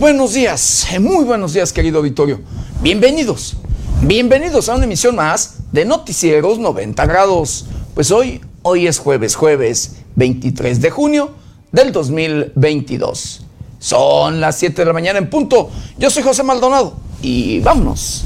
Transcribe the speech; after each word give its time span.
Buenos 0.00 0.32
días, 0.32 0.86
muy 0.98 1.26
buenos 1.26 1.52
días 1.52 1.74
querido 1.74 1.98
auditorio. 1.98 2.40
Bienvenidos, 2.80 3.58
bienvenidos 4.00 4.70
a 4.70 4.76
una 4.76 4.84
emisión 4.84 5.14
más 5.14 5.56
de 5.72 5.84
Noticieros 5.84 6.58
90 6.58 7.04
grados. 7.04 7.66
Pues 7.92 8.10
hoy, 8.10 8.40
hoy 8.62 8.86
es 8.86 8.98
jueves, 8.98 9.36
jueves 9.36 9.96
23 10.16 10.80
de 10.80 10.90
junio 10.90 11.32
del 11.70 11.92
2022. 11.92 13.42
Son 13.78 14.40
las 14.40 14.56
7 14.56 14.80
de 14.80 14.86
la 14.86 14.94
mañana 14.94 15.18
en 15.18 15.28
punto. 15.28 15.68
Yo 15.98 16.08
soy 16.08 16.22
José 16.22 16.44
Maldonado 16.44 16.96
y 17.20 17.60
vámonos 17.60 18.24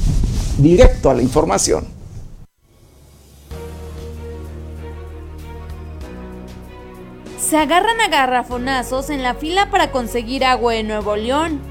directo 0.57 1.09
a 1.09 1.13
la 1.13 1.23
información. 1.23 1.94
Se 7.47 7.57
agarran 7.57 8.01
a 8.01 8.07
garrafonazos 8.07 9.11
en 9.11 9.21
la 9.21 9.35
fila 9.35 9.69
para 9.69 9.91
conseguir 9.91 10.43
agua 10.43 10.77
en 10.77 10.87
Nuevo 10.87 11.15
León. 11.15 11.61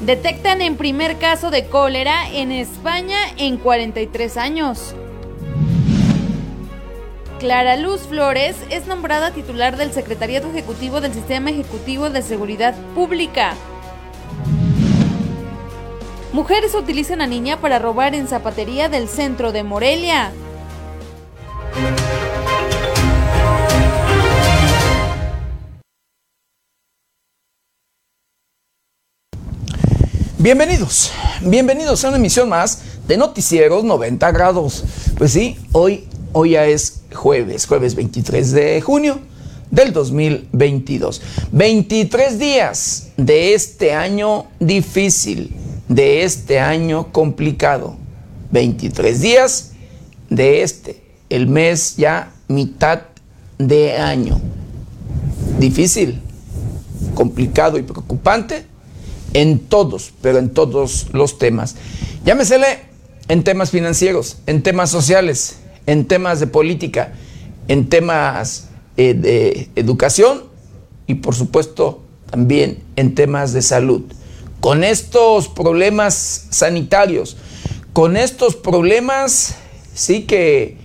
Detectan 0.00 0.60
en 0.60 0.76
primer 0.76 1.18
caso 1.18 1.52
de 1.52 1.66
cólera 1.66 2.28
en 2.32 2.50
España 2.50 3.16
en 3.36 3.58
43 3.58 4.36
años. 4.38 4.96
Clara 7.38 7.76
Luz 7.76 8.00
Flores 8.08 8.56
es 8.70 8.88
nombrada 8.88 9.30
titular 9.30 9.76
del 9.76 9.92
Secretariado 9.92 10.50
Ejecutivo 10.50 11.00
del 11.00 11.14
Sistema 11.14 11.50
Ejecutivo 11.50 12.10
de 12.10 12.22
Seguridad 12.22 12.74
Pública. 12.96 13.54
Mujeres 16.32 16.74
utilizan 16.74 17.20
a 17.20 17.28
niña 17.28 17.60
para 17.60 17.78
robar 17.78 18.16
en 18.16 18.26
zapatería 18.26 18.88
del 18.88 19.06
centro 19.06 19.52
de 19.52 19.62
Morelia. 19.62 20.32
Bienvenidos, 30.42 31.12
bienvenidos 31.42 32.02
a 32.02 32.08
una 32.08 32.16
emisión 32.16 32.48
más 32.48 32.80
de 33.06 33.18
Noticieros 33.18 33.84
90 33.84 34.32
grados. 34.32 34.84
Pues 35.18 35.32
sí, 35.32 35.58
hoy, 35.72 36.06
hoy 36.32 36.52
ya 36.52 36.64
es 36.64 37.02
jueves, 37.12 37.66
jueves 37.66 37.94
23 37.94 38.52
de 38.52 38.80
junio 38.80 39.20
del 39.70 39.92
2022. 39.92 41.20
23 41.52 42.38
días 42.38 43.08
de 43.18 43.52
este 43.52 43.92
año 43.92 44.46
difícil, 44.58 45.54
de 45.88 46.22
este 46.22 46.58
año 46.58 47.12
complicado. 47.12 47.98
23 48.50 49.20
días 49.20 49.72
de 50.30 50.62
este, 50.62 51.02
el 51.28 51.48
mes 51.48 51.98
ya 51.98 52.32
mitad 52.48 53.02
de 53.58 53.98
año. 53.98 54.40
Difícil, 55.58 56.22
complicado 57.14 57.76
y 57.76 57.82
preocupante 57.82 58.69
en 59.34 59.58
todos, 59.58 60.12
pero 60.22 60.38
en 60.38 60.50
todos 60.50 61.08
los 61.12 61.38
temas. 61.38 61.76
Llámesele 62.24 62.80
en 63.28 63.44
temas 63.44 63.70
financieros, 63.70 64.38
en 64.46 64.62
temas 64.62 64.90
sociales, 64.90 65.56
en 65.86 66.06
temas 66.06 66.40
de 66.40 66.46
política, 66.46 67.12
en 67.68 67.88
temas 67.88 68.68
eh, 68.96 69.14
de 69.14 69.70
educación 69.76 70.44
y 71.06 71.14
por 71.14 71.34
supuesto 71.34 72.02
también 72.30 72.82
en 72.96 73.14
temas 73.14 73.52
de 73.52 73.62
salud. 73.62 74.02
Con 74.60 74.84
estos 74.84 75.48
problemas 75.48 76.46
sanitarios, 76.50 77.36
con 77.92 78.16
estos 78.16 78.56
problemas 78.56 79.56
sí 79.94 80.24
que 80.24 80.76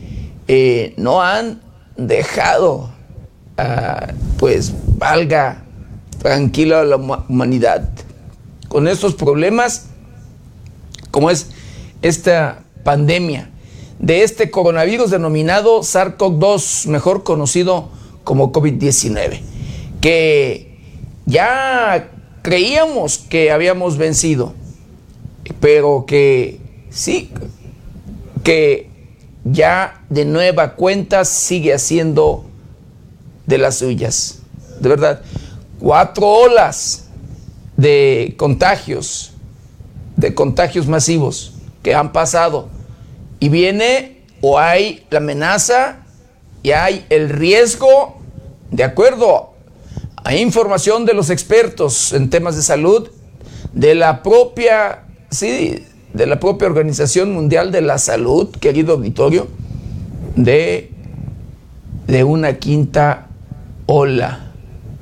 eh, 0.47 0.93
no 0.97 1.21
han 1.21 1.61
dejado, 1.97 2.91
ah, 3.57 4.13
pues 4.37 4.73
valga 4.97 5.63
tranquila 6.19 6.83
la 6.83 6.95
humanidad 6.95 7.89
con 8.67 8.87
estos 8.87 9.15
problemas, 9.15 9.87
como 11.11 11.29
es 11.29 11.47
esta 12.01 12.63
pandemia 12.83 13.49
de 13.99 14.23
este 14.23 14.51
coronavirus 14.51 15.11
denominado 15.11 15.79
SARS-CoV-2, 15.81 16.87
mejor 16.87 17.23
conocido 17.23 17.89
como 18.23 18.51
COVID-19, 18.51 19.41
que 20.01 20.77
ya 21.25 22.11
creíamos 22.41 23.17
que 23.17 23.51
habíamos 23.51 23.97
vencido, 23.97 24.53
pero 25.59 26.05
que 26.05 26.59
sí, 26.89 27.31
que 28.43 28.89
ya 29.43 30.03
de 30.09 30.25
nueva 30.25 30.75
cuenta 30.75 31.23
sigue 31.25 31.73
haciendo 31.73 32.45
de 33.45 33.57
las 33.57 33.77
suyas. 33.77 34.39
De 34.79 34.89
verdad, 34.89 35.21
cuatro 35.79 36.27
olas 36.27 37.04
de 37.77 38.35
contagios, 38.37 39.33
de 40.15 40.33
contagios 40.33 40.87
masivos 40.87 41.53
que 41.83 41.93
han 41.93 42.11
pasado. 42.11 42.69
Y 43.39 43.49
viene 43.49 44.23
o 44.41 44.59
hay 44.59 45.05
la 45.09 45.17
amenaza 45.17 46.05
y 46.63 46.71
hay 46.71 47.05
el 47.09 47.29
riesgo, 47.29 48.17
de 48.71 48.83
acuerdo 48.83 49.53
a 50.23 50.35
información 50.35 51.05
de 51.05 51.13
los 51.13 51.29
expertos 51.29 52.13
en 52.13 52.29
temas 52.29 52.55
de 52.55 52.63
salud, 52.63 53.09
de 53.73 53.93
la 53.93 54.23
propia, 54.23 55.03
sí, 55.29 55.85
de 56.13 56.25
la 56.25 56.39
propia 56.39 56.67
Organización 56.67 57.33
Mundial 57.33 57.71
de 57.71 57.81
la 57.81 57.97
Salud, 57.97 58.49
querido 58.49 58.93
auditorio, 58.93 59.47
de, 60.35 60.91
de 62.07 62.23
una 62.23 62.57
quinta 62.57 63.27
ola 63.85 64.51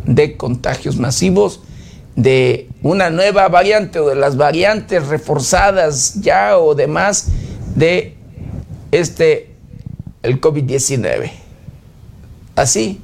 de 0.05 0.35
contagios 0.35 0.97
masivos 0.97 1.61
de 2.15 2.69
una 2.81 3.09
nueva 3.09 3.47
variante 3.47 3.99
o 3.99 4.07
de 4.07 4.15
las 4.15 4.37
variantes 4.37 5.07
reforzadas 5.07 6.21
ya 6.21 6.57
o 6.57 6.75
demás 6.75 7.27
de 7.75 8.15
este, 8.91 9.51
el 10.21 10.39
COVID-19. 10.39 11.31
Así 12.55 13.01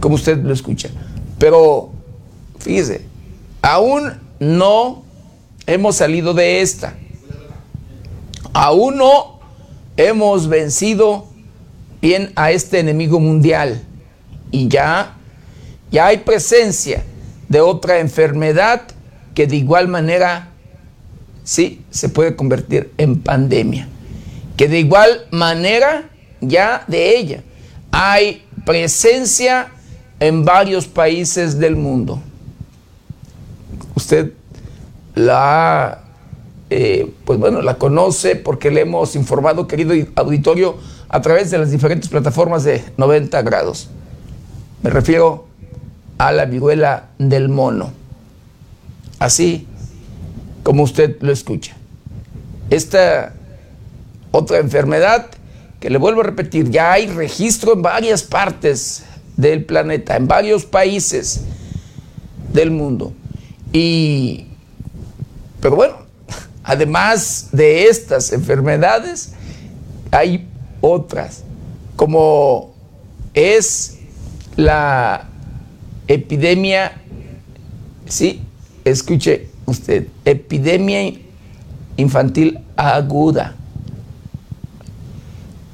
como 0.00 0.16
usted 0.16 0.38
lo 0.38 0.52
escucha. 0.52 0.90
Pero 1.38 1.90
fíjese, 2.58 3.02
aún 3.62 4.12
no 4.38 5.04
hemos 5.66 5.96
salido 5.96 6.34
de 6.34 6.60
esta. 6.60 6.94
Aún 8.52 8.98
no 8.98 9.40
hemos 9.96 10.48
vencido 10.48 11.26
bien 12.02 12.32
a 12.36 12.50
este 12.50 12.80
enemigo 12.80 13.20
mundial. 13.20 13.82
Y 14.50 14.68
ya, 14.68 15.16
ya 15.90 16.06
hay 16.06 16.18
presencia 16.18 17.04
de 17.48 17.60
otra 17.60 18.00
enfermedad 18.00 18.82
que 19.34 19.46
de 19.46 19.56
igual 19.56 19.88
manera 19.88 20.48
sí 21.44 21.82
se 21.90 22.08
puede 22.08 22.36
convertir 22.36 22.92
en 22.98 23.20
pandemia. 23.20 23.88
Que 24.56 24.68
de 24.68 24.80
igual 24.80 25.26
manera 25.30 26.10
ya 26.40 26.84
de 26.86 27.16
ella 27.16 27.42
hay 27.90 28.44
presencia 28.66 29.68
en 30.20 30.44
varios 30.44 30.86
países 30.86 31.58
del 31.58 31.76
mundo. 31.76 32.20
Usted 33.94 34.32
la, 35.14 36.02
eh, 36.70 37.12
pues 37.24 37.38
bueno, 37.38 37.62
la 37.62 37.74
conoce 37.74 38.36
porque 38.36 38.70
le 38.70 38.82
hemos 38.82 39.16
informado, 39.16 39.66
querido 39.66 39.94
auditorio, 40.16 40.76
a 41.08 41.20
través 41.22 41.50
de 41.50 41.58
las 41.58 41.70
diferentes 41.70 42.08
plataformas 42.08 42.64
de 42.64 42.84
90 42.96 43.40
grados. 43.42 43.88
Me 44.82 44.90
refiero 44.90 45.47
a 46.18 46.32
la 46.32 46.44
viruela 46.44 47.10
del 47.18 47.48
mono. 47.48 47.92
Así 49.18 49.66
como 50.62 50.82
usted 50.82 51.16
lo 51.22 51.32
escucha. 51.32 51.76
Esta 52.70 53.32
otra 54.30 54.58
enfermedad 54.58 55.26
que 55.80 55.90
le 55.90 55.98
vuelvo 55.98 56.20
a 56.20 56.24
repetir, 56.24 56.70
ya 56.70 56.92
hay 56.92 57.06
registro 57.06 57.72
en 57.72 57.82
varias 57.82 58.22
partes 58.22 59.04
del 59.36 59.64
planeta, 59.64 60.16
en 60.16 60.26
varios 60.26 60.64
países 60.64 61.42
del 62.52 62.72
mundo. 62.72 63.12
Y, 63.72 64.46
pero 65.60 65.76
bueno, 65.76 65.98
además 66.64 67.50
de 67.52 67.86
estas 67.86 68.32
enfermedades, 68.32 69.34
hay 70.10 70.48
otras, 70.80 71.44
como 71.94 72.74
es 73.34 73.98
la 74.56 75.27
epidemia, 76.08 76.92
sí, 78.06 78.40
escuche 78.84 79.48
usted, 79.66 80.08
epidemia 80.24 81.12
infantil 81.96 82.58
aguda. 82.76 83.54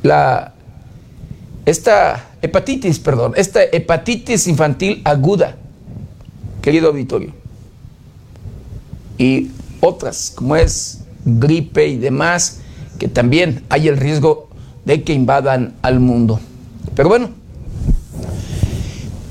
La, 0.02 0.52
esta 1.64 2.30
hepatitis, 2.42 2.98
perdón, 2.98 3.32
esta 3.36 3.62
hepatitis 3.62 4.46
infantil 4.48 5.00
aguda, 5.04 5.56
querido 6.60 6.88
auditorio, 6.88 7.32
y 9.16 9.50
otras, 9.80 10.32
como 10.34 10.56
es 10.56 11.04
gripe 11.24 11.86
y 11.86 11.96
demás, 11.96 12.60
que 12.98 13.08
también 13.08 13.64
hay 13.68 13.88
el 13.88 13.96
riesgo 13.96 14.48
de 14.84 15.02
que 15.02 15.14
invadan 15.14 15.74
al 15.82 16.00
mundo. 16.00 16.40
Pero 16.94 17.08
bueno, 17.08 17.30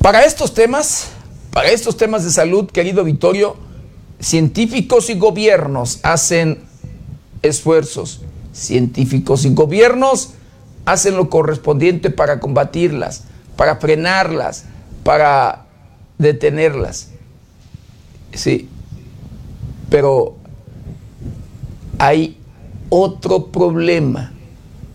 para 0.03 0.25
estos 0.25 0.53
temas, 0.53 1.07
Para 1.51 1.69
estos 1.69 1.95
temas 1.95 2.25
de 2.25 2.31
salud, 2.31 2.69
querido 2.69 3.03
Vittorio, 3.03 3.55
científicos 4.19 5.09
y 5.09 5.13
gobiernos 5.13 6.00
hacen 6.03 6.59
esfuerzos. 7.41 8.21
Científicos 8.53 9.45
y 9.45 9.53
gobiernos 9.53 10.33
hacen 10.85 11.15
lo 11.15 11.29
correspondiente 11.29 12.09
para 12.09 12.39
combatirlas, 12.39 13.23
para 13.55 13.77
frenarlas, 13.77 14.65
para 15.03 15.67
detenerlas. 16.17 17.09
Sí. 18.33 18.67
Pero 19.89 20.35
hay 22.00 22.38
otro 22.89 23.51
problema 23.51 24.33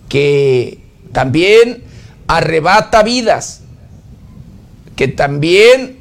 que 0.09 0.85
también 1.13 1.85
arrebata 2.27 3.03
vidas, 3.03 3.63
que 4.99 5.07
también, 5.07 5.97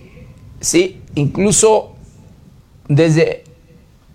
sí, 0.59 0.99
incluso 1.13 1.93
desde 2.87 3.43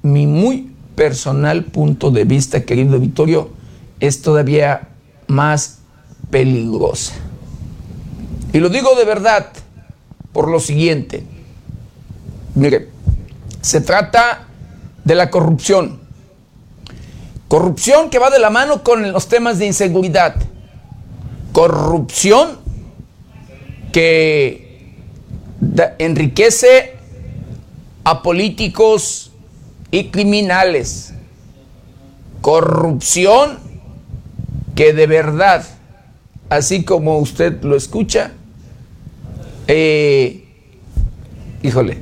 mi 0.03 0.27
muy 0.27 0.73
personal 0.97 1.63
punto 1.67 2.11
de 2.11 2.25
vista, 2.25 2.65
querido 2.65 2.99
Vittorio, 2.99 3.51
es 4.01 4.23
todavía 4.23 4.89
más 5.29 5.79
peligrosa. 6.33 7.13
Y 8.53 8.59
lo 8.59 8.71
digo 8.71 8.97
de 8.97 9.05
verdad 9.05 9.51
por 10.33 10.51
lo 10.51 10.59
siguiente. 10.59 11.23
Mire, 12.57 12.89
se 13.61 13.83
trata 13.83 14.49
de 15.05 15.15
la 15.15 15.31
corrupción. 15.31 16.01
Corrupción 17.47 18.11
que 18.11 18.19
va 18.19 18.31
de 18.31 18.41
la 18.41 18.51
mano 18.51 18.83
con 18.83 19.13
los 19.13 19.29
temas 19.29 19.61
de 19.61 19.67
inseguridad. 19.67 20.35
Corrupción 21.53 22.59
que 23.93 24.62
enriquece 25.99 26.95
a 28.05 28.23
políticos 28.23 29.33
y 29.91 30.09
criminales. 30.09 31.15
Corrupción 32.41 33.59
que 34.75 34.93
de 34.93 35.07
verdad, 35.07 35.65
así 36.49 36.85
como 36.85 37.19
usted 37.19 37.63
lo 37.63 37.77
escucha, 37.77 38.33
eh, 39.69 40.45
híjole, 41.63 41.99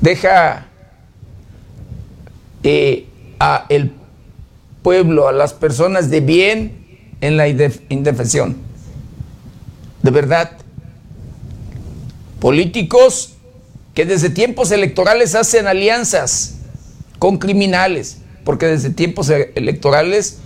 deja 0.00 0.66
eh, 2.62 3.06
a 3.38 3.66
el 3.68 3.92
pueblo, 4.82 5.28
a 5.28 5.32
las 5.32 5.54
personas 5.54 6.10
de 6.10 6.20
bien 6.20 6.84
en 7.20 7.36
la 7.38 7.48
indefensión. 7.48 8.56
De 10.02 10.10
verdad, 10.10 10.58
políticos 12.44 13.36
que 13.94 14.04
desde 14.04 14.28
tiempos 14.28 14.70
electorales 14.70 15.34
hacen 15.34 15.66
alianzas 15.66 16.56
con 17.18 17.38
criminales, 17.38 18.18
porque 18.44 18.66
desde 18.66 18.90
tiempos 18.90 19.30
e-, 19.30 19.50
electorales 19.54 20.40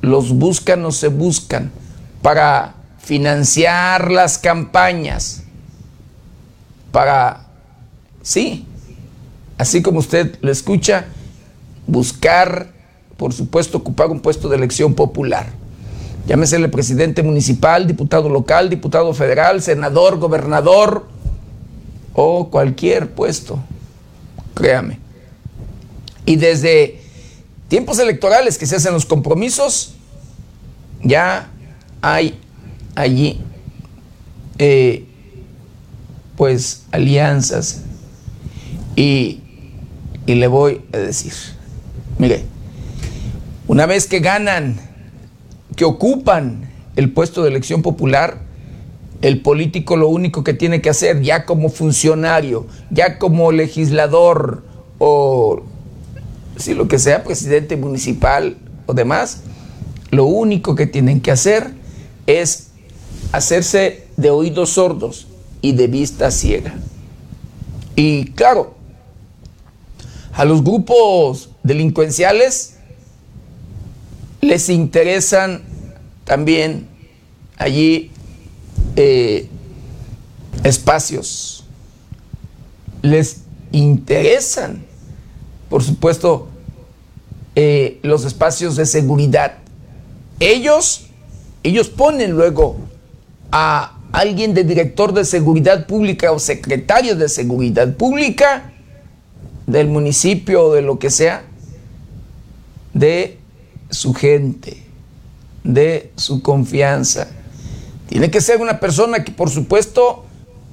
los 0.00 0.32
buscan 0.32 0.84
o 0.84 0.92
se 0.92 1.08
buscan 1.08 1.72
para 2.22 2.76
financiar 3.00 4.12
las 4.12 4.38
campañas, 4.38 5.42
para, 6.92 7.48
sí, 8.22 8.64
así 9.58 9.82
como 9.82 9.98
usted 9.98 10.38
lo 10.40 10.52
escucha, 10.52 11.06
buscar, 11.88 12.68
por 13.16 13.32
supuesto, 13.32 13.78
ocupar 13.78 14.08
un 14.08 14.20
puesto 14.20 14.48
de 14.48 14.54
elección 14.54 14.94
popular. 14.94 15.61
Llámese 16.26 16.56
el 16.56 16.70
presidente 16.70 17.22
municipal, 17.22 17.86
diputado 17.86 18.28
local, 18.28 18.70
diputado 18.70 19.12
federal, 19.12 19.60
senador, 19.60 20.18
gobernador 20.18 21.06
o 22.14 22.48
cualquier 22.48 23.10
puesto, 23.10 23.58
créame. 24.54 24.98
Y 26.24 26.36
desde 26.36 27.00
tiempos 27.68 27.98
electorales 27.98 28.56
que 28.56 28.66
se 28.66 28.76
hacen 28.76 28.92
los 28.92 29.04
compromisos, 29.04 29.94
ya 31.02 31.50
hay 32.00 32.38
allí 32.94 33.40
eh, 34.58 35.06
pues 36.36 36.84
alianzas 36.92 37.82
y, 38.94 39.40
y 40.26 40.34
le 40.34 40.46
voy 40.46 40.82
a 40.92 40.98
decir, 40.98 41.32
mire, 42.18 42.44
una 43.66 43.86
vez 43.86 44.06
que 44.06 44.20
ganan, 44.20 44.91
que 45.76 45.84
ocupan 45.84 46.70
el 46.96 47.10
puesto 47.12 47.42
de 47.42 47.50
elección 47.50 47.82
popular, 47.82 48.38
el 49.22 49.40
político 49.40 49.96
lo 49.96 50.08
único 50.08 50.42
que 50.42 50.54
tiene 50.54 50.82
que 50.82 50.90
hacer 50.90 51.22
ya 51.22 51.46
como 51.46 51.68
funcionario, 51.68 52.66
ya 52.90 53.18
como 53.18 53.52
legislador 53.52 54.64
o 54.98 55.62
si 56.56 56.74
lo 56.74 56.88
que 56.88 56.98
sea, 56.98 57.24
presidente 57.24 57.76
municipal 57.76 58.56
o 58.86 58.94
demás, 58.94 59.42
lo 60.10 60.26
único 60.26 60.74
que 60.74 60.86
tienen 60.86 61.20
que 61.20 61.30
hacer 61.30 61.72
es 62.26 62.68
hacerse 63.32 64.06
de 64.16 64.30
oídos 64.30 64.70
sordos 64.70 65.26
y 65.60 65.72
de 65.72 65.86
vista 65.86 66.30
ciega. 66.30 66.74
Y 67.96 68.26
claro, 68.32 68.74
a 70.34 70.44
los 70.44 70.62
grupos 70.62 71.50
delincuenciales 71.62 72.71
les 74.42 74.68
interesan 74.68 75.62
también 76.24 76.88
allí 77.56 78.10
eh, 78.96 79.48
espacios. 80.64 81.64
Les 83.02 83.42
interesan, 83.70 84.84
por 85.70 85.82
supuesto, 85.82 86.48
eh, 87.54 88.00
los 88.02 88.24
espacios 88.24 88.76
de 88.76 88.84
seguridad. 88.84 89.58
Ellos, 90.40 91.06
ellos 91.62 91.88
ponen 91.88 92.32
luego 92.32 92.76
a 93.52 93.96
alguien 94.10 94.54
de 94.54 94.64
director 94.64 95.14
de 95.14 95.24
seguridad 95.24 95.86
pública 95.86 96.32
o 96.32 96.38
secretario 96.38 97.14
de 97.14 97.28
seguridad 97.28 97.94
pública 97.94 98.72
del 99.66 99.86
municipio 99.86 100.64
o 100.64 100.74
de 100.74 100.82
lo 100.82 100.98
que 100.98 101.10
sea, 101.10 101.44
de 102.92 103.38
su 103.92 104.14
gente, 104.14 104.82
de 105.62 106.10
su 106.16 106.42
confianza. 106.42 107.28
Tiene 108.08 108.30
que 108.30 108.40
ser 108.40 108.60
una 108.60 108.80
persona 108.80 109.22
que, 109.22 109.30
por 109.30 109.50
supuesto, 109.50 110.24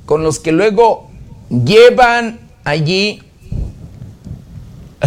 con 0.05 0.23
los 0.23 0.39
que 0.39 0.51
luego 0.51 1.09
llevan 1.49 2.39
allí 2.63 3.21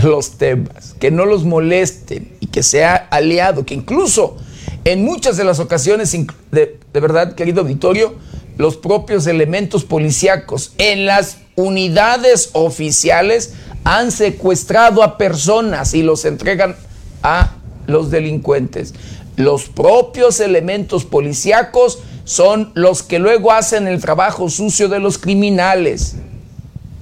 los 0.02 0.38
temas, 0.38 0.94
que 0.98 1.10
no 1.10 1.26
los 1.26 1.44
molesten 1.44 2.32
y 2.40 2.46
que 2.46 2.62
sea 2.62 2.94
aliado, 3.10 3.66
que 3.66 3.74
incluso 3.74 4.36
en 4.84 5.04
muchas 5.04 5.36
de 5.36 5.44
las 5.44 5.60
ocasiones, 5.60 6.16
de, 6.50 6.78
verdad, 6.92 7.34
querido 7.34 7.62
auditorio, 7.62 8.14
los 8.58 8.76
propios 8.76 9.26
elementos 9.26 9.84
policíacos 9.84 10.72
en 10.78 11.06
las 11.06 11.38
unidades 11.56 12.50
oficiales 12.52 13.54
han 13.84 14.10
secuestrado 14.12 15.02
a 15.02 15.18
personas 15.18 15.94
y 15.94 16.02
los 16.02 16.24
entregan 16.24 16.76
a 17.22 17.56
los 17.86 18.10
delincuentes. 18.10 18.94
Los 19.36 19.68
propios 19.68 20.40
elementos 20.40 21.04
policíacos 21.04 22.00
son 22.24 22.70
los 22.74 23.02
que 23.02 23.18
luego 23.18 23.52
hacen 23.52 23.86
el 23.86 24.00
trabajo 24.00 24.48
sucio 24.48 24.88
de 24.88 25.00
los 25.00 25.18
criminales. 25.18 26.16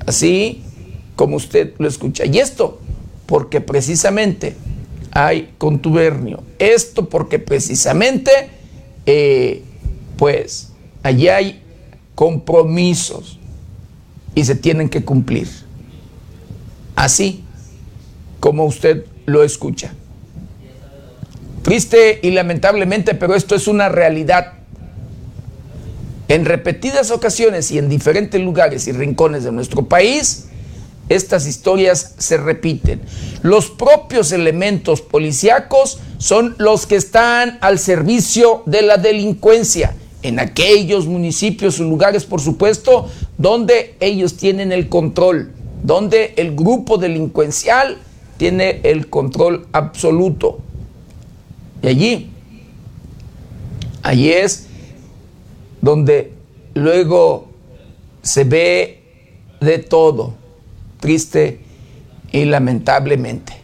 Así 0.06 0.62
como 1.16 1.36
usted 1.36 1.74
lo 1.78 1.88
escucha. 1.88 2.24
Y 2.24 2.38
esto 2.38 2.80
porque 3.26 3.60
precisamente 3.60 4.56
hay 5.12 5.54
contubernio. 5.58 6.42
Esto 6.58 7.08
porque 7.08 7.38
precisamente, 7.38 8.30
eh, 9.06 9.62
pues, 10.16 10.72
allí 11.02 11.28
hay 11.28 11.62
compromisos 12.14 13.38
y 14.34 14.44
se 14.44 14.54
tienen 14.54 14.88
que 14.88 15.04
cumplir. 15.04 15.48
Así 16.96 17.44
como 18.40 18.64
usted 18.64 19.04
lo 19.26 19.42
escucha. 19.42 19.94
Triste 21.62 22.20
y 22.22 22.30
lamentablemente, 22.30 23.14
pero 23.14 23.34
esto 23.34 23.54
es 23.54 23.68
una 23.68 23.88
realidad. 23.88 24.54
En 26.28 26.44
repetidas 26.44 27.10
ocasiones 27.10 27.70
y 27.70 27.78
en 27.78 27.88
diferentes 27.88 28.40
lugares 28.40 28.86
y 28.86 28.92
rincones 28.92 29.44
de 29.44 29.52
nuestro 29.52 29.86
país, 29.86 30.46
estas 31.08 31.46
historias 31.46 32.14
se 32.18 32.36
repiten. 32.36 33.00
Los 33.42 33.68
propios 33.68 34.30
elementos 34.30 35.02
policíacos 35.02 35.98
son 36.18 36.54
los 36.58 36.86
que 36.86 36.94
están 36.94 37.58
al 37.60 37.80
servicio 37.80 38.62
de 38.64 38.82
la 38.82 38.96
delincuencia 38.96 39.94
en 40.22 40.38
aquellos 40.38 41.06
municipios 41.06 41.80
o 41.80 41.84
lugares, 41.84 42.24
por 42.24 42.40
supuesto, 42.40 43.08
donde 43.36 43.96
ellos 44.00 44.36
tienen 44.36 44.70
el 44.70 44.88
control, 44.88 45.50
donde 45.82 46.34
el 46.36 46.54
grupo 46.54 46.96
delincuencial 46.96 47.98
tiene 48.36 48.80
el 48.84 49.08
control 49.08 49.66
absoluto. 49.72 50.62
Y 51.82 51.88
allí, 51.88 52.30
allí 54.02 54.30
es 54.32 54.66
donde 55.80 56.32
luego 56.74 57.48
se 58.22 58.44
ve 58.44 59.02
de 59.60 59.78
todo, 59.78 60.34
triste 61.00 61.60
y 62.32 62.44
lamentablemente. 62.44 63.54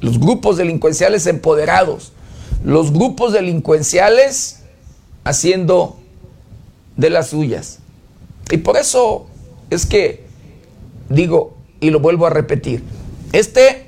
Los 0.00 0.18
grupos 0.18 0.56
delincuenciales 0.56 1.26
empoderados, 1.26 2.12
los 2.62 2.92
grupos 2.92 3.32
delincuenciales 3.32 4.60
haciendo 5.24 5.98
de 6.96 7.10
las 7.10 7.28
suyas. 7.28 7.78
Y 8.50 8.58
por 8.58 8.76
eso 8.76 9.26
es 9.70 9.86
que 9.86 10.24
digo, 11.08 11.56
y 11.80 11.90
lo 11.90 12.00
vuelvo 12.00 12.26
a 12.26 12.30
repetir, 12.30 12.82
este 13.32 13.86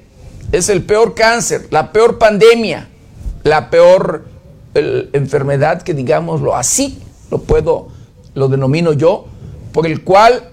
es 0.52 0.68
el 0.68 0.82
peor 0.82 1.14
cáncer, 1.14 1.68
la 1.70 1.92
peor 1.92 2.18
pandemia, 2.18 2.88
la 3.46 3.70
peor 3.70 4.24
enfermedad 4.74 5.82
que 5.82 5.94
digámoslo 5.94 6.56
así, 6.56 6.98
lo 7.30 7.42
puedo, 7.42 7.88
lo 8.34 8.48
denomino 8.48 8.92
yo, 8.92 9.26
por 9.72 9.86
el 9.86 10.02
cual 10.02 10.50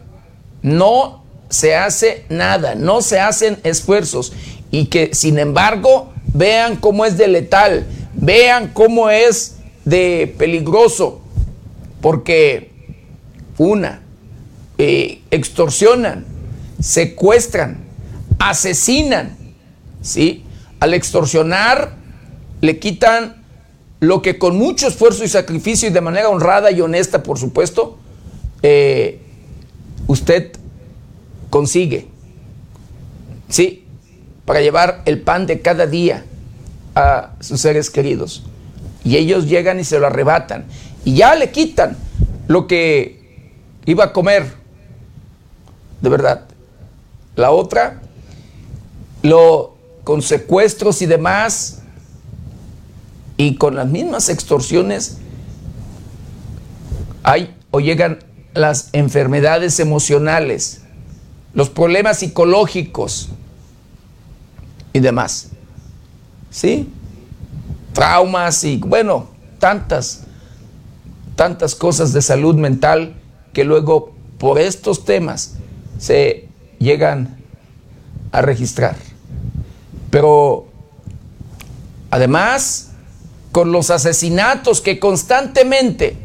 no 0.62 1.24
se 1.50 1.76
hace 1.76 2.26
nada, 2.30 2.76
no 2.76 3.02
se 3.02 3.20
hacen 3.20 3.58
esfuerzos 3.64 4.32
y 4.70 4.86
que 4.86 5.10
sin 5.16 5.40
embargo 5.40 6.14
vean 6.34 6.76
cómo 6.76 7.04
es 7.06 7.18
de 7.18 7.28
letal, 7.28 7.88
vean 8.14 8.70
cómo 8.74 9.10
es 9.10 9.56
de 9.86 10.36
peligroso, 10.38 11.20
porque 12.00 12.72
una, 13.58 14.02
eh, 14.78 15.22
extorsionan, 15.32 16.26
secuestran, 16.80 17.86
asesinan, 18.38 19.36
¿sí? 20.04 20.44
Al 20.80 20.94
extorsionar 20.94 22.03
le 22.64 22.80
quitan 22.80 23.44
lo 24.00 24.22
que 24.22 24.40
con 24.40 24.58
mucho 24.58 24.88
esfuerzo 24.88 25.26
y 25.26 25.28
sacrificio 25.28 25.90
y 25.90 25.92
de 25.92 26.00
manera 26.00 26.30
honrada 26.30 26.72
y 26.72 26.80
honesta, 26.80 27.22
por 27.22 27.38
supuesto, 27.38 27.98
eh, 28.62 29.20
usted 30.08 30.54
consigue, 31.50 32.08
¿sí? 33.50 33.84
Para 34.46 34.62
llevar 34.62 35.02
el 35.04 35.20
pan 35.20 35.46
de 35.46 35.60
cada 35.60 35.88
día 35.88 36.24
a 36.96 37.32
sus 37.42 37.60
seres 37.60 37.90
queridos. 37.90 38.44
Y 39.04 39.18
ellos 39.18 39.50
llegan 39.50 39.82
y 39.82 39.84
se 39.84 40.00
lo 40.00 40.08
arrebatan. 40.08 40.64
Y 41.04 41.16
ya 41.16 41.36
le 41.36 41.52
quitan 41.52 41.98
lo 42.48 42.66
que 42.66 43.50
iba 43.86 44.06
a 44.06 44.14
comer. 44.14 44.54
De 46.00 46.08
verdad. 46.08 46.46
La 47.36 47.52
otra, 47.52 48.00
lo 49.22 49.76
con 50.06 50.22
secuestros 50.22 51.02
y 51.02 51.08
demás, 51.08 51.83
y 53.38 53.56
con 53.56 53.76
las 53.76 53.88
mismas 53.88 54.30
extorsiones 54.30 55.18
hay 57.24 57.56
o 57.72 57.80
llegan 57.80 58.20
las 58.54 58.90
enfermedades 58.94 59.80
emocionales, 59.80 60.82
los 61.54 61.70
problemas 61.70 62.20
psicológicos 62.20 63.30
y 64.92 65.00
demás. 65.00 65.50
¿Sí? 66.52 66.90
Traumas 67.94 68.64
y 68.64 68.78
bueno, 68.78 69.28
tantas, 69.60 70.24
tantas 71.36 71.74
cosas 71.74 72.14
de 72.14 72.22
salud 72.22 72.56
mental 72.56 73.16
que 73.54 73.64
luego 73.64 74.14
por 74.38 74.60
estos 74.60 75.06
temas 75.06 75.56
se 75.98 76.48
llegan 76.80 77.38
a 78.32 78.42
registrar. 78.42 78.96
Pero 80.10 80.66
además, 82.12 82.93
con 83.54 83.72
los 83.72 83.92
asesinatos 83.92 84.82
que 84.82 85.00
constantemente 85.00 86.18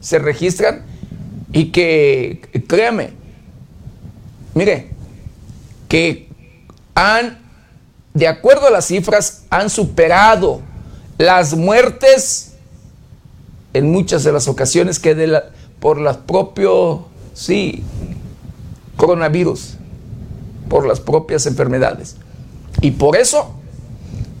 se 0.00 0.18
registran 0.18 0.84
y 1.50 1.72
que, 1.72 2.42
créame, 2.68 3.14
mire, 4.52 4.90
que 5.88 6.28
han, 6.94 7.38
de 8.12 8.28
acuerdo 8.28 8.66
a 8.66 8.70
las 8.70 8.84
cifras, 8.84 9.44
han 9.48 9.70
superado 9.70 10.60
las 11.16 11.54
muertes 11.54 12.52
en 13.72 13.90
muchas 13.90 14.22
de 14.22 14.32
las 14.32 14.46
ocasiones 14.46 14.98
que 14.98 15.14
por 15.80 15.98
las 15.98 16.18
propios, 16.18 17.00
sí, 17.32 17.82
coronavirus, 18.98 19.78
por 20.68 20.86
las 20.86 21.00
propias 21.00 21.46
enfermedades. 21.46 22.16
Y 22.82 22.90
por 22.90 23.16
eso, 23.16 23.54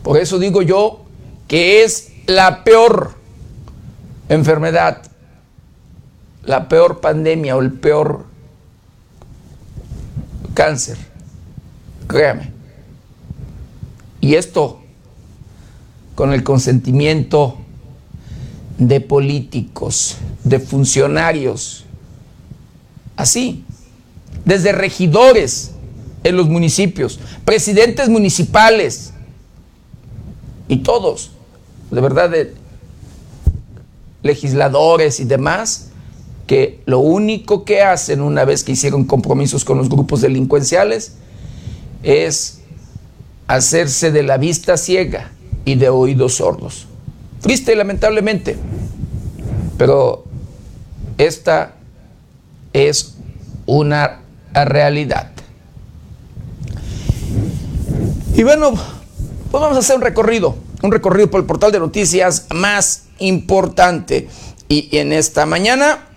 por 0.02 0.18
eso 0.18 0.38
digo 0.38 0.60
yo 0.60 1.06
que 1.48 1.84
es 1.84 2.08
la 2.26 2.64
peor 2.64 3.14
enfermedad, 4.28 5.02
la 6.44 6.68
peor 6.68 7.00
pandemia 7.00 7.56
o 7.56 7.60
el 7.60 7.72
peor 7.72 8.26
cáncer. 10.54 10.96
Créame. 12.06 12.52
Y 14.20 14.34
esto 14.34 14.80
con 16.14 16.32
el 16.32 16.44
consentimiento 16.44 17.58
de 18.78 19.00
políticos, 19.00 20.16
de 20.44 20.60
funcionarios, 20.60 21.84
así, 23.16 23.64
desde 24.44 24.72
regidores 24.72 25.72
en 26.22 26.36
los 26.36 26.48
municipios, 26.48 27.20
presidentes 27.44 28.08
municipales 28.08 29.12
y 30.68 30.78
todos 30.78 31.33
de 31.94 32.00
verdad, 32.00 32.30
de 32.30 32.54
legisladores 34.22 35.20
y 35.20 35.24
demás, 35.24 35.90
que 36.46 36.80
lo 36.86 36.98
único 36.98 37.64
que 37.64 37.82
hacen 37.82 38.20
una 38.20 38.44
vez 38.44 38.64
que 38.64 38.72
hicieron 38.72 39.04
compromisos 39.04 39.64
con 39.64 39.78
los 39.78 39.88
grupos 39.88 40.20
delincuenciales 40.20 41.14
es 42.02 42.60
hacerse 43.46 44.10
de 44.10 44.22
la 44.22 44.36
vista 44.36 44.76
ciega 44.76 45.30
y 45.64 45.76
de 45.76 45.88
oídos 45.88 46.34
sordos. 46.34 46.86
Triste 47.40 47.72
y 47.72 47.76
lamentablemente, 47.76 48.56
pero 49.78 50.24
esta 51.18 51.74
es 52.72 53.14
una 53.66 54.20
realidad. 54.52 55.30
Y 58.36 58.42
bueno, 58.42 58.70
pues 58.70 59.62
vamos 59.62 59.76
a 59.76 59.80
hacer 59.80 59.96
un 59.96 60.02
recorrido 60.02 60.56
un 60.84 60.92
recorrido 60.92 61.30
por 61.30 61.40
el 61.40 61.46
portal 61.46 61.72
de 61.72 61.78
noticias 61.78 62.46
más 62.50 63.04
importante. 63.18 64.28
Y 64.68 64.94
en 64.98 65.14
esta 65.14 65.46
mañana 65.46 66.08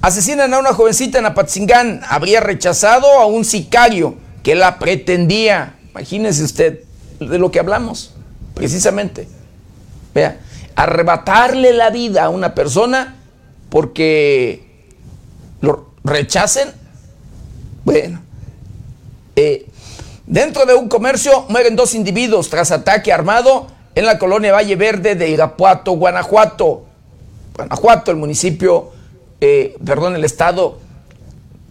asesinan 0.00 0.54
a 0.54 0.60
una 0.60 0.72
jovencita 0.72 1.18
en 1.18 1.26
Apatzingán. 1.26 2.02
Habría 2.08 2.40
rechazado 2.40 3.18
a 3.18 3.26
un 3.26 3.44
sicario 3.44 4.14
que 4.44 4.54
la 4.54 4.78
pretendía. 4.78 5.74
Imagínese 5.90 6.44
usted 6.44 6.84
de 7.18 7.38
lo 7.38 7.50
que 7.50 7.58
hablamos, 7.58 8.14
precisamente. 8.54 9.26
Vea, 10.14 10.38
arrebatarle 10.76 11.72
la 11.72 11.90
vida 11.90 12.22
a 12.22 12.28
una 12.28 12.54
persona 12.54 13.16
porque 13.70 14.86
lo 15.60 15.90
rechacen. 16.04 16.70
Bueno, 17.84 18.22
eh, 19.34 19.66
dentro 20.28 20.64
de 20.64 20.74
un 20.74 20.88
comercio 20.88 21.44
mueren 21.48 21.74
dos 21.74 21.96
individuos 21.96 22.48
tras 22.48 22.70
ataque 22.70 23.12
armado 23.12 23.81
en 23.94 24.06
la 24.06 24.18
colonia 24.18 24.52
Valle 24.52 24.76
Verde 24.76 25.14
de 25.14 25.28
Irapuato, 25.28 25.92
Guanajuato. 25.92 26.84
Guanajuato, 27.54 28.10
el 28.10 28.16
municipio, 28.16 28.90
eh, 29.40 29.76
perdón, 29.84 30.16
el 30.16 30.24
estado, 30.24 30.78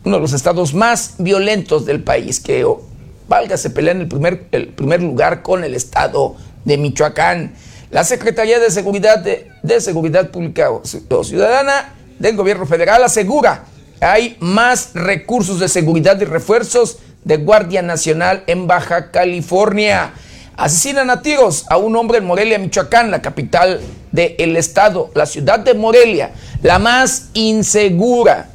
uno 0.04 0.18
de 0.18 0.22
los 0.22 0.34
estados 0.34 0.74
más 0.74 1.16
violentos 1.18 1.86
del 1.86 2.04
país, 2.04 2.40
que, 2.40 2.64
oh, 2.66 2.82
valga, 3.28 3.58
se 3.58 3.70
pelea 3.70 3.94
en 3.94 4.02
el 4.02 4.08
primer, 4.08 4.46
el 4.52 4.68
primer 4.68 5.02
lugar 5.02 5.42
con 5.42 5.64
el 5.64 5.74
estado 5.74 6.36
de 6.66 6.78
Michoacán. 6.78 7.54
La 7.90 8.04
Secretaría 8.04 8.60
de 8.60 8.70
Seguridad, 8.70 9.20
de, 9.20 9.82
Seguridad 9.82 10.30
Pública 10.30 10.72
o 10.72 10.84
Ciudadana 11.24 11.94
del 12.20 12.36
Gobierno 12.36 12.66
Federal 12.66 13.04
asegura 13.04 13.66
que 14.00 14.06
hay 14.06 14.38
más 14.40 14.92
recursos 14.94 15.60
de 15.60 15.68
seguridad 15.68 16.20
y 16.22 16.26
refuerzos 16.26 17.00
de 17.24 17.38
Guardia 17.38 17.82
Nacional 17.82 18.44
en 18.48 18.68
Baja 18.68 19.12
California. 19.12 20.14
Asesinan 20.56 21.10
a 21.10 21.22
tiros 21.22 21.66
a 21.70 21.78
un 21.78 21.96
hombre 21.96 22.18
en 22.18 22.26
Morelia, 22.26 22.60
Michoacán, 22.60 23.10
la 23.10 23.22
capital 23.22 23.80
del 24.12 24.56
estado, 24.58 25.10
la 25.16 25.26
ciudad 25.26 25.60
de 25.60 25.74
Morelia, 25.74 26.32
la 26.62 26.78
más 26.78 27.30
insegura, 27.34 28.50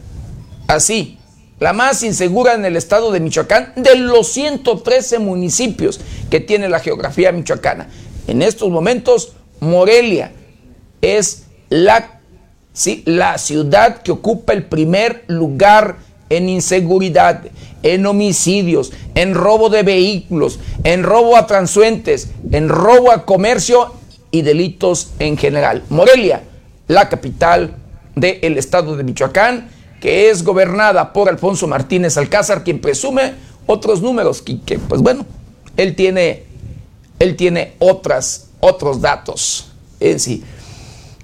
así, 0.68 1.18
la 1.58 1.72
más 1.72 2.02
insegura 2.02 2.54
en 2.54 2.64
el 2.64 2.76
estado 2.76 3.10
de 3.10 3.20
Michoacán, 3.20 3.72
de 3.76 3.96
los 3.96 4.28
113 4.28 5.18
municipios 5.18 6.00
que 6.30 6.40
tiene 6.40 6.68
la 6.68 6.80
geografía 6.80 7.32
michoacana. 7.32 7.88
En 8.26 8.42
estos 8.42 8.70
momentos, 8.70 9.32
Morelia 9.60 10.32
es 11.00 11.44
la, 11.70 12.20
sí, 12.72 13.02
la 13.06 13.38
ciudad 13.38 14.02
que 14.02 14.12
ocupa 14.12 14.52
el 14.52 14.64
primer 14.64 15.24
lugar 15.28 15.96
en 16.28 16.48
inseguridad, 16.48 17.42
en 17.82 18.06
homicidios, 18.06 18.92
en 19.14 19.34
robo 19.34 19.68
de 19.68 19.82
vehículos, 19.82 20.58
en 20.84 21.02
robo 21.02 21.36
a 21.36 21.46
transuentes, 21.46 22.30
en 22.50 22.68
robo 22.68 23.12
a 23.12 23.24
comercio 23.24 23.92
y 24.30 24.42
delitos 24.42 25.10
en 25.18 25.36
general. 25.36 25.84
Morelia, 25.88 26.42
la 26.88 27.08
capital 27.08 27.76
del 28.14 28.58
estado 28.58 28.96
de 28.96 29.04
Michoacán, 29.04 29.68
que 30.00 30.30
es 30.30 30.42
gobernada 30.42 31.12
por 31.12 31.28
Alfonso 31.28 31.66
Martínez 31.66 32.16
Alcázar, 32.16 32.64
quien 32.64 32.80
presume 32.80 33.34
otros 33.66 34.02
números, 34.02 34.42
que 34.42 34.78
pues 34.78 35.00
bueno, 35.00 35.26
él 35.76 35.94
tiene, 35.94 36.44
él 37.18 37.36
tiene 37.36 37.74
otras, 37.78 38.50
otros 38.60 39.00
datos 39.00 39.72
en 40.00 40.20
sí. 40.20 40.44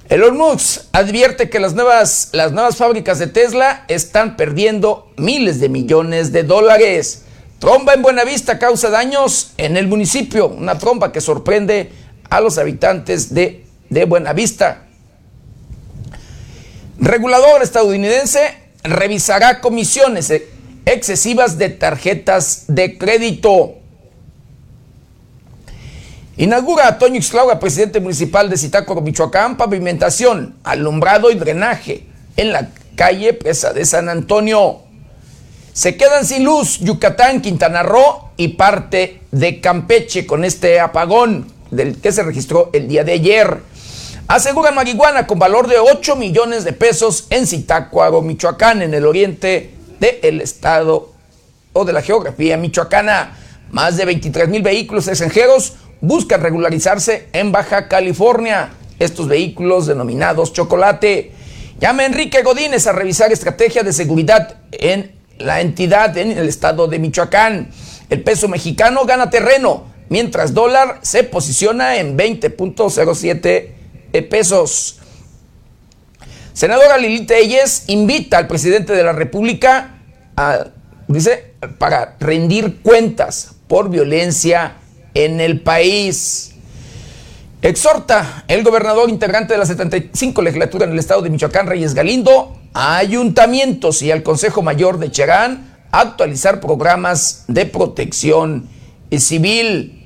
Elon 0.09 0.37
Musk 0.37 0.83
advierte 0.93 1.49
que 1.49 1.61
las 1.61 1.75
nuevas, 1.75 2.31
las 2.33 2.53
nuevas 2.53 2.77
fábricas 2.77 3.19
de 3.19 3.29
Tesla 3.29 3.85
están 3.89 4.37
perdiendo 4.37 5.11
miles 5.17 5.61
de 5.61 5.69
millones 5.69 6.33
de 6.33 6.43
dólares. 6.43 7.25
Tromba 7.59 7.95
en 7.95 8.03
Buenavista 8.03 8.59
causa 8.59 8.91
daños 8.91 9.53
en 9.57 9.77
el 9.77 9.87
municipio, 9.87 10.49
una 10.49 10.79
tromba 10.79 11.13
que 11.13 11.21
sorprende 11.21 11.93
a 12.29 12.41
los 12.41 12.59
habitantes 12.59 13.33
de, 13.33 13.65
de 13.89 14.05
Buenavista. 14.05 14.87
Regulador 16.99 17.63
estadounidense 17.63 18.55
revisará 18.83 19.61
comisiones 19.61 20.33
excesivas 20.85 21.57
de 21.59 21.69
tarjetas 21.69 22.65
de 22.67 22.99
crédito. 22.99 23.77
Inaugura 26.43 26.99
Toño 26.99 27.19
Ixlaura, 27.19 27.61
presidente 27.61 28.01
municipal 28.01 28.51
de 28.51 28.57
Zitácuaro, 28.57 29.01
Michoacán, 29.01 29.57
pavimentación, 29.57 30.57
alumbrado 30.65 31.31
y 31.31 31.37
drenaje 31.37 32.05
en 32.37 32.51
la 32.51 32.71
calle 32.97 33.33
Presa 33.33 33.73
de 33.73 33.85
San 33.85 34.09
Antonio. 34.09 34.81
Se 35.73 35.97
quedan 35.97 36.27
sin 36.27 36.43
luz 36.43 36.81
Yucatán, 36.81 37.43
Quintana 37.43 37.85
Roo 37.85 38.33
y 38.37 38.49
parte 38.49 39.21
de 39.31 39.61
Campeche 39.61 40.27
con 40.27 40.45
este 40.45 40.81
apagón 40.81 41.47
del 41.71 42.01
que 42.01 42.11
se 42.11 42.25
registró 42.25 42.71
el 42.73 42.89
día 42.89 43.05
de 43.05 43.13
ayer. 43.13 43.59
Asegura 44.27 44.73
marihuana 44.73 45.29
con 45.29 45.39
valor 45.39 45.69
de 45.69 45.79
8 45.79 46.17
millones 46.17 46.65
de 46.65 46.73
pesos 46.73 47.29
en 47.31 47.47
Zitácuaro, 47.47 48.21
Michoacán, 48.21 48.83
en 48.83 48.95
el 48.95 49.07
oriente 49.07 49.75
del 50.01 50.41
estado 50.41 51.13
o 51.73 51.85
de 51.85 51.93
la 51.93 52.03
geografía 52.03 52.57
michoacana. 52.57 53.39
Más 53.71 53.97
de 53.97 54.05
23 54.07 54.49
mil 54.49 54.63
vehículos 54.63 55.07
extranjeros 55.07 55.75
buscan 56.03 56.43
regularizarse 56.43 57.29
en 57.33 57.53
Baja 57.53 57.89
California. 57.89 58.71
Estos 58.99 59.29
vehículos 59.29 59.87
denominados 59.87 60.53
chocolate. 60.53 61.33
Llama 61.81 62.05
Enrique 62.05 62.43
Godínez 62.43 62.87
a 62.87 62.93
revisar 62.93 63.33
estrategia 63.33 63.83
de 63.83 63.93
seguridad 63.93 64.59
en 64.71 65.17
la 65.39 65.61
entidad 65.61 66.17
en 66.19 66.33
el 66.33 66.49
estado 66.49 66.87
de 66.87 66.99
Michoacán. 66.99 67.71
El 68.11 68.23
peso 68.23 68.49
mexicano 68.49 69.05
gana 69.07 69.31
terreno, 69.31 69.87
mientras 70.09 70.55
dólar 70.55 70.99
se 71.03 71.25
posiciona 71.25 71.97
en 71.97 72.19
20.07 72.19 74.29
pesos. 74.29 74.99
Senadora 76.53 76.99
Lili 76.99 77.27
Telles 77.27 77.85
invita 77.87 78.39
al 78.39 78.47
presidente 78.47 78.93
de 78.93 79.03
la 79.03 79.13
República 79.13 79.99
a, 80.37 80.67
dice, 81.09 81.55
para 81.79 82.17
rendir 82.21 82.83
cuentas 82.83 83.55
por 83.67 83.89
violencia 83.89 84.77
en 85.15 85.41
el 85.41 85.61
país. 85.61 86.53
Exhorta 87.63 88.45
el 88.49 88.65
gobernador 88.65 89.09
integrante 89.09 89.55
de 89.55 89.59
la 89.59 89.67
75 89.67 90.43
legislatura 90.43 90.85
en 90.85 90.93
el 90.93 90.99
estado 90.99 91.23
de 91.23 91.31
Michoacán, 91.31 91.67
Reyes 91.67 91.95
Galindo, 91.95 92.57
a 92.75 92.97
ayuntamientos 92.97 94.03
y 94.03 94.11
al 94.11 94.23
Consejo 94.23 94.63
Mayor 94.63 94.99
de 94.99 95.11
Cherán 95.11 95.73
a 95.93 96.01
actualizar 96.01 96.61
programas 96.61 97.45
de 97.49 97.67
protección 97.67 98.69
civil. 99.17 99.99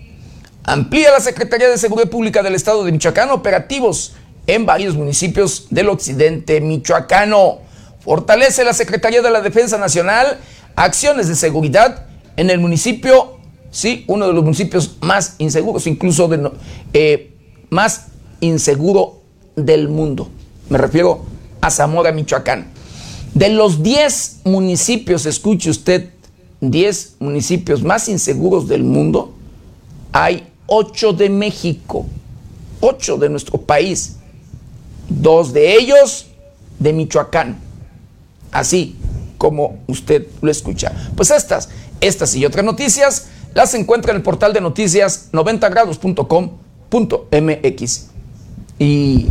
Amplía 0.65 1.13
la 1.13 1.21
Secretaría 1.21 1.69
de 1.69 1.79
Seguridad 1.79 2.11
Pública 2.11 2.43
del 2.43 2.55
estado 2.55 2.85
de 2.85 2.93
Michoacán 2.93 3.31
operativos 3.31 4.15
en 4.47 4.67
varios 4.67 4.95
municipios 4.95 5.69
del 5.71 5.89
occidente 5.89 6.61
michoacano. 6.61 7.59
Fortalece 8.01 8.65
la 8.65 8.73
Secretaría 8.73 9.23
de 9.23 9.31
la 9.31 9.41
Defensa 9.41 9.79
Nacional 9.79 10.39
acciones 10.77 11.27
de 11.29 11.35
seguridad 11.35 12.07
en 12.37 12.51
el 12.51 12.59
municipio, 12.61 13.36
sí, 13.71 14.05
uno 14.09 14.27
de 14.27 14.33
los 14.33 14.43
municipios 14.43 14.97
más 15.01 15.37
inseguros, 15.39 15.87
incluso 15.87 16.29
eh, 16.93 17.33
más 17.71 18.09
inseguro 18.41 19.23
del 19.55 19.89
mundo. 19.89 20.29
Me 20.69 20.79
refiero 20.79 21.25
a 21.61 21.71
Zamora, 21.71 22.13
Michoacán. 22.13 22.69
De 23.35 23.51
los 23.51 23.83
10 23.83 24.43
municipios, 24.45 25.27
escuche 25.27 25.71
usted, 25.71 26.11
10 26.61 27.17
municipios 27.19 27.83
más 27.83 28.09
inseguros 28.09 28.67
del 28.69 28.83
mundo, 28.83 29.35
hay 30.13 30.47
8 30.67 31.13
de 31.13 31.29
México, 31.29 32.07
8 32.81 33.19
de 33.19 33.29
nuestro 33.29 33.61
país, 33.61 34.17
dos 35.09 35.53
de 35.53 35.77
ellos 35.77 36.27
de 36.79 36.93
Michoacán. 36.93 37.59
Así 38.51 38.97
como 39.39 39.79
usted 39.87 40.27
lo 40.41 40.51
escucha. 40.51 40.93
Pues 41.15 41.31
estas, 41.31 41.69
estas 42.01 42.35
y 42.35 42.45
otras 42.45 42.65
noticias 42.65 43.27
las 43.57 43.73
encuentra 43.73 44.11
en 44.11 44.19
el 44.19 44.23
portal 44.23 44.53
de 44.53 44.61
noticias 44.61 45.31
90grados.com 45.33 46.51
.mx. 46.91 48.07
Y 48.79 49.29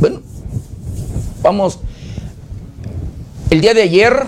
bueno, 0.00 0.20
vamos. 1.40 1.78
El 3.50 3.60
día 3.60 3.72
de 3.72 3.82
ayer, 3.82 4.26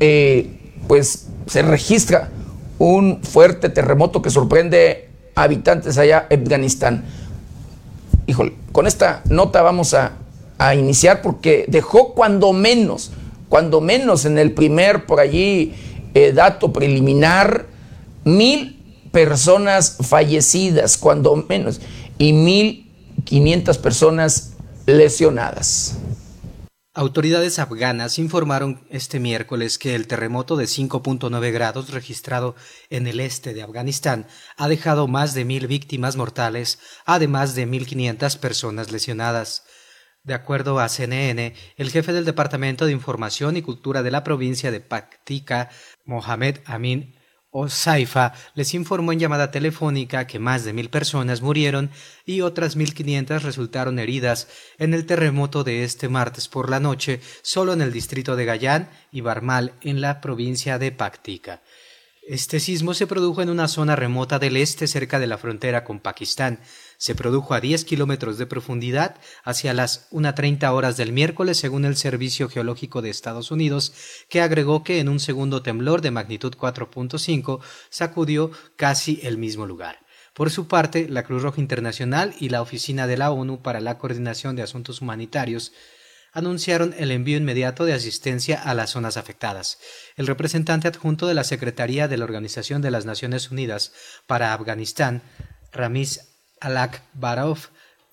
eh, 0.00 0.58
pues 0.88 1.26
se 1.48 1.60
registra 1.60 2.30
un 2.78 3.22
fuerte 3.22 3.68
terremoto 3.68 4.22
que 4.22 4.30
sorprende 4.30 5.10
a 5.34 5.42
habitantes 5.42 5.98
allá 5.98 6.26
en 6.30 6.42
Afganistán. 6.42 7.04
Híjole, 8.26 8.54
con 8.72 8.86
esta 8.86 9.20
nota 9.28 9.60
vamos 9.60 9.92
a, 9.92 10.12
a 10.56 10.74
iniciar 10.74 11.20
porque 11.20 11.66
dejó 11.68 12.14
cuando 12.14 12.54
menos, 12.54 13.12
cuando 13.50 13.82
menos 13.82 14.24
en 14.24 14.38
el 14.38 14.52
primer 14.52 15.04
por 15.04 15.20
allí 15.20 15.74
eh, 16.14 16.32
dato 16.32 16.72
preliminar, 16.72 17.66
mil 18.24 18.80
personas 19.12 19.98
fallecidas, 20.00 20.96
cuando 20.96 21.36
menos, 21.36 21.80
y 22.18 22.32
1.500 22.32 23.78
personas 23.78 24.56
lesionadas. 24.86 25.98
Autoridades 26.92 27.60
afganas 27.60 28.18
informaron 28.18 28.84
este 28.90 29.20
miércoles 29.20 29.78
que 29.78 29.94
el 29.94 30.08
terremoto 30.08 30.56
de 30.56 30.64
5.9 30.64 31.52
grados 31.52 31.90
registrado 31.90 32.56
en 32.90 33.06
el 33.06 33.20
este 33.20 33.54
de 33.54 33.62
Afganistán 33.62 34.26
ha 34.56 34.68
dejado 34.68 35.06
más 35.06 35.32
de 35.32 35.44
mil 35.44 35.68
víctimas 35.68 36.16
mortales, 36.16 36.80
además 37.06 37.54
de 37.54 37.68
1.500 37.68 38.38
personas 38.38 38.90
lesionadas. 38.90 39.64
De 40.24 40.34
acuerdo 40.34 40.80
a 40.80 40.88
CNN, 40.88 41.54
el 41.76 41.90
jefe 41.90 42.12
del 42.12 42.24
Departamento 42.24 42.84
de 42.84 42.92
Información 42.92 43.56
y 43.56 43.62
Cultura 43.62 44.02
de 44.02 44.10
la 44.10 44.24
provincia 44.24 44.70
de 44.72 44.80
Paktika, 44.80 45.70
Mohamed 46.04 46.58
Amin 46.66 47.14
Osaifa 47.52 48.32
les 48.54 48.74
informó 48.74 49.12
en 49.12 49.18
llamada 49.18 49.50
telefónica 49.50 50.26
que 50.26 50.38
más 50.38 50.64
de 50.64 50.72
mil 50.72 50.88
personas 50.88 51.42
murieron 51.42 51.90
y 52.24 52.42
otras 52.42 52.76
mil 52.76 52.94
quinientas 52.94 53.42
resultaron 53.42 53.98
heridas 53.98 54.46
en 54.78 54.94
el 54.94 55.04
terremoto 55.04 55.64
de 55.64 55.82
este 55.82 56.08
martes 56.08 56.46
por 56.46 56.70
la 56.70 56.78
noche 56.78 57.20
solo 57.42 57.72
en 57.72 57.82
el 57.82 57.92
distrito 57.92 58.36
de 58.36 58.44
Gayán 58.44 58.88
y 59.10 59.20
Barmal 59.20 59.74
en 59.80 60.00
la 60.00 60.20
provincia 60.20 60.78
de 60.78 60.92
Paktika. 60.92 61.60
Este 62.22 62.60
sismo 62.60 62.94
se 62.94 63.08
produjo 63.08 63.42
en 63.42 63.50
una 63.50 63.66
zona 63.66 63.96
remota 63.96 64.38
del 64.38 64.56
este 64.56 64.86
cerca 64.86 65.18
de 65.18 65.26
la 65.26 65.38
frontera 65.38 65.82
con 65.82 65.98
Pakistán. 65.98 66.60
Se 67.00 67.14
produjo 67.14 67.54
a 67.54 67.62
10 67.62 67.86
kilómetros 67.86 68.36
de 68.36 68.44
profundidad 68.44 69.16
hacia 69.42 69.72
las 69.72 70.10
1.30 70.10 70.70
horas 70.70 70.98
del 70.98 71.12
miércoles, 71.12 71.56
según 71.56 71.86
el 71.86 71.96
Servicio 71.96 72.50
Geológico 72.50 73.00
de 73.00 73.08
Estados 73.08 73.50
Unidos, 73.50 73.94
que 74.28 74.42
agregó 74.42 74.84
que 74.84 75.00
en 75.00 75.08
un 75.08 75.18
segundo 75.18 75.62
temblor 75.62 76.02
de 76.02 76.10
magnitud 76.10 76.54
4.5 76.54 77.60
sacudió 77.88 78.50
casi 78.76 79.18
el 79.22 79.38
mismo 79.38 79.64
lugar. 79.64 80.00
Por 80.34 80.50
su 80.50 80.68
parte, 80.68 81.08
la 81.08 81.22
Cruz 81.22 81.42
Roja 81.42 81.62
Internacional 81.62 82.34
y 82.38 82.50
la 82.50 82.60
Oficina 82.60 83.06
de 83.06 83.16
la 83.16 83.30
ONU 83.30 83.62
para 83.62 83.80
la 83.80 83.96
Coordinación 83.96 84.54
de 84.54 84.62
Asuntos 84.62 85.00
Humanitarios 85.00 85.72
anunciaron 86.34 86.94
el 86.98 87.12
envío 87.12 87.38
inmediato 87.38 87.86
de 87.86 87.94
asistencia 87.94 88.60
a 88.62 88.74
las 88.74 88.90
zonas 88.90 89.16
afectadas. 89.16 89.78
El 90.16 90.26
representante 90.26 90.86
adjunto 90.86 91.26
de 91.26 91.34
la 91.34 91.44
Secretaría 91.44 92.08
de 92.08 92.18
la 92.18 92.26
Organización 92.26 92.82
de 92.82 92.90
las 92.90 93.06
Naciones 93.06 93.50
Unidas 93.50 93.94
para 94.26 94.52
Afganistán, 94.52 95.22
Ramiz 95.72 96.29
Alak 96.60 97.02
Barov, 97.14 97.58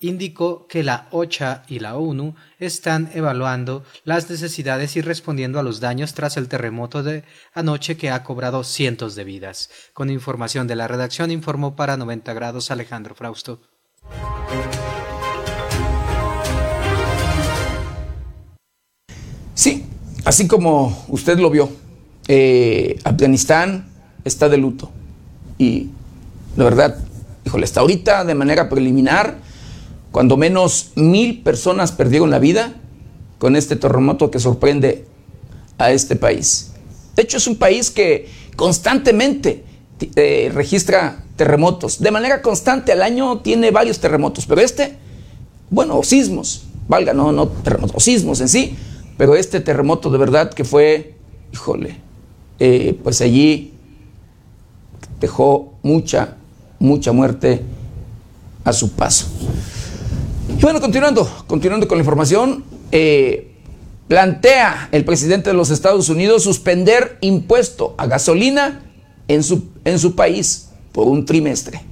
indicó 0.00 0.66
que 0.68 0.82
la 0.82 1.08
OCHA 1.10 1.64
y 1.68 1.80
la 1.80 1.96
ONU 1.96 2.34
están 2.58 3.10
evaluando 3.14 3.84
las 4.04 4.30
necesidades 4.30 4.96
y 4.96 5.00
respondiendo 5.00 5.58
a 5.58 5.62
los 5.62 5.80
daños 5.80 6.14
tras 6.14 6.36
el 6.36 6.48
terremoto 6.48 7.02
de 7.02 7.24
anoche 7.52 7.96
que 7.96 8.10
ha 8.10 8.22
cobrado 8.22 8.62
cientos 8.64 9.14
de 9.16 9.24
vidas. 9.24 9.70
Con 9.92 10.10
información 10.10 10.66
de 10.66 10.76
la 10.76 10.88
redacción 10.88 11.30
informó 11.30 11.74
para 11.74 11.96
90 11.96 12.32
grados 12.32 12.70
Alejandro 12.70 13.14
Frausto. 13.14 13.60
Sí, 19.54 19.84
así 20.24 20.46
como 20.46 21.04
usted 21.08 21.38
lo 21.38 21.50
vio, 21.50 21.68
eh, 22.28 23.00
Afganistán 23.02 23.90
está 24.24 24.48
de 24.48 24.58
luto. 24.58 24.92
Y 25.58 25.90
la 26.56 26.64
verdad, 26.64 27.07
híjole, 27.48 27.64
hasta 27.64 27.80
ahorita 27.80 28.24
de 28.24 28.34
manera 28.34 28.68
preliminar, 28.68 29.38
cuando 30.12 30.36
menos 30.36 30.92
mil 30.96 31.42
personas 31.42 31.92
perdieron 31.92 32.30
la 32.30 32.38
vida 32.38 32.74
con 33.38 33.56
este 33.56 33.74
terremoto 33.74 34.30
que 34.30 34.38
sorprende 34.38 35.06
a 35.78 35.90
este 35.90 36.14
país. 36.14 36.72
De 37.16 37.22
hecho, 37.22 37.38
es 37.38 37.46
un 37.46 37.56
país 37.56 37.90
que 37.90 38.28
constantemente 38.54 39.64
eh, 40.14 40.50
registra 40.52 41.24
terremotos. 41.36 42.00
De 42.00 42.10
manera 42.10 42.42
constante 42.42 42.92
al 42.92 43.00
año 43.00 43.38
tiene 43.38 43.70
varios 43.70 43.98
terremotos, 43.98 44.44
pero 44.44 44.60
este, 44.60 44.96
bueno, 45.70 46.02
sismos, 46.02 46.64
valga, 46.86 47.14
no, 47.14 47.32
no 47.32 47.48
terremotos, 47.48 48.04
sismos 48.04 48.42
en 48.42 48.48
sí, 48.48 48.76
pero 49.16 49.36
este 49.36 49.60
terremoto 49.60 50.10
de 50.10 50.18
verdad 50.18 50.52
que 50.52 50.64
fue, 50.64 51.14
híjole, 51.52 51.96
eh, 52.58 52.98
pues 53.02 53.22
allí 53.22 53.72
dejó 55.18 55.78
mucha, 55.82 56.37
mucha 56.78 57.12
muerte 57.12 57.62
a 58.64 58.72
su 58.72 58.92
paso. 58.92 59.26
Y 60.56 60.60
bueno, 60.60 60.80
continuando, 60.80 61.28
continuando 61.46 61.86
con 61.86 61.98
la 61.98 62.02
información, 62.02 62.64
eh, 62.90 63.54
plantea 64.08 64.88
el 64.92 65.04
presidente 65.04 65.50
de 65.50 65.54
los 65.54 65.70
Estados 65.70 66.08
Unidos 66.08 66.42
suspender 66.42 67.18
impuesto 67.20 67.94
a 67.98 68.06
gasolina 68.06 68.82
en 69.28 69.42
su, 69.42 69.68
en 69.84 69.98
su 69.98 70.14
país 70.14 70.70
por 70.92 71.06
un 71.06 71.24
trimestre. 71.24 71.82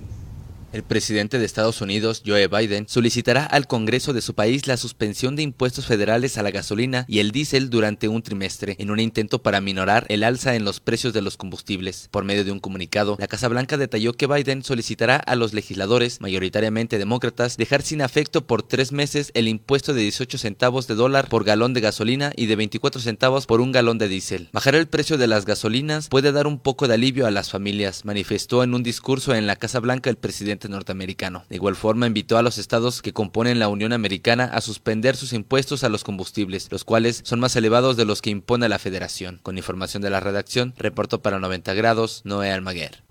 El 0.77 0.83
presidente 0.83 1.39
de 1.39 1.47
Estados 1.47 1.81
Unidos, 1.81 2.23
Joe 2.27 2.49
Biden, 2.49 2.85
solicitará 2.87 3.47
al 3.47 3.67
Congreso 3.67 4.13
de 4.13 4.21
su 4.21 4.35
país 4.35 4.67
la 4.67 4.77
suspensión 4.77 5.35
de 5.35 5.43
impuestos 5.43 5.87
federales 5.87 6.37
a 6.37 6.43
la 6.43 6.51
gasolina 6.51 7.07
y 7.09 7.21
el 7.21 7.31
diésel 7.31 7.71
durante 7.71 8.09
un 8.09 8.21
trimestre, 8.21 8.77
en 8.79 8.91
un 8.91 9.01
intento 9.01 9.43
para 9.43 9.63
minorar 9.63 10.05
el 10.11 10.23
alza 10.23 10.55
en 10.55 10.67
los 10.67 10.81
precios 10.81 11.15
de 11.15 11.23
los 11.23 11.39
combustibles. 11.39 12.09
Por 12.11 12.25
medio 12.25 12.45
de 12.45 12.53
un 12.53 12.61
comunicado, 12.61 13.17
la 13.19 13.27
Casa 13.27 13.49
Blanca 13.49 13.79
detalló 13.79 14.13
que 14.13 14.27
Biden 14.27 14.63
solicitará 14.63 15.17
a 15.17 15.35
los 15.35 15.55
legisladores, 15.55 16.21
mayoritariamente 16.21 16.99
demócratas, 16.99 17.57
dejar 17.57 17.81
sin 17.81 18.03
afecto 18.03 18.47
por 18.47 18.63
tres 18.63 18.93
meses 18.93 19.31
el 19.33 19.49
impuesto 19.49 19.95
de 19.95 20.03
18 20.03 20.37
centavos 20.37 20.87
de 20.87 20.95
dólar 20.95 21.31
por 21.31 21.45
galón 21.45 21.73
de 21.73 21.81
gasolina 21.81 22.35
y 22.37 22.49
de 22.49 22.57
24 22.57 23.01
centavos 23.01 23.47
por 23.47 23.63
un 23.63 23.73
galón 23.73 23.97
de 23.97 24.09
diésel. 24.09 24.51
Bajar 24.53 24.75
el 24.75 24.89
precio 24.89 25.17
de 25.17 25.27
las 25.27 25.47
gasolinas 25.47 26.11
puede 26.11 26.33
dar 26.33 26.47
un 26.47 26.59
poco 26.59 26.87
de 26.87 26.93
alivio 26.93 27.27
a 27.27 27.31
las 27.31 27.51
familias, 27.51 28.05
manifestó 28.05 28.63
en 28.63 28.75
un 28.75 28.83
discurso 28.83 29.35
en 29.35 29.47
la 29.47 29.57
Casa 29.57 29.81
Blanca 29.81 30.11
el 30.11 30.17
presidente 30.17 30.66
norteamericano. 30.69 31.45
De 31.49 31.57
igual 31.57 31.77
forma, 31.77 32.07
invitó 32.07 32.39
a 32.39 32.43
los 32.43 32.59
estados 32.59 33.03
que 33.03 33.13
componen 33.13 33.59
la 33.59 33.69
Unión 33.69 33.93
Americana 33.93 34.45
a 34.53 34.61
suspender 34.61 35.17
sus 35.17 35.33
impuestos 35.33 35.85
a 35.85 35.89
los 35.89 36.05
combustibles, 36.05 36.69
los 36.71 36.85
cuales 36.85 37.21
son 37.25 37.41
más 37.41 37.57
elevados 37.57 37.97
de 37.97 38.05
los 38.05 38.23
que 38.23 38.31
impone 38.31 38.69
la 38.69 38.79
Federación. 38.79 39.41
Con 39.43 39.57
información 39.57 40.03
de 40.03 40.11
la 40.11 40.21
redacción, 40.21 40.75
reportó 40.77 41.23
para 41.23 41.39
90 41.39 41.75
grados 41.75 42.23
Noé 42.25 42.51
Almaguer. 42.51 43.03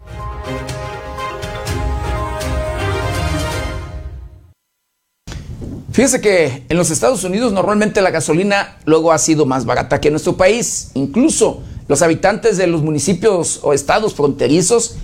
Fíjese 5.95 6.19
que 6.19 6.65
en 6.67 6.75
los 6.75 6.91
Estados 6.91 7.23
Unidos 7.23 7.53
normalmente 7.53 8.01
la 8.01 8.11
gasolina 8.11 8.79
luego 8.83 9.13
ha 9.13 9.17
sido 9.17 9.45
más 9.45 9.63
barata 9.63 10.01
que 10.01 10.09
en 10.09 10.13
nuestro 10.15 10.35
país. 10.35 10.91
Incluso 10.93 11.63
los 11.87 12.01
habitantes 12.01 12.57
de 12.57 12.67
los 12.67 12.81
municipios 12.81 13.61
o 13.63 13.71
estados 13.71 14.13
fronterizos 14.13 14.97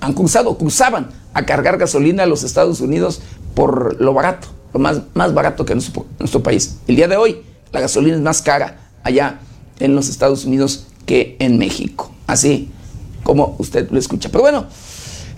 han 0.00 0.12
cruzado, 0.12 0.56
cruzaban 0.58 1.10
a 1.34 1.44
cargar 1.46 1.78
gasolina 1.78 2.24
a 2.24 2.26
los 2.26 2.42
Estados 2.42 2.80
Unidos 2.80 3.20
por 3.54 4.00
lo 4.00 4.12
barato, 4.14 4.48
lo 4.72 4.80
más, 4.80 5.00
más 5.14 5.34
barato 5.34 5.64
que 5.64 5.72
en 5.72 5.80
nuestro, 6.18 6.42
país. 6.42 6.78
El 6.86 6.96
día 6.96 7.08
de 7.08 7.16
hoy 7.16 7.42
la 7.72 7.80
gasolina 7.80 8.16
es 8.16 8.22
más 8.22 8.42
cara 8.42 8.78
allá 9.02 9.40
en 9.78 9.94
los 9.94 10.08
Estados 10.08 10.44
Unidos 10.44 10.86
que 11.06 11.36
en 11.38 11.58
México, 11.58 12.12
así 12.26 12.70
como 13.22 13.56
usted 13.58 13.90
lo 13.90 13.98
escucha. 13.98 14.28
Pero 14.30 14.42
bueno, 14.42 14.66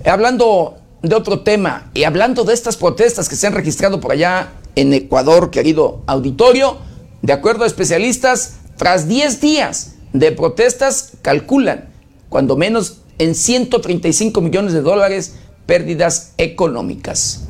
hablando 0.04 0.76
de 1.02 1.14
otro 1.14 1.40
tema 1.40 1.90
y 1.94 2.04
hablando 2.04 2.44
de 2.44 2.54
estas 2.54 2.76
protestas 2.76 3.28
que 3.28 3.36
se 3.36 3.46
han 3.46 3.54
registrado 3.54 4.00
por 4.00 4.12
allá 4.12 4.52
en 4.76 4.92
Ecuador, 4.92 5.50
querido 5.50 6.02
auditorio, 6.06 6.78
de 7.22 7.32
acuerdo 7.32 7.64
a 7.64 7.66
especialistas, 7.66 8.54
tras 8.76 9.08
10 9.08 9.40
días 9.40 9.94
de 10.12 10.32
protestas, 10.32 11.12
calculan 11.22 11.88
cuando 12.28 12.56
menos 12.56 12.99
en 13.20 13.34
135 13.34 14.40
millones 14.40 14.72
de 14.72 14.80
dólares 14.80 15.36
pérdidas 15.66 16.32
económicas. 16.38 17.46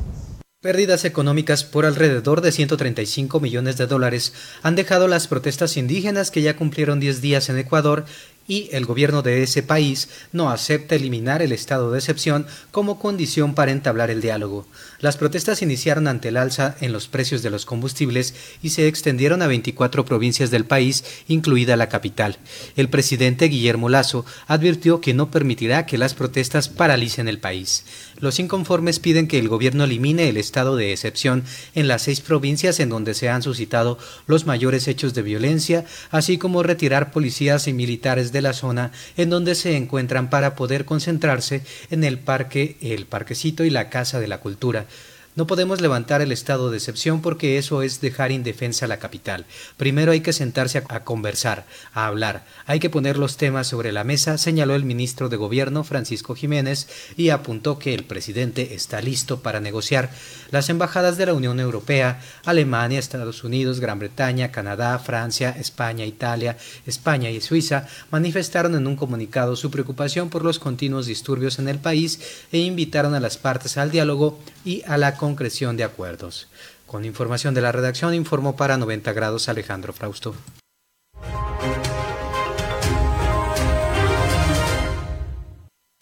Pérdidas 0.61 1.05
económicas 1.05 1.63
por 1.63 1.85
alrededor 1.85 2.41
de 2.41 2.51
135 2.51 3.39
millones 3.39 3.77
de 3.77 3.87
dólares 3.87 4.33
han 4.63 4.75
dejado 4.75 5.07
las 5.07 5.27
protestas 5.27 5.77
indígenas 5.77 6.29
que 6.29 6.41
ya 6.41 6.57
cumplieron 6.57 6.99
10 6.99 7.21
días 7.21 7.49
en 7.49 7.57
Ecuador 7.57 8.03
y 8.51 8.67
el 8.73 8.85
gobierno 8.85 9.21
de 9.21 9.43
ese 9.43 9.63
país 9.63 10.09
no 10.33 10.49
acepta 10.49 10.95
eliminar 10.95 11.41
el 11.41 11.53
estado 11.53 11.89
de 11.89 11.99
excepción 11.99 12.45
como 12.71 12.99
condición 12.99 13.55
para 13.55 13.71
entablar 13.71 14.11
el 14.11 14.19
diálogo. 14.19 14.67
Las 14.99 15.15
protestas 15.15 15.61
iniciaron 15.61 16.05
ante 16.09 16.27
el 16.27 16.35
alza 16.35 16.75
en 16.81 16.91
los 16.91 17.07
precios 17.07 17.43
de 17.43 17.49
los 17.49 17.65
combustibles 17.65 18.35
y 18.61 18.71
se 18.71 18.89
extendieron 18.89 19.41
a 19.41 19.47
24 19.47 20.03
provincias 20.03 20.51
del 20.51 20.65
país, 20.65 21.05
incluida 21.29 21.77
la 21.77 21.87
capital. 21.87 22.39
El 22.75 22.89
presidente 22.89 23.45
Guillermo 23.45 23.87
Lazo 23.87 24.25
advirtió 24.47 24.99
que 24.99 25.13
no 25.13 25.31
permitirá 25.31 25.85
que 25.85 25.97
las 25.97 26.13
protestas 26.13 26.67
paralicen 26.67 27.29
el 27.29 27.39
país. 27.39 27.85
Los 28.19 28.37
inconformes 28.37 28.99
piden 28.99 29.29
que 29.29 29.39
el 29.39 29.47
gobierno 29.47 29.85
elimine 29.85 30.27
el 30.27 30.35
estado 30.35 30.75
de 30.75 30.91
excepción 30.91 31.45
en 31.73 31.87
las 31.87 32.01
seis 32.01 32.19
provincias 32.19 32.81
en 32.81 32.89
donde 32.89 33.13
se 33.13 33.29
han 33.29 33.43
suscitado 33.43 33.97
los 34.27 34.45
mayores 34.45 34.89
hechos 34.89 35.13
de 35.13 35.21
violencia, 35.21 35.85
así 36.11 36.37
como 36.37 36.63
retirar 36.63 37.11
policías 37.11 37.69
y 37.69 37.73
militares 37.73 38.33
de 38.33 38.40
la 38.41 38.53
zona 38.53 38.91
en 39.17 39.29
donde 39.29 39.55
se 39.55 39.75
encuentran 39.75 40.29
para 40.29 40.55
poder 40.55 40.85
concentrarse 40.85 41.61
en 41.89 42.03
el 42.03 42.19
parque, 42.19 42.77
el 42.81 43.05
parquecito 43.05 43.63
y 43.63 43.69
la 43.69 43.89
Casa 43.89 44.19
de 44.19 44.27
la 44.27 44.39
Cultura. 44.39 44.85
No 45.33 45.47
podemos 45.47 45.79
levantar 45.79 46.21
el 46.21 46.33
estado 46.33 46.71
de 46.71 46.77
excepción 46.77 47.21
porque 47.21 47.57
eso 47.57 47.83
es 47.83 48.01
dejar 48.01 48.33
indefensa 48.33 48.85
la 48.85 48.99
capital. 48.99 49.45
Primero 49.77 50.11
hay 50.11 50.19
que 50.19 50.33
sentarse 50.33 50.83
a, 50.89 51.05
conversar, 51.05 51.65
a 51.93 52.07
hablar. 52.07 52.43
Hay 52.65 52.81
que 52.81 52.89
poner 52.89 53.17
los 53.17 53.37
temas 53.37 53.67
sobre 53.67 53.93
la 53.93 54.03
mesa, 54.03 54.37
señaló 54.37 54.75
el 54.75 54.83
ministro 54.83 55.29
de 55.29 55.37
Gobierno 55.37 55.85
Francisco 55.85 56.35
Jiménez 56.35 56.89
y 57.15 57.29
apuntó 57.29 57.79
que 57.79 57.93
el 57.93 58.03
presidente 58.03 58.75
está 58.75 58.99
listo 58.99 59.39
para 59.39 59.61
negociar. 59.61 60.09
Las 60.49 60.69
embajadas 60.69 61.15
de 61.15 61.27
la 61.27 61.33
Unión 61.33 61.61
Europea, 61.61 62.19
Alemania, 62.43 62.99
Estados 62.99 63.45
Unidos, 63.45 63.79
Gran 63.79 63.99
Bretaña, 63.99 64.51
Canadá, 64.51 64.99
Francia, 64.99 65.55
España, 65.57 66.03
Italia, 66.05 66.57
España 66.85 67.29
y 67.29 67.39
Suiza 67.39 67.87
manifestaron 68.11 68.75
en 68.75 68.85
un 68.85 68.97
comunicado 68.97 69.55
su 69.55 69.71
preocupación 69.71 70.29
por 70.29 70.43
los 70.43 70.59
continuos 70.59 71.05
disturbios 71.05 71.57
en 71.57 71.69
el 71.69 71.79
país 71.79 72.19
e 72.51 72.57
invitaron 72.57 73.15
a 73.15 73.21
las 73.21 73.37
partes 73.37 73.77
al 73.77 73.91
diálogo 73.91 74.37
y 74.65 74.83
a 74.85 74.97
la 74.97 75.15
concreción 75.21 75.77
de 75.77 75.83
acuerdos. 75.83 76.47
Con 76.87 77.05
información 77.05 77.53
de 77.53 77.61
la 77.61 77.71
redacción 77.71 78.15
informó 78.15 78.55
para 78.55 78.75
90 78.77 79.13
grados 79.13 79.49
Alejandro 79.49 79.93
Frausto. 79.93 80.33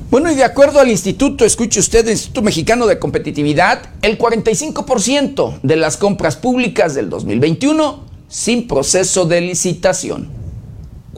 Bueno, 0.09 0.31
y 0.31 0.35
de 0.35 0.45
acuerdo 0.45 0.79
al 0.79 0.89
instituto, 0.89 1.43
escuche 1.43 1.81
usted, 1.81 2.05
el 2.05 2.13
Instituto 2.13 2.41
Mexicano 2.41 2.87
de 2.87 2.97
Competitividad, 2.97 3.89
el 4.01 4.17
45% 4.17 5.59
de 5.63 5.75
las 5.75 5.97
compras 5.97 6.37
públicas 6.37 6.95
del 6.95 7.09
2021 7.09 8.05
sin 8.29 8.69
proceso 8.69 9.25
de 9.25 9.41
licitación. 9.41 10.38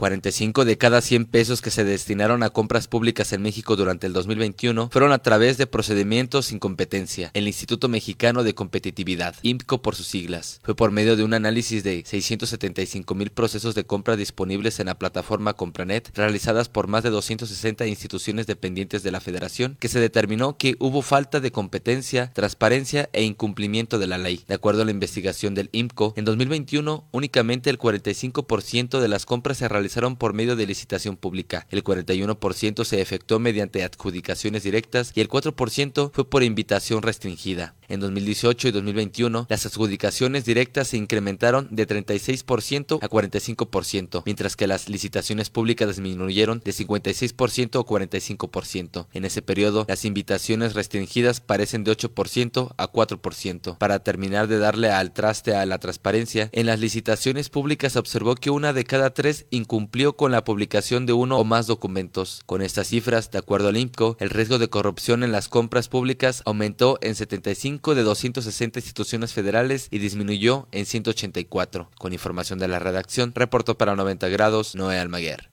45 0.02 0.64
de 0.64 0.78
cada 0.78 1.00
100 1.00 1.26
pesos 1.26 1.62
que 1.62 1.70
se 1.70 1.84
destinaron 1.84 2.42
a 2.42 2.50
compras 2.50 2.88
públicas 2.88 3.32
en 3.32 3.40
México 3.40 3.76
durante 3.76 4.08
el 4.08 4.12
2021 4.12 4.90
fueron 4.90 5.12
a 5.12 5.20
través 5.20 5.58
de 5.58 5.68
procedimientos 5.68 6.46
sin 6.46 6.58
competencia. 6.58 7.30
El 7.34 7.46
Instituto 7.46 7.86
Mexicano 7.86 8.42
de 8.42 8.52
Competitividad, 8.52 9.36
IMCO 9.42 9.80
por 9.80 9.94
sus 9.94 10.08
siglas, 10.08 10.58
fue 10.64 10.74
por 10.74 10.90
medio 10.90 11.14
de 11.14 11.22
un 11.22 11.34
análisis 11.34 11.84
de 11.84 12.02
675 12.04 13.14
mil 13.14 13.30
procesos 13.30 13.76
de 13.76 13.84
compra 13.84 14.16
disponibles 14.16 14.80
en 14.80 14.86
la 14.86 14.98
plataforma 14.98 15.54
Compranet, 15.54 16.10
realizadas 16.16 16.68
por 16.68 16.88
más 16.88 17.04
de 17.04 17.10
260 17.10 17.86
instituciones 17.86 18.48
dependientes 18.48 19.04
de 19.04 19.12
la 19.12 19.20
Federación, 19.20 19.76
que 19.78 19.86
se 19.86 20.00
determinó 20.00 20.56
que 20.56 20.74
hubo 20.80 21.02
falta 21.02 21.38
de 21.38 21.52
competencia, 21.52 22.32
transparencia 22.32 23.08
e 23.12 23.22
incumplimiento 23.22 24.00
de 24.00 24.08
la 24.08 24.18
ley. 24.18 24.42
De 24.48 24.54
acuerdo 24.54 24.82
a 24.82 24.84
la 24.84 24.90
investigación 24.90 25.54
del 25.54 25.70
IMCO, 25.70 26.12
en 26.16 26.24
2021 26.24 27.04
únicamente 27.12 27.70
el 27.70 27.78
45% 27.78 28.98
de 28.98 29.06
las 29.06 29.26
compras 29.26 29.58
se 29.58 29.68
realizaron 29.68 29.91
por 30.18 30.32
medio 30.32 30.56
de 30.56 30.66
licitación 30.66 31.16
pública, 31.16 31.66
el 31.70 31.84
41% 31.84 32.84
se 32.84 33.00
efectuó 33.02 33.38
mediante 33.38 33.84
adjudicaciones 33.84 34.62
directas 34.62 35.12
y 35.14 35.20
el 35.20 35.28
4% 35.28 36.10
fue 36.12 36.28
por 36.28 36.42
invitación 36.42 37.02
restringida. 37.02 37.74
En 37.88 38.00
2018 38.00 38.68
y 38.68 38.70
2021, 38.70 39.46
las 39.50 39.66
adjudicaciones 39.66 40.46
directas 40.46 40.88
se 40.88 40.96
incrementaron 40.96 41.68
de 41.70 41.86
36% 41.86 43.00
a 43.02 43.08
45%, 43.08 44.22
mientras 44.24 44.56
que 44.56 44.66
las 44.66 44.88
licitaciones 44.88 45.50
públicas 45.50 45.88
disminuyeron 45.88 46.62
de 46.64 46.72
56% 46.72 47.78
a 47.78 47.84
45%. 47.84 49.06
En 49.12 49.24
ese 49.26 49.42
periodo, 49.42 49.84
las 49.86 50.06
invitaciones 50.06 50.72
restringidas 50.72 51.40
parecen 51.40 51.84
de 51.84 51.92
8% 51.92 52.74
a 52.78 52.90
4%. 52.90 53.76
Para 53.76 53.98
terminar 53.98 54.48
de 54.48 54.58
darle 54.58 54.90
al 54.90 55.12
traste 55.12 55.54
a 55.54 55.66
la 55.66 55.78
transparencia, 55.78 56.48
en 56.52 56.64
las 56.64 56.80
licitaciones 56.80 57.50
públicas 57.50 57.92
se 57.92 57.98
observó 57.98 58.36
que 58.36 58.48
una 58.48 58.72
de 58.72 58.84
cada 58.84 59.12
tres 59.12 59.44
incumplió 59.50 59.81
incumplió 59.82 60.16
con 60.16 60.30
la 60.30 60.44
publicación 60.44 61.06
de 61.06 61.12
uno 61.12 61.38
o 61.38 61.44
más 61.44 61.66
documentos. 61.66 62.42
Con 62.46 62.62
estas 62.62 62.86
cifras, 62.86 63.32
de 63.32 63.38
acuerdo 63.38 63.68
al 63.68 63.76
INCO, 63.76 64.16
el 64.20 64.30
riesgo 64.30 64.60
de 64.60 64.68
corrupción 64.68 65.24
en 65.24 65.32
las 65.32 65.48
compras 65.48 65.88
públicas 65.88 66.40
aumentó 66.46 66.98
en 67.00 67.16
75 67.16 67.96
de 67.96 68.04
260 68.04 68.78
instituciones 68.78 69.32
federales 69.32 69.88
y 69.90 69.98
disminuyó 69.98 70.68
en 70.70 70.86
184. 70.86 71.90
Con 71.98 72.12
información 72.12 72.60
de 72.60 72.68
la 72.68 72.78
redacción, 72.78 73.32
reportó 73.34 73.76
para 73.76 73.96
90 73.96 74.28
grados 74.28 74.76
Noé 74.76 75.00
Almaguer. 75.00 75.50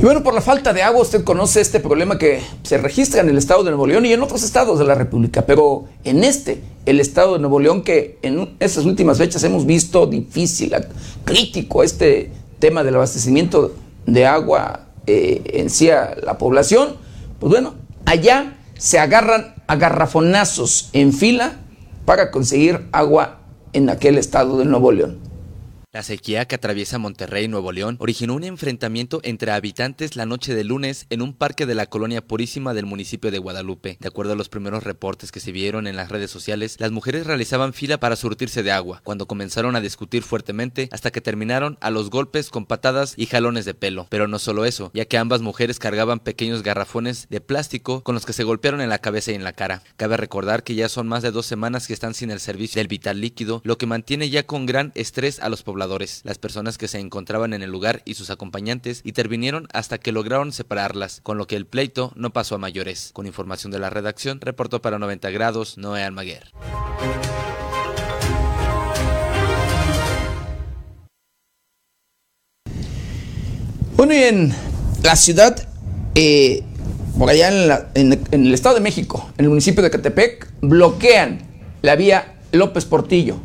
Y 0.00 0.02
bueno, 0.02 0.22
por 0.22 0.32
la 0.32 0.40
falta 0.40 0.72
de 0.72 0.82
agua, 0.82 1.02
usted 1.02 1.24
conoce 1.24 1.60
este 1.60 1.78
problema 1.78 2.16
que 2.16 2.40
se 2.62 2.78
registra 2.78 3.20
en 3.20 3.28
el 3.28 3.36
estado 3.36 3.64
de 3.64 3.70
Nuevo 3.70 3.86
León 3.86 4.06
y 4.06 4.14
en 4.14 4.22
otros 4.22 4.42
estados 4.42 4.78
de 4.78 4.86
la 4.86 4.94
República, 4.94 5.44
pero 5.44 5.84
en 6.04 6.24
este, 6.24 6.62
el 6.86 7.00
estado 7.00 7.34
de 7.34 7.40
Nuevo 7.40 7.60
León, 7.60 7.82
que 7.82 8.18
en 8.22 8.56
esas 8.60 8.86
últimas 8.86 9.18
fechas 9.18 9.44
hemos 9.44 9.66
visto 9.66 10.06
difícil, 10.06 10.74
crítico 11.26 11.82
este 11.82 12.32
tema 12.60 12.82
del 12.82 12.94
abastecimiento 12.94 13.74
de 14.06 14.24
agua 14.24 14.86
eh, 15.06 15.42
en 15.52 15.68
sí 15.68 15.90
a 15.90 16.16
la 16.22 16.38
población, 16.38 16.96
pues 17.38 17.50
bueno, 17.50 17.74
allá 18.06 18.56
se 18.78 18.98
agarran 18.98 19.54
a 19.66 19.76
garrafonazos 19.76 20.88
en 20.94 21.12
fila 21.12 21.58
para 22.06 22.30
conseguir 22.30 22.86
agua 22.92 23.40
en 23.74 23.90
aquel 23.90 24.16
estado 24.16 24.56
de 24.56 24.64
Nuevo 24.64 24.92
León. 24.92 25.29
La 25.92 26.04
sequía 26.04 26.44
que 26.44 26.54
atraviesa 26.54 26.98
Monterrey, 26.98 27.48
Nuevo 27.48 27.72
León, 27.72 27.96
originó 27.98 28.36
un 28.36 28.44
enfrentamiento 28.44 29.20
entre 29.24 29.50
habitantes 29.50 30.14
la 30.14 30.24
noche 30.24 30.54
de 30.54 30.62
lunes 30.62 31.06
en 31.10 31.20
un 31.20 31.34
parque 31.34 31.66
de 31.66 31.74
la 31.74 31.86
colonia 31.86 32.24
Purísima 32.24 32.74
del 32.74 32.86
municipio 32.86 33.32
de 33.32 33.38
Guadalupe. 33.38 33.96
De 33.98 34.06
acuerdo 34.06 34.34
a 34.34 34.36
los 34.36 34.48
primeros 34.48 34.84
reportes 34.84 35.32
que 35.32 35.40
se 35.40 35.50
vieron 35.50 35.88
en 35.88 35.96
las 35.96 36.08
redes 36.08 36.30
sociales, 36.30 36.76
las 36.78 36.92
mujeres 36.92 37.26
realizaban 37.26 37.72
fila 37.72 37.98
para 37.98 38.14
surtirse 38.14 38.62
de 38.62 38.70
agua, 38.70 39.00
cuando 39.02 39.26
comenzaron 39.26 39.74
a 39.74 39.80
discutir 39.80 40.22
fuertemente 40.22 40.88
hasta 40.92 41.10
que 41.10 41.20
terminaron 41.20 41.76
a 41.80 41.90
los 41.90 42.08
golpes 42.08 42.50
con 42.50 42.66
patadas 42.66 43.14
y 43.16 43.26
jalones 43.26 43.64
de 43.64 43.74
pelo. 43.74 44.06
Pero 44.10 44.28
no 44.28 44.38
solo 44.38 44.66
eso, 44.66 44.92
ya 44.94 45.06
que 45.06 45.18
ambas 45.18 45.42
mujeres 45.42 45.80
cargaban 45.80 46.20
pequeños 46.20 46.62
garrafones 46.62 47.26
de 47.30 47.40
plástico 47.40 48.04
con 48.04 48.14
los 48.14 48.26
que 48.26 48.32
se 48.32 48.44
golpearon 48.44 48.80
en 48.80 48.90
la 48.90 49.00
cabeza 49.00 49.32
y 49.32 49.34
en 49.34 49.42
la 49.42 49.54
cara. 49.54 49.82
Cabe 49.96 50.16
recordar 50.16 50.62
que 50.62 50.76
ya 50.76 50.88
son 50.88 51.08
más 51.08 51.24
de 51.24 51.32
dos 51.32 51.46
semanas 51.46 51.88
que 51.88 51.94
están 51.94 52.14
sin 52.14 52.30
el 52.30 52.38
servicio 52.38 52.78
del 52.78 52.86
vital 52.86 53.20
líquido, 53.20 53.60
lo 53.64 53.76
que 53.76 53.86
mantiene 53.86 54.30
ya 54.30 54.44
con 54.46 54.66
gran 54.66 54.92
estrés 54.94 55.40
a 55.40 55.48
los 55.48 55.64
las 55.86 56.38
personas 56.38 56.78
que 56.78 56.88
se 56.88 56.98
encontraban 56.98 57.54
en 57.54 57.62
el 57.62 57.70
lugar 57.70 58.02
y 58.04 58.14
sus 58.14 58.30
acompañantes 58.30 59.00
intervinieron 59.04 59.68
hasta 59.72 59.98
que 59.98 60.12
lograron 60.12 60.52
separarlas, 60.52 61.20
con 61.22 61.38
lo 61.38 61.46
que 61.46 61.56
el 61.56 61.66
pleito 61.66 62.12
no 62.16 62.32
pasó 62.32 62.56
a 62.56 62.58
mayores. 62.58 63.10
Con 63.12 63.26
información 63.26 63.72
de 63.72 63.78
la 63.78 63.90
redacción, 63.90 64.40
reportó 64.40 64.82
para 64.82 64.98
90 64.98 65.30
grados 65.30 65.78
Noé 65.78 66.02
Almaguer. 66.02 66.50
Bueno, 73.96 74.14
y 74.14 74.22
en 74.22 74.54
la 75.02 75.14
ciudad, 75.14 75.68
eh, 76.14 76.62
por 77.18 77.28
allá 77.28 77.48
en, 77.94 78.12
en, 78.30 78.46
el 78.46 78.54
Estado 78.54 78.76
de 78.76 78.80
México, 78.80 79.30
en 79.36 79.44
el 79.44 79.48
municipio 79.50 79.82
de 79.82 79.90
Catepec, 79.90 80.50
bloquean 80.62 81.42
la 81.82 81.96
vía 81.96 82.36
López 82.52 82.86
Portillo 82.86 83.36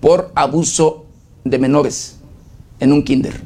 por 0.00 0.32
abuso 0.34 1.01
de 1.44 1.58
menores 1.58 2.18
en 2.80 2.92
un 2.92 3.02
kinder. 3.02 3.40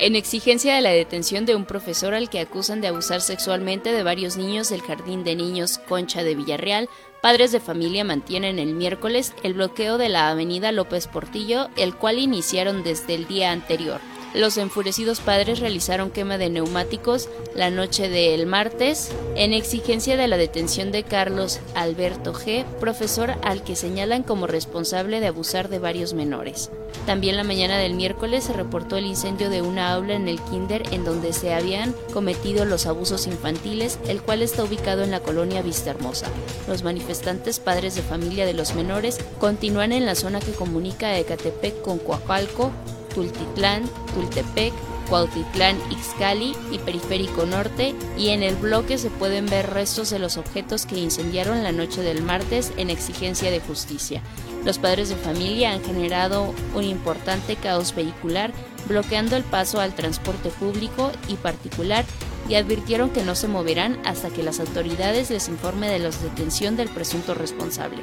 En 0.00 0.14
exigencia 0.14 0.76
de 0.76 0.80
la 0.80 0.90
detención 0.90 1.44
de 1.44 1.56
un 1.56 1.64
profesor 1.64 2.14
al 2.14 2.30
que 2.30 2.38
acusan 2.38 2.80
de 2.80 2.86
abusar 2.86 3.20
sexualmente 3.20 3.92
de 3.92 4.04
varios 4.04 4.36
niños 4.36 4.68
del 4.70 4.82
Jardín 4.82 5.24
de 5.24 5.34
Niños 5.34 5.78
Concha 5.78 6.22
de 6.22 6.36
Villarreal, 6.36 6.88
padres 7.20 7.50
de 7.50 7.58
familia 7.58 8.04
mantienen 8.04 8.60
el 8.60 8.74
miércoles 8.74 9.34
el 9.42 9.54
bloqueo 9.54 9.98
de 9.98 10.08
la 10.08 10.30
avenida 10.30 10.70
López 10.70 11.08
Portillo, 11.08 11.68
el 11.76 11.96
cual 11.96 12.20
iniciaron 12.20 12.84
desde 12.84 13.14
el 13.14 13.26
día 13.26 13.50
anterior. 13.50 14.00
Los 14.34 14.58
enfurecidos 14.58 15.20
padres 15.20 15.58
realizaron 15.58 16.10
quema 16.10 16.36
de 16.36 16.50
neumáticos 16.50 17.28
la 17.54 17.70
noche 17.70 18.10
del 18.10 18.46
martes 18.46 19.10
en 19.36 19.54
exigencia 19.54 20.18
de 20.18 20.28
la 20.28 20.36
detención 20.36 20.92
de 20.92 21.02
Carlos 21.02 21.60
Alberto 21.74 22.34
G., 22.34 22.64
profesor 22.78 23.36
al 23.42 23.64
que 23.64 23.74
señalan 23.74 24.22
como 24.22 24.46
responsable 24.46 25.20
de 25.20 25.28
abusar 25.28 25.70
de 25.70 25.78
varios 25.78 26.12
menores. 26.12 26.70
También 27.06 27.36
la 27.36 27.44
mañana 27.44 27.78
del 27.78 27.94
miércoles 27.94 28.44
se 28.44 28.52
reportó 28.52 28.98
el 28.98 29.06
incendio 29.06 29.48
de 29.48 29.62
una 29.62 29.92
aula 29.94 30.14
en 30.14 30.28
el 30.28 30.40
kinder 30.42 30.82
en 30.92 31.04
donde 31.04 31.32
se 31.32 31.54
habían 31.54 31.94
cometido 32.12 32.66
los 32.66 32.86
abusos 32.86 33.26
infantiles, 33.26 33.98
el 34.08 34.20
cual 34.20 34.42
está 34.42 34.62
ubicado 34.62 35.04
en 35.04 35.10
la 35.10 35.20
colonia 35.20 35.62
Vista 35.62 35.90
Hermosa. 35.90 36.26
Los 36.66 36.82
manifestantes 36.82 37.60
padres 37.60 37.94
de 37.94 38.02
familia 38.02 38.44
de 38.44 38.54
los 38.54 38.74
menores 38.74 39.18
continúan 39.40 39.92
en 39.92 40.04
la 40.04 40.14
zona 40.14 40.40
que 40.40 40.52
comunica 40.52 41.08
a 41.08 41.18
Ecatepec 41.18 41.80
con 41.80 41.98
Coapalco, 41.98 42.72
Tultitlán, 43.18 43.82
Tultepec, 44.14 44.72
Cuautitlán, 45.08 45.76
Ixcali 45.90 46.54
y 46.70 46.78
Periférico 46.78 47.46
Norte, 47.46 47.92
y 48.16 48.28
en 48.28 48.44
el 48.44 48.54
bloque 48.54 48.96
se 48.96 49.10
pueden 49.10 49.46
ver 49.46 49.70
restos 49.70 50.10
de 50.10 50.20
los 50.20 50.36
objetos 50.36 50.86
que 50.86 51.00
incendiaron 51.00 51.64
la 51.64 51.72
noche 51.72 52.02
del 52.02 52.22
martes 52.22 52.72
en 52.76 52.90
exigencia 52.90 53.50
de 53.50 53.58
justicia. 53.58 54.22
Los 54.64 54.78
padres 54.78 55.08
de 55.08 55.16
familia 55.16 55.72
han 55.72 55.82
generado 55.82 56.54
un 56.76 56.84
importante 56.84 57.56
caos 57.56 57.92
vehicular, 57.92 58.52
bloqueando 58.86 59.34
el 59.34 59.42
paso 59.42 59.80
al 59.80 59.96
transporte 59.96 60.50
público 60.50 61.10
y 61.26 61.34
particular 61.34 62.04
y 62.48 62.54
advirtieron 62.54 63.10
que 63.10 63.24
no 63.24 63.34
se 63.34 63.48
moverán 63.48 63.98
hasta 64.04 64.30
que 64.30 64.44
las 64.44 64.60
autoridades 64.60 65.28
les 65.30 65.48
informe 65.48 65.88
de 65.88 65.98
la 65.98 66.10
detención 66.10 66.76
del 66.76 66.88
presunto 66.88 67.34
responsable 67.34 67.98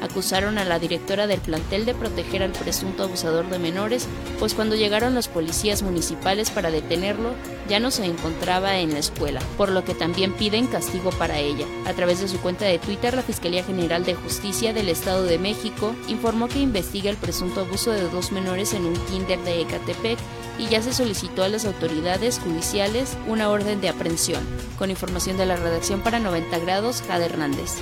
acusaron 0.00 0.58
a 0.58 0.64
la 0.64 0.78
directora 0.78 1.26
del 1.26 1.40
plantel 1.40 1.84
de 1.84 1.94
proteger 1.94 2.42
al 2.42 2.52
presunto 2.52 3.04
abusador 3.04 3.48
de 3.48 3.58
menores, 3.58 4.06
pues 4.38 4.54
cuando 4.54 4.76
llegaron 4.76 5.14
los 5.14 5.28
policías 5.28 5.82
municipales 5.82 6.50
para 6.50 6.70
detenerlo, 6.70 7.34
ya 7.68 7.80
no 7.80 7.90
se 7.90 8.04
encontraba 8.04 8.78
en 8.78 8.92
la 8.92 8.98
escuela, 8.98 9.40
por 9.56 9.70
lo 9.70 9.84
que 9.84 9.94
también 9.94 10.32
piden 10.32 10.66
castigo 10.66 11.10
para 11.10 11.38
ella. 11.38 11.66
A 11.86 11.92
través 11.92 12.20
de 12.20 12.28
su 12.28 12.38
cuenta 12.40 12.64
de 12.64 12.78
Twitter, 12.78 13.14
la 13.14 13.22
Fiscalía 13.22 13.64
General 13.64 14.04
de 14.04 14.14
Justicia 14.14 14.72
del 14.72 14.88
Estado 14.88 15.24
de 15.24 15.38
México 15.38 15.94
informó 16.08 16.48
que 16.48 16.60
investiga 16.60 17.10
el 17.10 17.16
presunto 17.16 17.60
abuso 17.60 17.92
de 17.92 18.08
dos 18.08 18.32
menores 18.32 18.74
en 18.74 18.86
un 18.86 18.96
kinder 19.06 19.38
de 19.40 19.60
Ecatepec 19.60 20.18
y 20.58 20.66
ya 20.68 20.82
se 20.82 20.92
solicitó 20.92 21.42
a 21.42 21.48
las 21.48 21.64
autoridades 21.64 22.38
judiciales 22.38 23.16
una 23.26 23.48
orden 23.48 23.80
de 23.80 23.88
aprehensión. 23.88 24.46
Con 24.78 24.90
información 24.90 25.36
de 25.38 25.46
la 25.46 25.56
redacción 25.56 26.00
para 26.00 26.18
90 26.18 26.58
grados, 26.58 27.02
Jade 27.06 27.26
Hernández. 27.26 27.76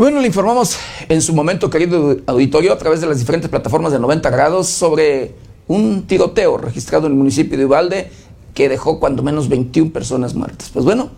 Bueno, 0.00 0.18
le 0.22 0.28
informamos 0.28 0.78
en 1.10 1.20
su 1.20 1.34
momento, 1.34 1.68
querido 1.68 2.16
auditorio, 2.24 2.72
a 2.72 2.78
través 2.78 3.02
de 3.02 3.06
las 3.06 3.18
diferentes 3.18 3.50
plataformas 3.50 3.92
de 3.92 3.98
90 3.98 4.30
grados 4.30 4.66
sobre 4.66 5.34
un 5.68 6.06
tiroteo 6.06 6.56
registrado 6.56 7.06
en 7.06 7.12
el 7.12 7.18
municipio 7.18 7.58
de 7.58 7.66
Ubalde 7.66 8.10
que 8.54 8.70
dejó 8.70 8.98
cuando 8.98 9.22
menos 9.22 9.50
21 9.50 9.92
personas 9.92 10.34
muertas. 10.34 10.70
Pues 10.70 10.86
bueno, 10.86 11.10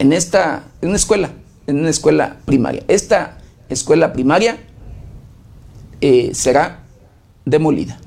en 0.00 0.12
esta, 0.12 0.64
en 0.82 0.88
una 0.88 0.96
escuela, 0.96 1.30
en 1.68 1.78
una 1.78 1.88
escuela 1.88 2.38
primaria. 2.46 2.82
Esta 2.88 3.38
escuela 3.68 4.12
primaria 4.12 4.58
eh, 6.00 6.32
será 6.34 6.80
demolida. 7.44 8.00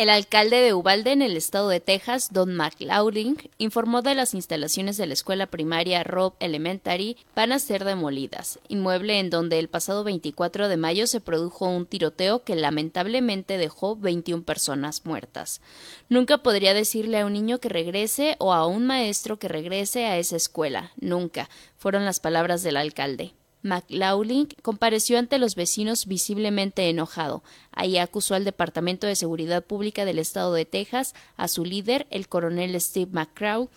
El 0.00 0.08
alcalde 0.08 0.62
de 0.62 0.72
Uvalde 0.72 1.12
en 1.12 1.20
el 1.20 1.36
estado 1.36 1.68
de 1.68 1.78
Texas, 1.78 2.32
Don 2.32 2.54
McLaughlin, 2.54 3.36
informó 3.58 4.00
de 4.00 4.14
las 4.14 4.32
instalaciones 4.32 4.96
de 4.96 5.04
la 5.04 5.12
escuela 5.12 5.48
primaria 5.48 6.02
Rob 6.04 6.32
Elementary 6.40 7.18
van 7.36 7.52
a 7.52 7.58
ser 7.58 7.84
demolidas, 7.84 8.60
inmueble 8.68 9.18
en 9.18 9.28
donde 9.28 9.58
el 9.58 9.68
pasado 9.68 10.02
24 10.02 10.68
de 10.68 10.78
mayo 10.78 11.06
se 11.06 11.20
produjo 11.20 11.66
un 11.66 11.84
tiroteo 11.84 12.44
que 12.44 12.56
lamentablemente 12.56 13.58
dejó 13.58 13.94
21 13.94 14.42
personas 14.44 15.04
muertas. 15.04 15.60
Nunca 16.08 16.38
podría 16.38 16.72
decirle 16.72 17.20
a 17.20 17.26
un 17.26 17.34
niño 17.34 17.58
que 17.58 17.68
regrese 17.68 18.36
o 18.38 18.54
a 18.54 18.66
un 18.66 18.86
maestro 18.86 19.38
que 19.38 19.48
regrese 19.48 20.06
a 20.06 20.16
esa 20.16 20.36
escuela, 20.36 20.92
nunca, 20.98 21.50
fueron 21.76 22.06
las 22.06 22.20
palabras 22.20 22.62
del 22.62 22.78
alcalde. 22.78 23.34
McLaughlin 23.62 24.48
compareció 24.62 25.18
ante 25.18 25.38
los 25.38 25.54
vecinos 25.54 26.06
visiblemente 26.06 26.88
enojado. 26.88 27.42
Ahí 27.72 27.98
acusó 27.98 28.34
al 28.34 28.44
Departamento 28.44 29.06
de 29.06 29.16
Seguridad 29.16 29.62
Pública 29.64 30.04
del 30.04 30.18
Estado 30.18 30.54
de 30.54 30.64
Texas, 30.64 31.14
a 31.36 31.48
su 31.48 31.64
líder, 31.64 32.06
el 32.10 32.28
coronel 32.28 32.80
Steve 32.80 33.10
McCraw, 33.12 33.68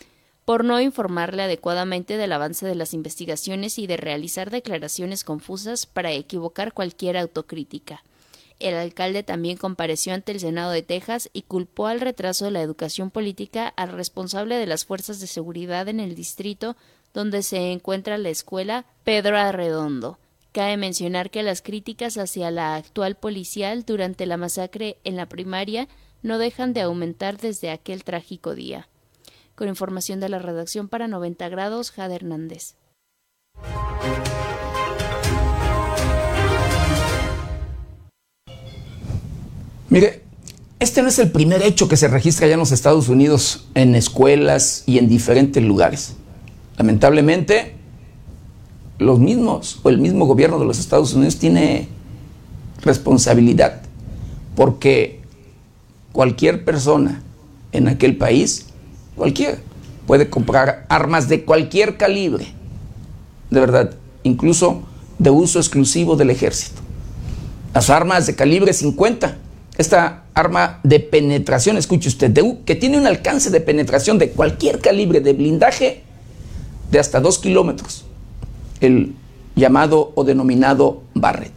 por 0.46 0.66
no 0.66 0.82
informarle 0.82 1.44
adecuadamente 1.44 2.18
del 2.18 2.34
avance 2.34 2.66
de 2.66 2.76
las 2.76 2.94
investigaciones 2.94 3.80
y 3.80 3.88
de 3.88 3.98
realizar 3.98 4.52
declaraciones 4.52 5.24
confusas 5.24 5.86
para 5.86 6.12
equivocar 6.12 6.74
cualquier 6.74 7.18
autocrítica. 7.18 8.04
El 8.60 8.76
alcalde 8.76 9.24
también 9.24 9.58
compareció 9.58 10.14
ante 10.14 10.32
el 10.32 10.40
Senado 10.40 10.72
de 10.72 10.84
Texas 10.84 11.30
y 11.34 11.42
culpó 11.42 11.88
al 11.88 12.02
retraso 12.02 12.46
de 12.46 12.52
la 12.52 12.62
educación 12.62 13.10
política 13.10 13.68
al 13.68 13.90
responsable 13.90 14.56
de 14.56 14.68
las 14.68 14.86
fuerzas 14.86 15.20
de 15.20 15.28
seguridad 15.28 15.88
en 15.90 16.00
el 16.00 16.16
distrito 16.16 16.76
donde 17.14 17.44
se 17.44 17.72
encuentra 17.72 18.18
la 18.18 18.30
escuela 18.30 18.86
Pedro 19.04 19.38
Arredondo. 19.38 20.18
Cabe 20.52 20.78
mencionar 20.78 21.30
que 21.30 21.44
las 21.44 21.62
críticas 21.62 22.18
hacia 22.18 22.52
la 22.52 22.76
actual 22.76 23.16
policial 23.16 23.86
durante 23.86 24.26
la 24.26 24.38
masacre 24.38 24.98
en 25.04 25.16
la 25.16 25.28
primaria 25.28 25.88
no 26.22 26.38
dejan 26.38 26.74
de 26.74 26.82
aumentar 26.82 27.38
desde 27.38 27.70
aquel 27.70 28.04
trágico 28.04 28.56
día. 28.56 28.88
Con 29.56 29.68
información 29.68 30.20
de 30.20 30.30
la 30.30 30.40
redacción 30.40 30.88
para 30.88 31.08
90 31.08 31.50
grados, 31.50 31.92
Jade 31.92 32.16
Hernández. 32.16 32.76
Mire, 39.90 40.24
este 40.80 41.04
no 41.04 41.10
es 41.10 41.20
el 41.20 41.32
primer 41.32 41.62
hecho 41.62 41.88
que 41.88 41.98
se 41.98 42.08
registra 42.08 42.48
ya 42.48 42.54
en 42.54 42.60
los 42.60 42.72
Estados 42.72 43.10
Unidos, 43.10 43.68
en 43.76 43.94
escuelas 43.94 44.84
y 44.88 44.98
en 44.98 45.08
diferentes 45.08 45.62
lugares. 45.62 46.16
Lamentablemente, 46.84 47.76
los 49.00 49.18
mismos 49.18 49.80
o 49.84 49.90
el 49.90 50.00
mismo 50.00 50.26
gobierno 50.26 50.60
de 50.60 50.66
los 50.66 50.80
Estados 50.80 51.14
Unidos 51.14 51.38
tiene 51.38 51.88
responsabilidad, 52.82 53.84
porque 54.58 55.22
cualquier 56.12 56.66
persona 56.66 57.22
en 57.72 57.88
aquel 57.88 58.18
país, 58.18 58.66
cualquiera, 59.16 59.60
puede 60.06 60.30
comprar 60.30 60.86
armas 60.90 61.30
de 61.30 61.46
cualquier 61.46 61.96
calibre, 61.96 62.48
de 63.50 63.60
verdad, 63.62 63.96
incluso 64.24 64.82
de 65.20 65.30
uso 65.30 65.60
exclusivo 65.60 66.18
del 66.18 66.32
ejército. 66.32 66.82
Las 67.74 67.90
armas 67.90 68.28
de 68.28 68.36
calibre 68.36 68.74
50 68.74 69.38
esta 69.78 70.26
arma 70.34 70.82
de 70.84 71.00
penetración, 71.00 71.78
escuche 71.78 72.10
usted, 72.10 72.38
que 72.66 72.76
tiene 72.76 72.98
un 72.98 73.08
alcance 73.08 73.50
de 73.52 73.62
penetración 73.62 74.20
de 74.20 74.32
cualquier 74.32 74.80
calibre 74.80 75.22
de 75.22 75.32
blindaje 75.32 76.04
de 76.94 77.00
hasta 77.00 77.20
dos 77.20 77.40
kilómetros, 77.40 78.06
el 78.80 79.16
llamado 79.56 80.14
o 80.16 80.24
denominado 80.24 81.02
Barrett. 81.14 81.52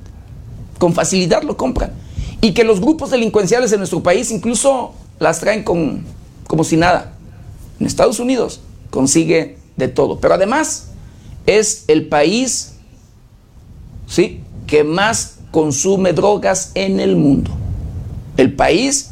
Con 0.79 0.95
facilidad 0.95 1.43
lo 1.43 1.57
compran. 1.57 1.93
Y 2.41 2.55
que 2.55 2.65
los 2.65 2.81
grupos 2.81 3.11
delincuenciales 3.11 3.71
en 3.73 3.79
nuestro 3.79 4.03
país 4.03 4.31
incluso 4.31 4.95
las 5.21 5.39
traen 5.39 5.63
con, 5.63 6.05
como 6.49 6.65
si 6.65 6.77
nada. 6.77 7.13
En 7.79 7.87
Estados 7.87 8.19
Unidos 8.19 8.61
consigue 8.91 9.59
de 9.77 9.89
todo. 9.89 10.19
Pero 10.19 10.35
además 10.35 10.89
es 11.47 11.85
el 11.87 12.09
país 12.09 12.75
¿sí? 14.09 14.41
que 14.67 14.83
más 14.83 15.37
consume 15.53 16.13
drogas 16.13 16.73
en 16.75 16.99
el 16.99 17.15
mundo 17.15 17.53
el 18.37 18.55
país 18.55 19.11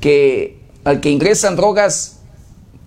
que, 0.00 0.58
al 0.84 1.00
que 1.00 1.10
ingresan 1.10 1.56
drogas 1.56 2.18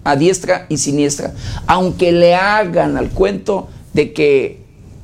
a 0.10 0.16
diestra 0.16 0.66
y 0.70 0.78
siniestra, 0.78 1.34
aunque 1.66 2.12
le 2.12 2.36
hagan 2.36 2.98
al 2.98 3.10
cuento 3.10 3.68
de 3.94 4.14
que 4.14 4.62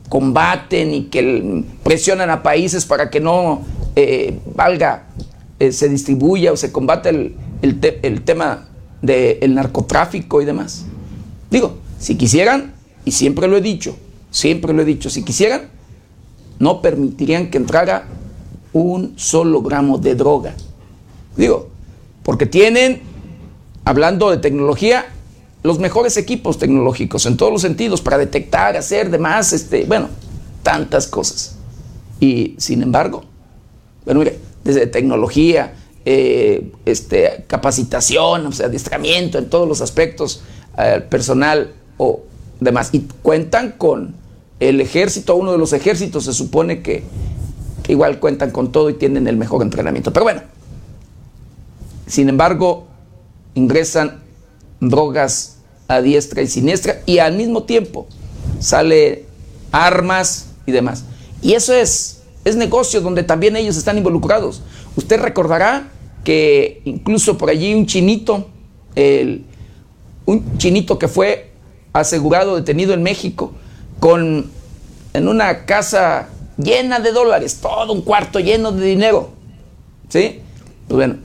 combaten 0.10 0.94
y 0.94 1.04
que 1.06 1.64
presionan 1.84 2.30
a 2.30 2.44
países 2.44 2.86
para 2.86 3.10
que 3.10 3.20
no 3.20 3.62
eh, 3.96 4.40
valga, 4.56 5.08
eh, 5.60 5.72
se 5.72 5.90
distribuya 5.90 6.52
o 6.52 6.58
se 6.58 6.72
combate 6.72 7.10
el, 7.10 7.36
el 7.62 8.22
tema 8.22 8.68
del 9.02 9.56
narcotráfico 9.56 10.42
y 10.42 10.46
demás. 10.46 10.86
Digo, 11.50 11.78
si 12.00 12.16
quisieran, 12.16 12.74
y 13.06 13.12
siempre 13.12 13.48
lo 13.48 13.58
he 13.58 13.62
dicho, 13.62 13.98
siempre 14.32 14.74
lo 14.74 14.82
he 14.82 14.86
dicho, 14.86 15.10
si 15.10 15.24
quisieran, 15.24 15.70
no 16.60 16.82
permitirían 16.82 17.50
que 17.50 17.58
entrara 17.58 18.06
un 18.72 19.14
solo 19.18 19.62
gramo 19.62 19.98
de 19.98 20.16
droga 20.16 20.56
Digo, 21.36 21.70
porque 22.24 22.46
tienen, 22.46 23.02
hablando 23.86 24.32
de 24.32 24.38
tecnología, 24.38 25.06
los 25.64 25.80
mejores 25.80 26.18
equipos 26.18 26.58
tecnológicos 26.58 27.26
en 27.26 27.38
todos 27.38 27.52
los 27.52 27.62
sentidos 27.62 28.02
para 28.02 28.18
detectar, 28.18 28.76
hacer 28.76 29.10
demás, 29.10 29.54
este, 29.54 29.86
bueno, 29.86 30.10
tantas 30.62 31.08
cosas. 31.08 31.56
Y 32.20 32.56
sin 32.58 32.82
embargo, 32.82 33.24
bueno, 34.06 34.20
mire, 34.20 34.40
desde 34.64 34.88
tecnología, 34.88 35.74
eh, 36.06 36.72
este, 36.86 37.46
capacitación, 37.48 38.46
o 38.48 38.52
sea, 38.52 38.68
adiestramiento 38.68 39.38
en 39.38 39.50
todos 39.50 39.68
los 39.68 39.82
aspectos, 39.82 40.44
eh, 40.78 41.02
personal 41.10 41.72
o 41.98 42.24
demás. 42.60 42.90
Y 42.92 43.08
cuentan 43.22 43.72
con 43.78 44.16
el 44.60 44.82
ejército, 44.82 45.36
uno 45.36 45.54
de 45.54 45.58
los 45.58 45.72
ejércitos 45.74 46.26
se 46.26 46.34
supone 46.34 46.82
que, 46.82 47.04
que 47.84 47.94
igual 47.94 48.20
cuentan 48.20 48.52
con 48.52 48.72
todo 48.72 48.90
y 48.90 48.94
tienen 48.94 49.28
el 49.28 49.38
mejor 49.38 49.62
entrenamiento. 49.62 50.12
Pero 50.12 50.26
bueno, 50.26 50.42
sin 52.08 52.28
embargo, 52.28 52.88
ingresan 53.56 54.22
drogas 54.80 55.58
a 55.88 56.02
diestra 56.02 56.42
y 56.42 56.48
siniestra 56.48 57.02
y 57.06 57.20
al 57.20 57.36
mismo 57.36 57.64
tiempo 57.64 58.08
sale 58.60 59.26
armas 59.72 60.48
y 60.66 60.72
demás. 60.72 61.06
Y 61.42 61.54
eso 61.54 61.74
es, 61.74 62.22
es 62.46 62.56
negocio 62.56 63.02
donde 63.02 63.24
también 63.24 63.56
ellos 63.56 63.78
están 63.78 63.98
involucrados. 63.98 64.62
Usted 64.96 65.20
recordará 65.20 65.92
que 66.24 66.82
incluso 66.86 67.38
por 67.38 67.50
allí 67.50 67.74
un 67.74 67.86
chinito, 67.86 68.48
un 70.26 70.58
chinito 70.58 70.98
que 70.98 71.08
fue 71.08 71.52
asegurado, 71.92 72.56
detenido 72.56 72.94
en 72.94 73.04
México, 73.04 73.52
con, 74.00 74.50
en 75.14 75.28
una 75.28 75.66
casa 75.66 76.30
llena 76.58 77.00
de 77.00 77.12
dólares, 77.12 77.60
todo 77.62 77.94
un 77.94 78.02
cuarto 78.02 78.40
lleno 78.40 78.72
de 78.72 78.86
dinero. 78.86 79.32
¿Sí? 80.10 80.40
Pues 80.88 80.96
bueno, 80.96 81.16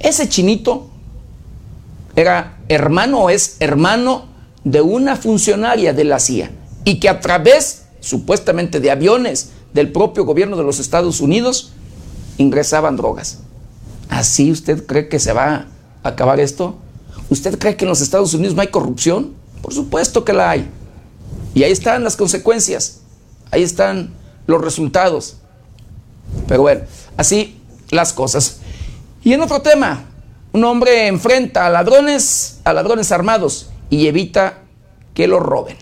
ese 0.00 0.28
chinito 0.28 0.87
era 2.20 2.58
hermano 2.68 3.20
o 3.20 3.30
es 3.30 3.56
hermano 3.60 4.26
de 4.64 4.80
una 4.80 5.16
funcionaria 5.16 5.92
de 5.92 6.04
la 6.04 6.18
CIA 6.18 6.50
y 6.84 6.98
que 6.98 7.08
a 7.08 7.20
través 7.20 7.84
supuestamente 8.00 8.80
de 8.80 8.90
aviones 8.90 9.50
del 9.72 9.92
propio 9.92 10.24
gobierno 10.24 10.56
de 10.56 10.64
los 10.64 10.80
Estados 10.80 11.20
Unidos 11.20 11.72
ingresaban 12.36 12.96
drogas. 12.96 13.38
¿Así 14.08 14.50
usted 14.50 14.84
cree 14.86 15.08
que 15.08 15.20
se 15.20 15.32
va 15.32 15.66
a 16.02 16.08
acabar 16.08 16.40
esto? 16.40 16.76
¿Usted 17.30 17.58
cree 17.58 17.76
que 17.76 17.84
en 17.84 17.90
los 17.90 18.00
Estados 18.00 18.34
Unidos 18.34 18.54
no 18.54 18.62
hay 18.62 18.68
corrupción? 18.68 19.34
Por 19.62 19.72
supuesto 19.72 20.24
que 20.24 20.32
la 20.32 20.50
hay. 20.50 20.68
Y 21.54 21.62
ahí 21.62 21.72
están 21.72 22.02
las 22.02 22.16
consecuencias, 22.16 23.00
ahí 23.50 23.62
están 23.62 24.10
los 24.46 24.60
resultados. 24.60 25.36
Pero 26.48 26.62
bueno, 26.62 26.80
así 27.16 27.60
las 27.90 28.12
cosas. 28.12 28.58
Y 29.22 29.32
en 29.34 29.40
otro 29.40 29.60
tema, 29.60 30.04
un 30.52 30.64
hombre 30.64 31.06
enfrenta 31.06 31.66
a 31.66 31.70
ladrones, 31.70 32.60
a 32.64 32.72
ladrones 32.72 33.12
armados 33.12 33.70
y 33.90 34.06
evita 34.06 34.62
que 35.14 35.26
lo 35.26 35.40
roben. 35.40 35.76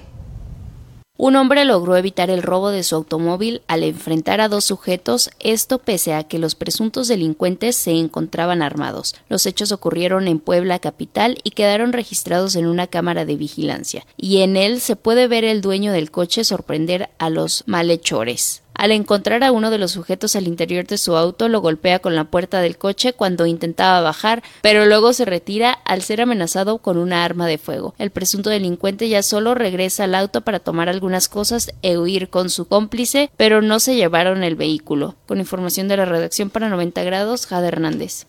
Un 1.19 1.35
hombre 1.37 1.65
logró 1.65 1.97
evitar 1.97 2.29
el 2.29 2.43
robo 2.43 2.69
de 2.69 2.83
su 2.83 2.95
automóvil 2.95 3.63
al 3.69 3.83
enfrentar 3.85 4.43
a 4.43 4.51
dos 4.51 4.67
sujetos, 4.67 5.31
esto 5.41 5.79
pese 5.79 6.13
a 6.13 6.25
que 6.25 6.39
los 6.39 6.55
presuntos 6.55 7.09
delincuentes 7.09 7.75
se 7.75 7.93
encontraban 7.93 8.61
armados. 8.61 9.15
Los 9.31 9.47
hechos 9.47 9.73
ocurrieron 9.73 10.29
en 10.29 10.41
Puebla 10.41 10.79
capital 10.79 11.39
y 11.43 11.53
quedaron 11.53 11.95
registrados 11.95 12.55
en 12.55 12.67
una 12.67 12.87
cámara 12.87 13.25
de 13.25 13.37
vigilancia, 13.37 14.07
y 14.19 14.43
en 14.43 14.59
él 14.59 14.79
se 14.83 14.95
puede 14.95 15.27
ver 15.27 15.45
el 15.45 15.63
dueño 15.63 15.91
del 15.91 16.11
coche 16.11 16.45
sorprender 16.45 17.09
a 17.17 17.31
los 17.31 17.65
malhechores. 17.67 18.63
Al 18.77 18.93
encontrar 18.93 19.43
a 19.43 19.53
uno 19.53 19.71
de 19.71 19.79
los 19.79 19.93
sujetos 19.93 20.37
al 20.37 20.47
interior 20.47 20.87
de 20.87 20.99
su 20.99 21.17
auto, 21.17 21.49
lo 21.49 21.61
golpea 21.61 21.99
con 21.99 22.15
la 22.15 22.25
puerta 22.25 22.61
del 22.61 22.77
coche 22.77 23.15
cuando 23.15 23.47
intentaba 23.47 24.03
bajar, 24.03 24.43
pero 24.61 24.85
luego 24.85 25.15
se 25.15 25.25
retira 25.25 25.73
al 25.73 26.03
ser 26.03 26.21
amenazado 26.21 26.79
con 26.79 26.99
una 26.99 27.25
arma 27.25 27.47
de 27.47 27.57
fuego. 27.57 27.95
El 27.99 28.11
presunto 28.11 28.51
delincuente 28.51 29.09
ya 29.09 29.23
solo 29.23 29.55
regresa 29.55 30.05
al 30.05 30.15
auto 30.15 30.43
para 30.43 30.61
tomar 30.61 30.91
algunas 30.91 31.29
cosas 31.29 31.73
e 31.81 31.97
huir 31.97 32.29
con 32.29 32.51
su 32.51 32.69
cómplice, 32.69 33.31
pero 33.39 33.63
no 33.63 33.81
se 33.81 33.97
llevaron 33.97 34.45
el 34.45 34.57
vehículo. 34.57 35.15
Con 35.27 35.39
información 35.39 35.89
de 35.89 35.97
la 35.97 36.05
redacción 36.05 36.51
para 36.51 36.69
90 36.69 37.03
grados, 37.03 37.47
Jade 37.47 37.69
Hernández. 37.69 38.27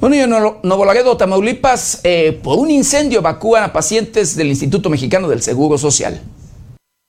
Bueno, 0.00 0.16
y 0.16 0.20
en 0.20 0.30
Nuevo 0.30 0.84
Laredo, 0.86 1.14
Tamaulipas, 1.18 2.00
eh, 2.04 2.40
por 2.42 2.58
un 2.58 2.70
incendio 2.70 3.18
evacúan 3.18 3.64
a 3.64 3.72
pacientes 3.74 4.34
del 4.34 4.48
Instituto 4.48 4.88
Mexicano 4.88 5.28
del 5.28 5.42
Seguro 5.42 5.76
Social. 5.76 6.22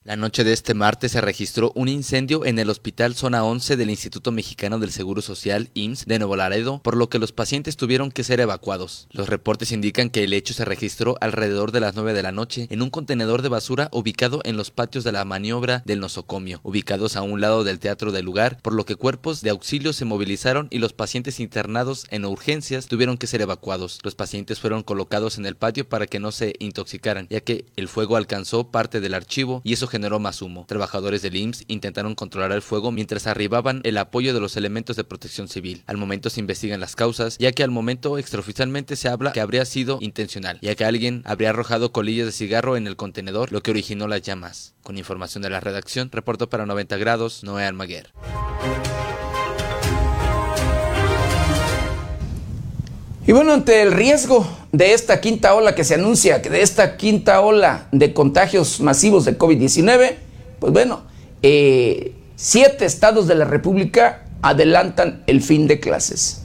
La 0.04 0.16
noche 0.16 0.44
de 0.44 0.52
este 0.52 0.74
martes 0.74 1.12
se 1.12 1.22
registró 1.22 1.72
un 1.76 1.88
incendio 1.88 2.44
en 2.44 2.58
el 2.58 2.72
Hospital 2.72 3.14
Zona 3.14 3.44
11 3.44 3.78
del 3.78 3.92
Instituto 3.92 4.32
Mexicano 4.32 4.80
del 4.80 4.90
Seguro 4.90 5.22
Social, 5.22 5.70
IMSS, 5.76 6.08
de 6.08 6.18
Nuevo 6.18 6.36
Laredo, 6.36 6.82
por 6.82 6.98
lo 6.98 7.08
que 7.08 7.20
los 7.20 7.32
pacientes 7.32 7.78
tuvieron 7.78 8.12
que 8.12 8.24
ser 8.24 8.40
evacuados. 8.40 9.08
Los 9.12 9.30
reportes 9.30 9.72
indican 9.72 10.10
que 10.10 10.24
el 10.24 10.34
hecho 10.34 10.56
se 10.56 10.66
registró 10.66 11.18
alrededor 11.22 11.72
de 11.72 11.82
las 11.82 11.94
9 11.94 12.14
de 12.14 12.24
la 12.24 12.32
noche 12.32 12.66
en 12.72 12.82
un 12.82 12.90
contenedor 12.90 13.44
de 13.44 13.50
basura 13.50 13.90
ubicado 13.92 14.42
en 14.44 14.58
los 14.58 14.72
patios 14.72 15.04
de 15.04 15.12
la 15.12 15.24
maniobra 15.24 15.84
del 15.86 16.00
nosocomio, 16.00 16.62
ubicados 16.64 17.16
a 17.16 17.22
un 17.22 17.40
lado 17.40 17.64
del 17.64 17.78
teatro 17.78 18.12
del 18.12 18.26
lugar, 18.26 18.58
por 18.64 18.74
lo 18.74 18.86
que 18.86 18.96
cuerpos 18.96 19.44
de 19.44 19.52
auxilio 19.52 19.94
se 19.94 20.06
movilizaron 20.06 20.68
y 20.72 20.80
los 20.80 20.94
pacientes 20.94 21.40
internados 21.40 22.08
en 22.10 22.26
urgencias 22.26 22.88
tuvieron 22.88 23.20
que 23.20 23.28
ser 23.28 23.42
evacuados. 23.42 24.00
Los 24.02 24.16
pacientes 24.16 24.60
fueron 24.60 24.82
colocados 24.82 25.38
en 25.38 25.46
el 25.46 25.56
patio 25.56 25.88
para 25.88 26.08
que 26.08 26.20
no 26.20 26.32
se 26.32 26.56
intoxicaran, 26.58 27.28
ya 27.30 27.42
que 27.42 27.66
el 27.76 27.88
fuego 27.88 28.16
alcanzó 28.16 28.72
parte 28.72 29.00
del 29.00 29.14
archivo 29.14 29.62
y 29.64 29.74
eso 29.74 29.91
generó 29.92 30.20
más 30.20 30.42
humo. 30.42 30.66
Trabajadores 30.68 31.22
del 31.22 31.36
IMSS 31.36 31.66
intentaron 31.68 32.16
controlar 32.16 32.52
el 32.54 32.62
fuego 32.62 32.92
mientras 32.92 33.28
arribaban 33.28 33.82
el 33.84 33.98
apoyo 33.98 34.34
de 34.34 34.40
los 34.40 34.58
elementos 34.58 34.96
de 34.96 35.04
protección 35.04 35.48
civil. 35.48 35.84
Al 35.86 35.98
momento 35.98 36.30
se 36.30 36.40
investigan 36.40 36.80
las 36.80 36.96
causas, 36.96 37.38
ya 37.38 37.52
que 37.52 37.64
al 37.64 37.72
momento 37.72 38.18
extraoficialmente 38.18 38.96
se 38.96 39.10
habla 39.10 39.34
que 39.34 39.42
habría 39.42 39.66
sido 39.66 40.00
intencional, 40.02 40.58
ya 40.62 40.76
que 40.76 40.86
alguien 40.86 41.22
habría 41.26 41.50
arrojado 41.50 41.92
colillas 41.92 42.26
de 42.26 42.32
cigarro 42.32 42.78
en 42.78 42.88
el 42.88 42.96
contenedor, 42.96 43.52
lo 43.52 43.62
que 43.62 43.72
originó 43.72 44.08
las 44.08 44.22
llamas. 44.22 44.74
Con 44.82 44.98
información 44.98 45.44
de 45.44 45.50
la 45.50 45.60
redacción, 45.60 46.10
reportó 46.12 46.50
para 46.50 46.66
90 46.66 46.98
grados 46.98 47.44
Noé 47.44 47.66
Almaguer. 47.66 48.12
Y 53.28 53.34
bueno, 53.34 53.54
ante 53.54 53.84
el 53.84 53.92
riesgo 53.92 54.48
de 54.72 54.94
esta 54.94 55.22
quinta 55.22 55.54
ola 55.54 55.76
que 55.76 55.84
se 55.84 55.94
anuncia, 55.94 56.40
de 56.40 56.62
esta 56.62 56.98
quinta 56.98 57.42
ola 57.42 57.88
de 57.92 58.14
contagios 58.14 58.80
masivos 58.82 59.26
de 59.26 59.38
COVID-19, 59.38 60.16
pues 60.60 60.74
bueno, 60.74 61.02
eh, 61.44 62.14
siete 62.36 62.86
estados 62.86 63.28
de 63.28 63.36
la 63.36 63.46
República 63.46 64.26
adelantan 64.42 65.24
el 65.28 65.42
fin 65.42 65.68
de 65.68 65.80
clases. 65.80 66.41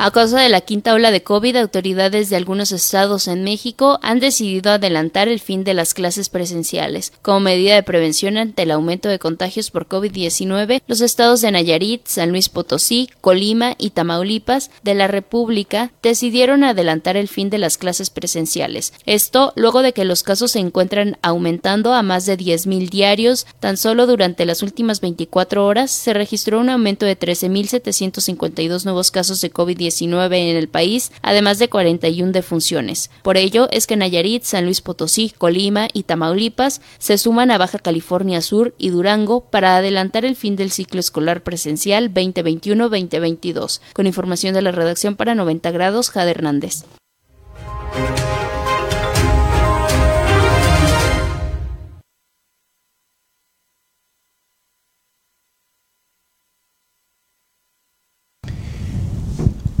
A 0.00 0.12
causa 0.12 0.40
de 0.40 0.48
la 0.48 0.60
quinta 0.60 0.94
ola 0.94 1.10
de 1.10 1.24
COVID, 1.24 1.56
autoridades 1.56 2.30
de 2.30 2.36
algunos 2.36 2.70
estados 2.70 3.26
en 3.26 3.42
México 3.42 3.98
han 4.00 4.20
decidido 4.20 4.70
adelantar 4.70 5.26
el 5.26 5.40
fin 5.40 5.64
de 5.64 5.74
las 5.74 5.92
clases 5.92 6.28
presenciales. 6.28 7.12
Como 7.20 7.40
medida 7.40 7.74
de 7.74 7.82
prevención 7.82 8.36
ante 8.36 8.62
el 8.62 8.70
aumento 8.70 9.08
de 9.08 9.18
contagios 9.18 9.72
por 9.72 9.88
COVID-19, 9.88 10.82
los 10.86 11.00
estados 11.00 11.40
de 11.40 11.50
Nayarit, 11.50 12.06
San 12.06 12.30
Luis 12.30 12.48
Potosí, 12.48 13.10
Colima 13.20 13.74
y 13.76 13.90
Tamaulipas 13.90 14.70
de 14.84 14.94
la 14.94 15.08
República 15.08 15.90
decidieron 16.00 16.62
adelantar 16.62 17.16
el 17.16 17.26
fin 17.26 17.50
de 17.50 17.58
las 17.58 17.76
clases 17.76 18.10
presenciales. 18.10 18.92
Esto 19.04 19.52
luego 19.56 19.82
de 19.82 19.94
que 19.94 20.04
los 20.04 20.22
casos 20.22 20.52
se 20.52 20.60
encuentran 20.60 21.18
aumentando 21.22 21.92
a 21.92 22.04
más 22.04 22.24
de 22.24 22.38
10.000 22.38 22.88
diarios. 22.88 23.48
Tan 23.58 23.76
solo 23.76 24.06
durante 24.06 24.46
las 24.46 24.62
últimas 24.62 25.00
24 25.00 25.66
horas 25.66 25.90
se 25.90 26.14
registró 26.14 26.60
un 26.60 26.68
aumento 26.68 27.04
de 27.04 27.18
13.752 27.18 28.84
nuevos 28.84 29.10
casos 29.10 29.40
de 29.40 29.52
COVID-19 29.52 29.87
en 29.90 30.56
el 30.56 30.68
país, 30.68 31.12
además 31.22 31.58
de 31.58 31.68
41 31.68 32.32
defunciones. 32.32 33.10
Por 33.22 33.36
ello 33.36 33.68
es 33.70 33.86
que 33.86 33.96
Nayarit, 33.96 34.44
San 34.44 34.64
Luis 34.64 34.80
Potosí, 34.80 35.32
Colima 35.36 35.88
y 35.92 36.04
Tamaulipas 36.04 36.80
se 36.98 37.18
suman 37.18 37.50
a 37.50 37.58
Baja 37.58 37.78
California 37.78 38.40
Sur 38.40 38.74
y 38.78 38.90
Durango 38.90 39.40
para 39.40 39.76
adelantar 39.76 40.24
el 40.24 40.36
fin 40.36 40.56
del 40.56 40.70
ciclo 40.70 41.00
escolar 41.00 41.42
presencial 41.42 42.12
2021-2022. 42.12 43.80
Con 43.92 44.06
información 44.06 44.54
de 44.54 44.62
la 44.62 44.72
redacción 44.72 45.16
para 45.16 45.34
90 45.34 45.70
grados, 45.70 46.10
Jade 46.10 46.30
Hernández. 46.30 46.84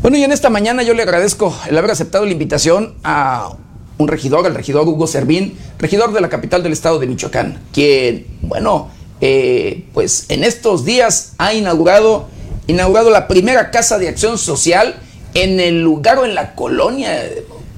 Bueno, 0.08 0.20
y 0.20 0.24
en 0.24 0.32
esta 0.32 0.48
mañana 0.48 0.82
yo 0.82 0.94
le 0.94 1.02
agradezco 1.02 1.54
el 1.68 1.76
haber 1.76 1.90
aceptado 1.90 2.24
la 2.24 2.32
invitación 2.32 2.94
a 3.04 3.50
un 3.98 4.08
regidor, 4.08 4.46
el 4.46 4.54
regidor 4.54 4.88
Hugo 4.88 5.06
Servín, 5.06 5.58
regidor 5.78 6.14
de 6.14 6.22
la 6.22 6.30
capital 6.30 6.62
del 6.62 6.72
estado 6.72 6.98
de 6.98 7.06
Michoacán, 7.06 7.60
quien, 7.74 8.26
bueno, 8.40 8.88
eh, 9.20 9.84
pues 9.92 10.24
en 10.30 10.44
estos 10.44 10.86
días 10.86 11.34
ha 11.36 11.52
inaugurado, 11.52 12.26
inaugurado 12.68 13.10
la 13.10 13.28
primera 13.28 13.70
casa 13.70 13.98
de 13.98 14.08
acción 14.08 14.38
social 14.38 14.98
en 15.34 15.60
el 15.60 15.82
lugar 15.82 16.16
o 16.16 16.24
en 16.24 16.34
la 16.34 16.54
colonia, 16.54 17.22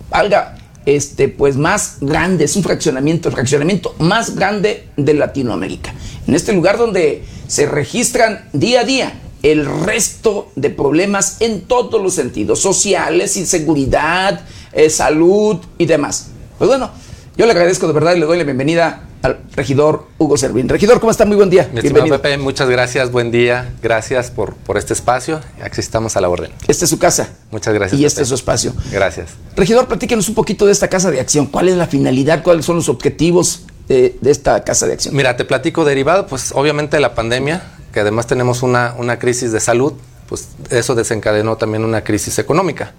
valga, 0.09 0.57
este, 0.87 1.27
pues 1.27 1.57
más 1.57 1.97
grande, 2.01 2.45
es 2.45 2.55
un 2.55 2.63
fraccionamiento, 2.63 3.29
el 3.29 3.35
fraccionamiento 3.35 3.97
más 3.99 4.37
grande 4.37 4.87
de 4.97 5.15
Latinoamérica. 5.15 5.93
En 6.29 6.37
este 6.37 6.53
lugar 6.53 6.79
donde 6.79 7.25
se 7.49 7.67
registran 7.67 8.49
día 8.53 8.83
a 8.83 8.85
día 8.85 9.21
el 9.43 9.67
resto 9.85 10.51
de 10.57 10.71
problemas 10.71 11.37
en 11.41 11.63
todos 11.63 12.03
los 12.03 12.15
sentidos, 12.15 12.61
sociales, 12.61 13.37
inseguridad, 13.37 14.41
eh, 14.73 14.91
salud 14.91 15.59
y 15.79 15.87
demás. 15.87 16.29
Pues 16.59 16.69
bueno, 16.69 16.91
yo 17.37 17.47
le 17.47 17.53
agradezco 17.53 17.87
de 17.87 17.93
verdad 17.93 18.15
y 18.15 18.21
le 18.21 18.27
doy 18.27 18.39
la 18.39 18.45
bienvenida 18.45 19.07
al 19.23 19.41
regidor 19.55 20.07
Hugo 20.19 20.37
Servín. 20.37 20.69
Regidor, 20.69 21.01
¿cómo 21.01 21.11
está? 21.11 21.25
Muy 21.25 21.37
buen 21.37 21.51
día. 21.51 21.69
Bienvenido. 21.73 22.21
Pepe, 22.21 22.39
muchas 22.39 22.69
gracias, 22.69 23.11
buen 23.11 23.31
día. 23.31 23.75
Gracias 23.83 24.31
por, 24.31 24.55
por 24.55 24.79
este 24.79 24.95
espacio. 24.95 25.41
Aquí 25.63 25.81
estamos 25.81 26.17
a 26.17 26.21
la 26.21 26.29
orden. 26.29 26.51
Esta 26.69 26.85
es 26.85 26.91
su 26.91 26.99
casa. 26.99 27.31
Muchas 27.51 27.75
gracias. 27.75 28.01
Y 28.01 28.05
este 28.05 28.23
es 28.23 28.29
su 28.29 28.35
espacio. 28.35 28.73
Gracias. 28.91 29.31
Regidor, 29.57 29.89
platíquenos 29.89 30.29
un 30.29 30.35
poquito 30.35 30.67
de 30.67 30.73
esta 30.73 30.89
casa 30.89 31.11
de 31.11 31.21
acción. 31.21 31.47
¿Cuál 31.47 31.69
es 31.69 31.77
la 31.77 31.87
finalidad? 31.87 32.43
¿Cuáles 32.43 32.65
son 32.65 32.77
los 32.77 32.89
objetivos 32.89 33.65
de, 33.89 34.17
de 34.21 34.31
esta 34.31 34.65
casa 34.65 34.87
de 34.87 34.95
acción? 34.95 35.15
Mira, 35.15 35.37
te 35.37 35.45
platico 35.45 35.85
derivado, 35.85 36.27
pues 36.27 36.53
obviamente 36.55 36.99
la 36.99 37.15
pandemia 37.15 37.63
que 37.93 38.01
además 38.01 38.27
tenemos 38.27 38.63
una, 38.63 38.95
una 38.99 39.19
crisis 39.19 39.53
de 39.53 39.61
salud, 39.61 39.95
pues 40.29 40.49
eso 40.71 40.95
desencadenó 40.95 41.57
también 41.57 41.85
una 41.85 42.03
crisis 42.03 42.39
económica. 42.39 42.93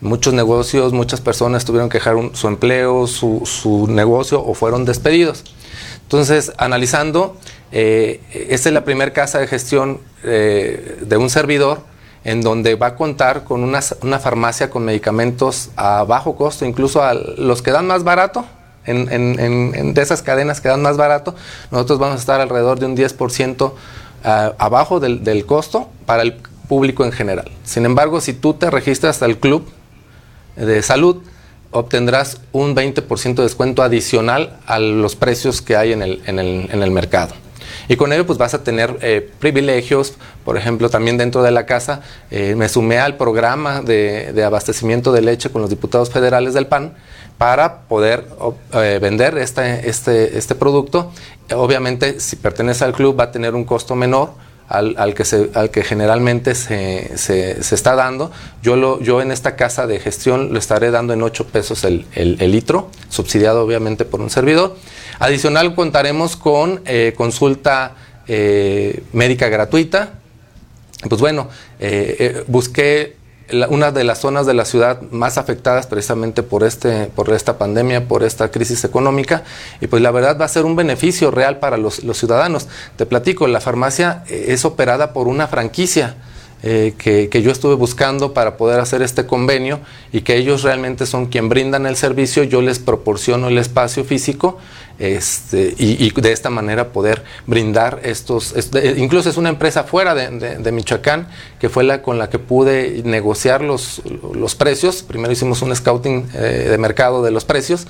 Muchos 0.00 0.34
negocios, 0.34 0.92
muchas 0.92 1.22
personas 1.22 1.64
tuvieron 1.64 1.88
que 1.88 1.98
dejar 1.98 2.16
su 2.34 2.48
empleo, 2.48 3.06
su, 3.06 3.42
su, 3.46 3.86
negocio 3.88 4.44
o 4.44 4.52
fueron 4.52 4.84
despedidos. 4.84 5.42
Entonces, 6.02 6.52
analizando, 6.58 7.36
eh, 7.72 8.20
esta 8.50 8.68
es 8.68 8.74
la 8.74 8.84
primera 8.84 9.12
casa 9.12 9.38
de 9.38 9.46
gestión 9.46 10.00
eh, 10.22 10.98
de 11.00 11.16
un 11.16 11.30
servidor 11.30 11.80
en 12.24 12.42
donde 12.42 12.74
va 12.74 12.88
a 12.88 12.96
contar 12.96 13.44
con 13.44 13.62
una, 13.62 13.80
una, 14.02 14.18
farmacia 14.18 14.68
con 14.68 14.84
medicamentos 14.84 15.70
a 15.76 16.04
bajo 16.04 16.36
costo, 16.36 16.66
incluso 16.66 17.02
a 17.02 17.14
los 17.14 17.62
que 17.62 17.70
dan 17.70 17.86
más 17.86 18.04
barato, 18.04 18.44
en, 18.84 19.12
en, 19.12 19.38
en, 19.40 19.94
de 19.94 20.02
esas 20.02 20.22
cadenas 20.22 20.60
que 20.60 20.68
dan 20.68 20.82
más 20.82 20.96
barato, 20.96 21.34
nosotros 21.70 21.98
vamos 21.98 22.16
a 22.16 22.20
estar 22.20 22.40
alrededor 22.40 22.78
de 22.78 22.86
un 22.86 22.96
10% 22.96 23.72
abajo 24.22 25.00
del, 25.00 25.46
costo 25.46 25.88
para 26.06 26.22
el 26.22 26.34
público 26.68 27.04
en 27.04 27.12
general. 27.12 27.50
Sin 27.64 27.84
embargo, 27.84 28.20
si 28.20 28.32
tú 28.32 28.54
te 28.54 28.70
registras 28.70 29.22
al 29.22 29.38
club 29.38 29.66
de 30.56 30.82
salud, 30.82 31.22
obtendrás 31.70 32.40
un 32.52 32.74
20% 32.74 33.34
de 33.34 33.42
descuento 33.42 33.82
adicional 33.82 34.58
a 34.66 34.78
los 34.78 35.16
precios 35.16 35.62
que 35.62 35.76
hay 35.76 35.92
en 35.92 36.02
el, 36.02 36.22
en 36.26 36.38
el, 36.38 36.68
en 36.72 36.82
el 36.82 36.90
mercado. 36.90 37.34
Y 37.88 37.96
con 37.96 38.12
ello 38.12 38.26
pues 38.26 38.38
vas 38.38 38.54
a 38.54 38.64
tener 38.64 38.96
eh, 39.00 39.30
privilegios, 39.38 40.14
por 40.44 40.56
ejemplo, 40.56 40.88
también 40.88 41.18
dentro 41.18 41.42
de 41.42 41.50
la 41.50 41.66
casa 41.66 42.00
eh, 42.30 42.54
me 42.56 42.68
sumé 42.68 42.98
al 42.98 43.16
programa 43.16 43.80
de, 43.80 44.32
de, 44.32 44.44
abastecimiento 44.44 45.12
de 45.12 45.22
leche 45.22 45.50
con 45.50 45.60
los 45.60 45.70
diputados 45.70 46.10
federales 46.10 46.54
del 46.54 46.66
PAN 46.66 46.94
para 47.38 47.82
poder 47.82 48.26
eh, 48.72 48.98
vender 49.00 49.36
este, 49.38 49.88
este, 49.88 50.38
este 50.38 50.54
producto. 50.54 51.12
Obviamente, 51.52 52.20
si 52.20 52.36
pertenece 52.36 52.84
al 52.84 52.92
club, 52.92 53.18
va 53.18 53.24
a 53.24 53.32
tener 53.32 53.54
un 53.54 53.64
costo 53.64 53.94
menor. 53.94 54.30
Al, 54.68 54.96
al, 54.98 55.14
que, 55.14 55.24
se, 55.24 55.50
al 55.54 55.70
que 55.70 55.84
generalmente 55.84 56.56
se, 56.56 57.16
se, 57.16 57.62
se, 57.62 57.74
está 57.76 57.94
dando. 57.94 58.32
Yo, 58.64 58.74
lo, 58.74 59.00
yo 59.00 59.22
en 59.22 59.30
esta 59.30 59.54
casa 59.54 59.86
de 59.86 60.00
gestión 60.00 60.52
lo 60.52 60.58
estaré 60.58 60.90
dando 60.90 61.12
en 61.12 61.22
8 61.22 61.46
pesos 61.46 61.84
el, 61.84 62.04
el, 62.16 62.50
litro, 62.50 62.90
subsidiado 63.08 63.62
obviamente 63.62 64.04
por 64.04 64.20
un 64.20 64.28
servidor. 64.28 64.74
Adicional 65.20 65.76
contaremos 65.76 66.34
con 66.34 66.82
eh, 66.84 67.14
consulta 67.16 67.94
eh, 68.26 69.04
médica 69.12 69.48
gratuita. 69.48 70.14
Pues 71.08 71.20
bueno, 71.20 71.48
busqué 72.48 73.14
una 73.68 73.92
de 73.92 74.04
las 74.04 74.20
zonas 74.20 74.46
de 74.46 74.54
la 74.54 74.64
ciudad 74.64 75.00
más 75.10 75.38
afectadas 75.38 75.86
precisamente 75.86 76.42
por, 76.42 76.64
este, 76.64 77.06
por 77.06 77.32
esta 77.32 77.58
pandemia, 77.58 78.08
por 78.08 78.22
esta 78.22 78.50
crisis 78.50 78.84
económica, 78.84 79.44
y 79.80 79.86
pues 79.86 80.02
la 80.02 80.10
verdad 80.10 80.38
va 80.40 80.44
a 80.44 80.48
ser 80.48 80.64
un 80.64 80.76
beneficio 80.76 81.30
real 81.30 81.58
para 81.58 81.76
los, 81.76 82.02
los 82.04 82.18
ciudadanos. 82.18 82.68
Te 82.96 83.06
platico, 83.06 83.46
la 83.46 83.60
farmacia 83.60 84.24
eh, 84.28 84.46
es 84.48 84.64
operada 84.64 85.12
por 85.12 85.28
una 85.28 85.46
franquicia. 85.46 86.16
Eh, 86.62 86.94
que, 86.96 87.28
que, 87.28 87.42
yo 87.42 87.52
estuve 87.52 87.74
buscando 87.74 88.32
para 88.32 88.56
poder 88.56 88.80
hacer 88.80 89.02
este 89.02 89.26
convenio 89.26 89.78
y 90.10 90.22
que 90.22 90.36
ellos 90.36 90.62
realmente 90.62 91.04
son 91.04 91.26
quien 91.26 91.50
brindan 91.50 91.84
el 91.84 91.96
servicio, 91.96 92.44
yo 92.44 92.62
les 92.62 92.78
proporciono 92.78 93.48
el 93.48 93.58
espacio 93.58 94.04
físico 94.04 94.56
este, 94.98 95.74
y, 95.78 96.10
de 96.10 96.32
esta 96.32 96.50
manera 96.50 96.92
poder 96.92 97.24
brindar 97.46 98.00
estos, 98.02 98.54
incluso 98.96 99.28
es 99.28 99.36
una 99.36 99.48
empresa 99.48 99.84
fuera 99.84 100.14
de, 100.14 100.30
de, 100.30 100.58
de, 100.58 100.72
Michoacán 100.72 101.28
que 101.58 101.68
fue 101.68 101.84
la 101.84 102.02
con 102.02 102.18
la 102.18 102.30
que 102.30 102.38
pude 102.38 103.02
negociar 103.04 103.62
los, 103.62 104.02
los 104.34 104.54
precios, 104.54 105.02
primero 105.02 105.32
hicimos 105.32 105.62
un 105.62 105.74
scouting 105.74 106.28
eh, 106.34 106.68
de 106.70 106.78
mercado 106.78 107.22
de 107.22 107.30
los 107.30 107.44
precios 107.44 107.86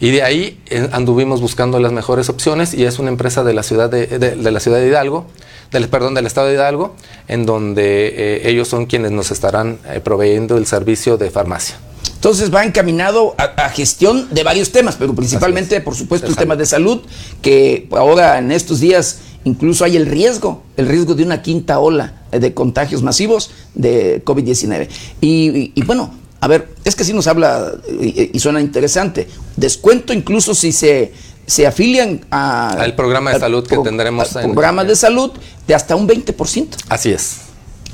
y 0.00 0.10
de 0.10 0.22
ahí 0.22 0.60
eh, 0.66 0.88
anduvimos 0.92 1.40
buscando 1.40 1.78
las 1.78 1.92
mejores 1.92 2.28
opciones 2.28 2.74
y 2.74 2.84
es 2.84 2.98
una 2.98 3.10
empresa 3.10 3.44
de 3.44 3.54
la 3.54 3.62
ciudad 3.62 3.90
de, 3.90 4.06
de 4.06 4.50
la 4.50 4.60
ciudad 4.60 4.78
de 4.78 4.88
Hidalgo, 4.88 5.26
del, 5.70 5.88
perdón, 5.88 6.14
del 6.14 6.26
estado 6.26 6.48
de 6.48 6.54
Hidalgo, 6.54 6.94
en 7.28 7.46
donde 7.46 8.08
eh, 8.08 8.48
ellos 8.48 8.68
son 8.68 8.86
quienes 8.86 9.12
nos 9.12 9.30
estarán 9.30 9.78
eh, 9.86 10.00
proveyendo 10.00 10.56
el 10.56 10.66
servicio 10.66 11.16
de 11.16 11.30
farmacia. 11.30 11.76
Entonces 12.26 12.52
va 12.52 12.64
encaminado 12.64 13.36
a, 13.38 13.44
a, 13.44 13.68
gestión 13.68 14.26
de 14.32 14.42
varios 14.42 14.72
temas, 14.72 14.96
pero 14.96 15.14
principalmente, 15.14 15.80
por 15.80 15.94
supuesto, 15.94 16.26
el 16.26 16.34
tema 16.34 16.56
de 16.56 16.66
salud, 16.66 17.02
que 17.40 17.86
ahora 17.92 18.38
en 18.38 18.50
estos 18.50 18.80
días 18.80 19.18
incluso 19.44 19.84
hay 19.84 19.96
el 19.96 20.06
riesgo, 20.06 20.64
el 20.76 20.88
riesgo 20.88 21.14
de 21.14 21.22
una 21.22 21.40
quinta 21.40 21.78
ola 21.78 22.24
de 22.32 22.52
contagios 22.52 23.04
masivos 23.04 23.52
de 23.76 24.24
COVID-19. 24.24 24.88
Y, 25.20 25.28
y, 25.28 25.72
y, 25.76 25.82
bueno, 25.84 26.12
a 26.40 26.48
ver, 26.48 26.74
es 26.82 26.96
que 26.96 27.04
sí 27.04 27.12
nos 27.12 27.28
habla 27.28 27.74
y, 28.00 28.32
y 28.36 28.40
suena 28.40 28.60
interesante. 28.60 29.28
Descuento 29.54 30.12
incluso 30.12 30.52
si 30.52 30.72
se 30.72 31.12
se 31.46 31.64
afilian 31.64 32.26
a, 32.32 32.70
al 32.70 32.96
programa 32.96 33.32
de 33.32 33.38
salud 33.38 33.64
que 33.64 33.78
tendremos. 33.78 34.34
Al 34.34 34.50
programa 34.50 34.82
de 34.82 34.96
salud 34.96 35.30
de 35.68 35.74
hasta 35.76 35.94
un 35.94 36.08
20%. 36.08 36.70
Así 36.88 37.12
es. 37.12 37.45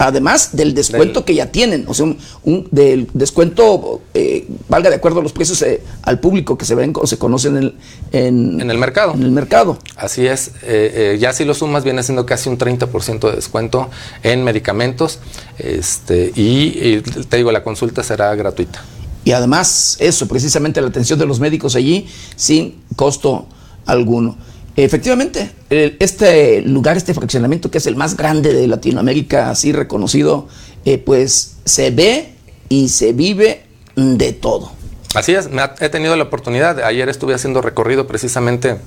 Además 0.07 0.57
del 0.57 0.75
descuento 0.75 1.25
que 1.25 1.35
ya 1.35 1.47
tienen, 1.47 1.85
o 1.87 1.95
sea, 1.95 2.07
un, 2.43 2.69
del 2.71 3.09
descuento, 3.15 4.01
eh, 4.15 4.47
valga 4.69 4.91
de 4.91 4.97
acuerdo 4.97 5.21
a 5.21 5.23
los 5.23 5.33
precios 5.33 5.63
eh, 5.63 5.81
al 6.03 6.19
público 6.19 6.59
que 6.59 6.65
se 6.65 6.75
ven 6.75 6.93
o 6.97 7.07
se 7.07 7.19
conocen 7.19 7.57
en, 7.57 7.75
en, 8.13 8.61
en, 8.61 8.71
el 8.71 8.79
mercado. 8.79 9.15
En 9.15 9.23
el 9.23 9.31
mercado. 9.31 9.79
Así 9.97 10.27
es, 10.27 10.53
eh, 10.63 11.17
ya 11.21 11.33
si 11.33 11.45
lo 11.45 11.55
sumas 11.55 11.85
viene 11.85 12.03
siendo 12.03 12.27
casi 12.27 12.49
un 12.49 12.59
30% 12.59 13.31
de 13.31 13.37
descuento 13.37 13.91
en 14.25 14.43
medicamentos 14.43 15.21
este, 15.59 16.33
y, 16.35 17.01
te 17.29 17.37
digo, 17.37 17.53
la 17.53 17.63
consulta 17.63 18.03
será 18.03 18.35
gratuita. 18.35 18.83
Y 19.25 19.33
además 19.33 19.97
eso, 20.01 20.27
precisamente 20.27 20.81
la 20.81 20.89
atención 20.89 21.17
de 21.17 21.27
los 21.27 21.39
médicos 21.39 21.77
allí 21.77 22.09
sin 22.35 22.83
costo 22.97 23.47
alguno. 23.87 24.37
Efectivamente, 24.75 25.51
este 25.69 26.63
lugar, 26.63 26.97
este 26.97 27.13
fraccionamiento 27.13 27.71
que 27.71 27.79
es 27.79 27.87
el 27.87 27.95
más 27.95 28.17
grande 28.17 28.55
de 28.55 28.67
Latinoamérica, 28.67 29.51
así 29.51 29.71
reconocido, 29.73 30.49
eh, 30.87 30.97
pues 30.97 31.57
se 31.67 31.91
ve 31.91 32.35
y 32.71 32.89
se 32.89 33.13
vive 33.13 33.65
de 33.97 34.33
todo. 34.33 34.73
Así 35.15 35.35
es, 35.35 35.51
he 35.81 35.89
tenido 35.91 36.17
la 36.17 36.25
oportunidad, 36.25 36.83
ayer 36.83 37.11
estuve 37.11 37.35
haciendo 37.35 37.61
recorrido 37.61 38.07
precisamente 38.07 38.79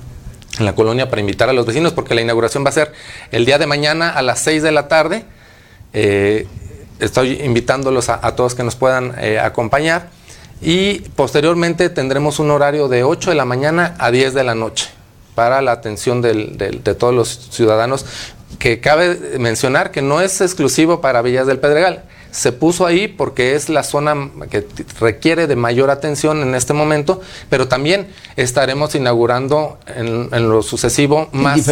en 0.58 0.64
la 0.64 0.74
colonia 0.74 1.08
para 1.08 1.20
invitar 1.20 1.48
a 1.48 1.52
los 1.52 1.66
vecinos, 1.66 1.92
porque 1.92 2.16
la 2.16 2.20
inauguración 2.20 2.64
va 2.64 2.70
a 2.70 2.72
ser 2.72 2.92
el 3.30 3.44
día 3.44 3.58
de 3.58 3.66
mañana 3.66 4.10
a 4.10 4.22
las 4.22 4.40
6 4.40 4.64
de 4.64 4.72
la 4.72 4.88
tarde. 4.88 5.24
Eh, 5.92 6.48
estoy 6.98 7.40
invitándolos 7.44 8.08
a, 8.08 8.34
todos 8.34 8.56
que 8.56 8.64
nos 8.64 8.74
puedan 8.74 9.14
eh, 9.20 9.38
acompañar 9.38 10.08
y 10.60 11.00
posteriormente 11.14 11.90
tendremos 11.90 12.40
un 12.40 12.50
horario 12.50 12.88
de 12.88 13.04
8 13.04 13.30
de 13.30 13.36
la 13.36 13.44
mañana 13.44 13.94
a 13.98 14.10
10 14.10 14.34
de 14.34 14.42
la 14.42 14.56
noche 14.56 14.95
para 15.36 15.62
la 15.62 15.70
atención 15.70 16.20
de 16.20 16.94
todos 16.98 17.14
los 17.14 17.28
ciudadanos, 17.52 18.04
que 18.58 18.80
cabe 18.80 19.38
mencionar 19.38 19.92
que 19.92 20.02
no 20.02 20.20
es 20.20 20.40
exclusivo 20.40 21.00
para 21.00 21.22
Villas 21.22 21.46
del 21.46 21.60
Pedregal 21.60 22.02
se 22.36 22.52
puso 22.52 22.84
ahí 22.84 23.08
porque 23.08 23.54
es 23.54 23.70
la 23.70 23.82
zona 23.82 24.28
que 24.50 24.66
requiere 25.00 25.46
de 25.46 25.56
mayor 25.56 25.90
atención 25.90 26.42
en 26.42 26.54
este 26.54 26.74
momento, 26.74 27.22
pero 27.48 27.66
también 27.66 28.08
estaremos 28.36 28.94
inaugurando 28.94 29.78
en, 29.86 30.28
lo 30.30 30.62
sucesivo 30.62 31.30
más, 31.32 31.66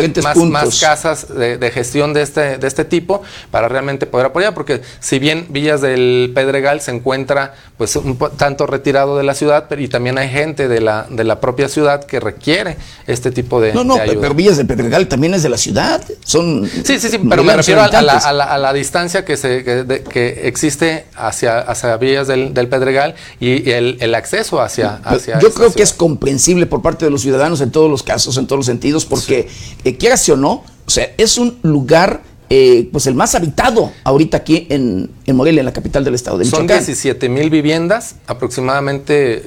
más, 0.46 0.80
casas 0.80 1.26
de, 1.28 1.70
gestión 1.70 2.14
de 2.14 2.22
este, 2.22 2.56
de 2.56 2.66
este 2.66 2.86
tipo 2.86 3.22
para 3.50 3.68
realmente 3.68 4.06
poder 4.06 4.28
apoyar, 4.28 4.54
porque 4.54 4.80
si 5.00 5.18
bien 5.18 5.46
Villas 5.50 5.82
del 5.82 6.32
Pedregal 6.34 6.80
se 6.80 6.92
encuentra 6.92 7.54
pues 7.76 7.96
un 7.96 8.16
tanto 8.38 8.66
retirado 8.66 9.18
de 9.18 9.24
la 9.24 9.34
ciudad, 9.34 9.66
pero 9.68 9.82
y 9.82 9.88
también 9.88 10.16
hay 10.16 10.30
gente 10.30 10.66
de 10.66 10.80
la, 10.80 11.06
de 11.10 11.24
la 11.24 11.40
propia 11.40 11.68
ciudad 11.68 12.04
que 12.04 12.20
requiere 12.20 12.78
este 13.06 13.32
tipo 13.32 13.60
de, 13.60 13.74
no, 13.74 13.84
no, 13.84 13.98
pero 13.98 14.32
Villas 14.32 14.56
del 14.56 14.66
Pedregal 14.66 15.08
también 15.08 15.34
es 15.34 15.42
de 15.42 15.50
la 15.50 15.58
ciudad, 15.58 16.02
son... 16.24 16.66
Sí, 16.66 16.98
sí, 16.98 17.10
sí, 17.10 17.18
pero 17.18 17.44
me 17.44 17.54
refiero 17.54 17.82
a, 17.82 18.00
la, 18.00 18.14
a, 18.16 18.58
la, 18.58 18.72
distancia 18.72 19.26
que, 19.26 19.36
se, 19.36 19.62
que, 19.62 20.02
que 20.08 20.53
existe 20.54 21.06
hacia, 21.16 21.58
hacia 21.58 21.96
vías 21.96 22.28
del, 22.28 22.52
Pedregal 22.52 23.16
y 23.40 23.70
el, 23.70 24.14
acceso 24.14 24.60
hacia... 24.60 25.00
hacia 25.04 25.40
Yo 25.40 25.52
creo 25.52 25.72
que 25.72 25.82
es 25.82 25.92
comprensible 25.92 26.66
por 26.66 26.80
parte 26.80 27.04
de 27.04 27.10
los 27.10 27.22
ciudadanos 27.22 27.60
en 27.60 27.72
todos 27.72 27.90
los 27.90 28.04
casos, 28.04 28.36
en 28.36 28.46
todos 28.46 28.60
los 28.60 28.66
sentidos, 28.66 29.04
porque 29.04 29.48
eh, 29.84 29.96
quieras 29.96 30.28
o 30.28 30.36
no, 30.36 30.62
o 30.86 30.90
sea, 30.90 31.12
es 31.18 31.38
un 31.38 31.58
lugar 31.62 32.22
eh, 32.50 32.88
pues 32.92 33.06
el 33.06 33.14
más 33.14 33.34
habitado 33.34 33.90
ahorita 34.04 34.36
aquí 34.36 34.66
en, 34.70 35.10
en, 35.26 35.36
Morelia, 35.36 35.60
en 35.60 35.66
la 35.66 35.72
capital 35.72 36.04
del 36.04 36.14
estado 36.14 36.38
de 36.38 36.44
Michoacán. 36.44 36.68
Son 36.68 36.86
17 36.86 37.28
mil 37.28 37.50
viviendas, 37.50 38.16
aproximadamente 38.26 39.42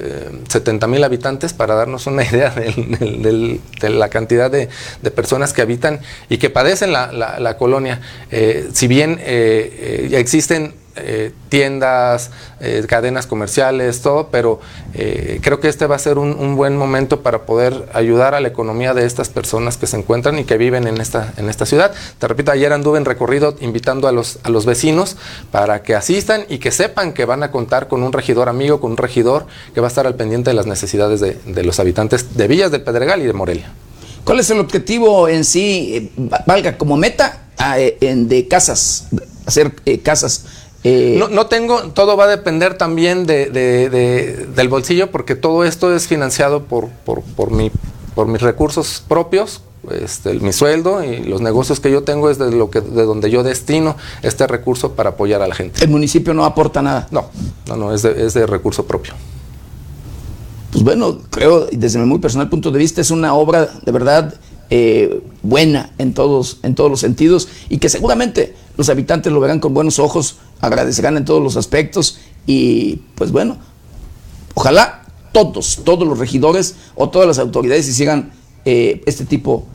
70 0.48 0.84
eh, 0.84 0.88
mil 0.88 1.02
habitantes, 1.04 1.54
para 1.54 1.74
darnos 1.74 2.06
una 2.06 2.22
idea 2.28 2.50
de 2.50 3.60
la 3.88 4.08
cantidad 4.10 4.50
de, 4.50 4.68
personas 5.14 5.52
que 5.52 5.62
habitan 5.62 6.00
y 6.28 6.36
que 6.36 6.50
padecen 6.50 6.92
la, 6.92 7.56
colonia. 7.58 8.00
si 8.72 8.86
bien 8.88 9.18
existen 9.24 10.74
eh, 11.00 11.32
tiendas, 11.48 12.30
eh, 12.60 12.84
cadenas 12.88 13.26
comerciales, 13.26 14.02
todo, 14.02 14.28
pero 14.30 14.60
eh, 14.94 15.38
creo 15.42 15.60
que 15.60 15.68
este 15.68 15.86
va 15.86 15.96
a 15.96 15.98
ser 15.98 16.18
un, 16.18 16.56
buen 16.56 16.76
momento 16.76 17.22
para 17.22 17.42
poder 17.42 17.88
ayudar 17.92 18.34
a 18.34 18.40
la 18.40 18.48
economía 18.48 18.94
de 18.94 19.06
estas 19.06 19.28
personas 19.28 19.76
que 19.76 19.86
se 19.86 19.96
encuentran 19.96 20.38
y 20.38 20.44
que 20.44 20.56
viven 20.56 20.86
en 20.86 21.00
esta, 21.00 21.32
en 21.36 21.48
esta 21.48 21.66
ciudad. 21.66 21.92
Te 22.18 22.26
repito, 22.26 22.50
ayer 22.50 22.72
anduve 22.72 22.98
en 22.98 23.04
recorrido 23.04 23.54
invitando 23.60 24.08
a 24.08 24.12
los, 24.12 24.40
a 24.42 24.50
los 24.50 24.66
vecinos 24.66 25.16
para 25.52 25.82
que 25.82 25.94
asistan 25.94 26.44
y 26.48 26.58
que 26.58 26.70
sepan 26.70 27.12
que 27.12 27.24
van 27.24 27.42
a 27.42 27.50
contar 27.50 27.88
con 27.88 28.02
un 28.02 28.12
regidor 28.12 28.48
amigo, 28.48 28.80
con 28.80 28.92
un 28.92 28.96
regidor 28.96 29.46
que 29.74 29.80
va 29.80 29.86
a 29.86 29.88
estar 29.88 30.06
al 30.06 30.16
pendiente 30.16 30.50
de 30.50 30.54
las 30.54 30.66
necesidades 30.66 31.20
de, 31.20 31.62
los 31.62 31.78
habitantes 31.80 32.36
de 32.36 32.48
Villas 32.48 32.70
del 32.70 32.82
Pedregal 32.82 33.22
y 33.22 33.26
de 33.26 33.32
Morelia. 33.32 33.72
¿Cuál 34.24 34.40
es 34.40 34.50
el 34.50 34.58
objetivo 34.58 35.28
en 35.28 35.44
sí, 35.44 36.12
valga 36.46 36.76
como 36.76 36.96
meta, 36.96 37.44
de 37.74 38.46
casas, 38.48 39.08
hacer 39.46 39.72
casas 40.02 40.44
eh, 40.84 41.20
no, 41.30 41.46
tengo, 41.46 41.82
todo 41.92 42.16
va 42.16 42.24
a 42.24 42.28
depender 42.28 42.78
también 42.78 43.26
del 43.26 44.68
bolsillo 44.68 45.10
porque 45.10 45.34
todo 45.34 45.64
esto 45.64 45.94
es 45.94 46.06
financiado 46.06 46.64
por, 46.64 46.88
por, 46.88 47.50
mi, 47.50 47.70
por 48.14 48.28
mis 48.28 48.40
recursos 48.42 49.02
propios, 49.06 49.62
este, 49.90 50.34
mi 50.34 50.52
sueldo 50.52 51.02
y 51.02 51.18
los 51.24 51.40
negocios 51.40 51.80
que 51.80 51.90
yo 51.90 52.04
tengo 52.04 52.30
es 52.30 52.38
de, 52.38 52.52
lo 52.52 52.70
que, 52.70 52.80
de 52.80 53.04
donde 53.04 53.30
yo 53.30 53.42
destino 53.42 53.96
este 54.22 54.46
recurso 54.46 54.92
para 54.92 55.10
apoyar 55.10 55.42
a 55.42 55.48
la 55.48 55.54
gente. 55.54 55.82
¿El 55.82 55.90
municipio 55.90 56.32
no 56.32 56.44
aporta 56.44 56.80
nada? 56.80 57.08
No, 57.10 57.26
no, 57.66 57.76
no, 57.76 57.92
es 57.92 58.02
de, 58.02 58.26
es 58.26 58.34
de 58.34 58.46
recurso 58.46 58.86
propio. 58.86 59.14
Pues 60.70 60.84
bueno, 60.84 61.18
creo, 61.30 61.66
desde 61.72 61.98
mi 61.98 62.04
muy 62.04 62.18
personal 62.18 62.48
punto 62.48 62.70
de 62.70 62.78
vista, 62.78 63.00
es 63.00 63.10
una 63.10 63.34
obra 63.34 63.68
de 63.84 63.90
verdad 63.90 64.34
eh, 64.70 65.22
buena 65.42 65.92
en 65.98 66.12
todos, 66.14 66.58
en 66.62 66.74
todos 66.74 66.90
los 66.90 67.00
sentidos 67.00 67.48
y 67.68 67.78
que 67.78 67.88
seguramente 67.88 68.54
los 68.76 68.88
habitantes 68.88 69.32
lo 69.32 69.40
verán 69.40 69.60
con 69.60 69.74
buenos 69.74 69.98
ojos, 69.98 70.36
agradecerán 70.60 71.16
en 71.16 71.24
todos 71.24 71.42
los 71.42 71.56
aspectos 71.56 72.18
y 72.46 72.96
pues 73.14 73.32
bueno, 73.32 73.56
ojalá 74.54 75.06
todos, 75.32 75.80
todos 75.84 76.06
los 76.06 76.18
regidores 76.18 76.76
o 76.94 77.08
todas 77.08 77.26
las 77.26 77.38
autoridades 77.38 77.88
hicieran 77.88 78.32
eh, 78.64 79.02
este, 79.06 79.24
tipo, 79.24 79.66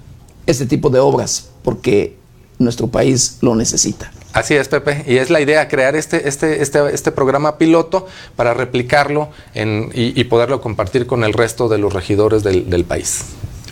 este 0.46 0.66
tipo 0.66 0.89
de 0.89 1.00
obras 1.00 1.50
porque 1.64 2.18
nuestro 2.60 2.88
país 2.88 3.38
lo 3.41 3.56
necesita. 3.56 4.12
Así 4.34 4.56
es, 4.56 4.68
Pepe, 4.68 5.04
y 5.08 5.18
es 5.18 5.30
la 5.30 5.41
idea, 5.41 5.68
crear 5.68 5.96
este, 5.96 6.28
este, 6.28 6.62
este, 6.64 6.94
este 6.94 7.12
programa 7.12 7.58
piloto 7.58 8.08
para 8.36 8.54
replicarlo 8.54 9.30
y, 9.54 10.24
poderlo 10.24 10.60
compartir 10.60 11.06
con 11.06 11.24
el 11.24 11.34
resto 11.34 11.70
de 11.70 11.78
los 11.78 11.94
regidores 11.94 12.41
del, 12.41 12.68
del 12.70 12.84
país. 12.84 13.26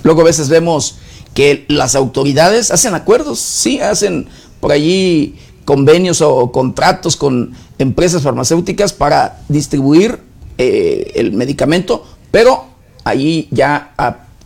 Luego 0.04 0.22
a 0.22 0.26
veces 0.26 0.50
vemos 0.50 0.96
que 1.34 1.66
las 1.68 1.96
autoridades 1.96 2.72
hacen 2.72 2.94
acuerdos, 2.94 3.40
sí, 3.40 3.80
hacen 3.80 4.28
por 4.60 4.72
allí 4.72 5.36
convenios 5.66 6.22
o 6.22 6.52
contratos 6.52 7.16
con 7.16 7.54
empresas 7.78 8.24
farmacéuticas 8.24 8.94
para 8.94 9.42
distribuir 9.48 10.20
eh, 10.58 11.12
el 11.16 11.32
medicamento, 11.32 12.06
pero 12.32 12.66
allí 13.04 13.48
ya 13.52 13.94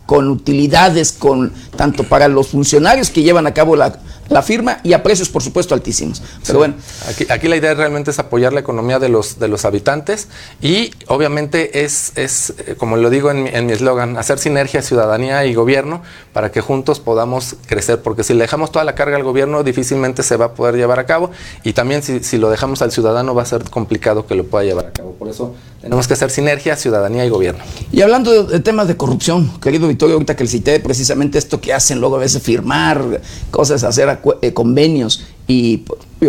con 0.06 0.28
utilidades, 0.30 1.12
con 1.12 1.52
tanto 1.76 2.04
para 2.04 2.28
los 2.28 2.48
funcionarios 2.48 3.10
que 3.10 3.22
llevan 3.22 3.46
a 3.46 3.54
cabo 3.54 3.74
la, 3.76 3.98
la 4.28 4.42
firma 4.42 4.78
y 4.82 4.92
a 4.92 5.02
precios, 5.02 5.28
por 5.28 5.42
supuesto, 5.42 5.74
altísimos. 5.74 6.22
Pero 6.46 6.58
bueno. 6.58 6.74
Aquí, 7.08 7.26
aquí, 7.28 7.48
la 7.48 7.56
idea 7.56 7.74
realmente 7.74 8.10
es 8.10 8.18
apoyar 8.18 8.52
la 8.52 8.60
economía 8.60 8.98
de 8.98 9.08
los, 9.08 9.38
de 9.38 9.48
los 9.48 9.64
habitantes 9.64 10.28
y 10.60 10.90
obviamente 11.06 11.84
es, 11.84 12.12
es 12.16 12.54
eh, 12.66 12.74
como 12.76 12.96
lo 12.96 13.10
digo 13.10 13.30
en 13.30 13.66
mi 13.66 13.72
eslogan, 13.72 14.16
hacer 14.16 14.38
sinergia 14.38 14.82
ciudadanía 14.82 15.44
y 15.46 15.54
gobierno 15.54 16.02
para 16.32 16.50
que 16.50 16.60
juntos 16.60 17.00
podamos 17.00 17.56
crecer, 17.66 18.02
porque 18.02 18.24
si 18.24 18.34
le 18.34 18.40
dejamos 18.40 18.72
toda 18.72 18.84
la 18.84 18.94
carga 18.94 19.16
al 19.16 19.22
gobierno 19.22 19.62
difícilmente 19.62 20.22
se 20.22 20.36
va 20.36 20.46
a 20.46 20.52
poder 20.54 20.76
llevar 20.76 20.98
a 20.98 21.06
cabo 21.06 21.30
y 21.62 21.72
también 21.72 22.02
si, 22.02 22.22
si 22.22 22.38
lo 22.38 22.50
dejamos 22.50 22.82
al 22.82 22.92
ciudadano 22.92 23.34
va 23.34 23.42
a 23.42 23.46
ser 23.46 23.68
complicado 23.70 24.26
que 24.26 24.34
lo 24.34 24.44
pueda 24.44 24.64
llevar 24.64 24.86
a 24.86 24.92
cabo. 24.92 25.12
Por 25.12 25.28
eso 25.28 25.54
tenemos 25.80 26.08
que 26.08 26.14
hacer 26.14 26.30
sinergia 26.30 26.76
ciudadanía 26.76 27.24
y 27.24 27.28
gobierno. 27.28 27.62
Y 27.92 28.02
hablando 28.02 28.44
de, 28.44 28.60
temas 28.60 28.88
de 28.88 28.96
corrupción, 28.96 29.60
querido 29.60 29.86
Victorio, 29.86 30.14
ahorita 30.14 30.34
que 30.34 30.44
le 30.44 30.50
cité 30.50 30.80
precisamente 30.80 31.38
esto 31.38 31.60
que 31.60 31.72
hacen 31.72 32.00
luego 32.00 32.16
a 32.16 32.18
veces 32.18 32.42
firmar 32.42 33.20
cosas, 33.50 33.84
hacer 33.84 34.08
eh, 34.42 34.52
convenios 34.52 35.24
y 35.46 35.78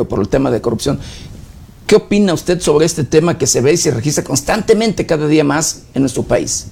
por 0.09 0.19
el 0.19 0.29
tema 0.29 0.51
de 0.51 0.61
corrupción. 0.61 0.99
¿Qué 1.87 1.95
opina 1.95 2.33
usted 2.33 2.59
sobre 2.59 2.85
este 2.85 3.05
tema 3.05 3.37
que 3.37 3.47
se 3.47 3.61
ve 3.61 3.73
y 3.73 3.77
se 3.77 3.91
registra 3.91 4.23
constantemente 4.23 5.05
cada 5.05 5.27
día 5.27 5.45
más 5.45 5.83
en 5.93 6.01
nuestro 6.01 6.23
país? 6.23 6.67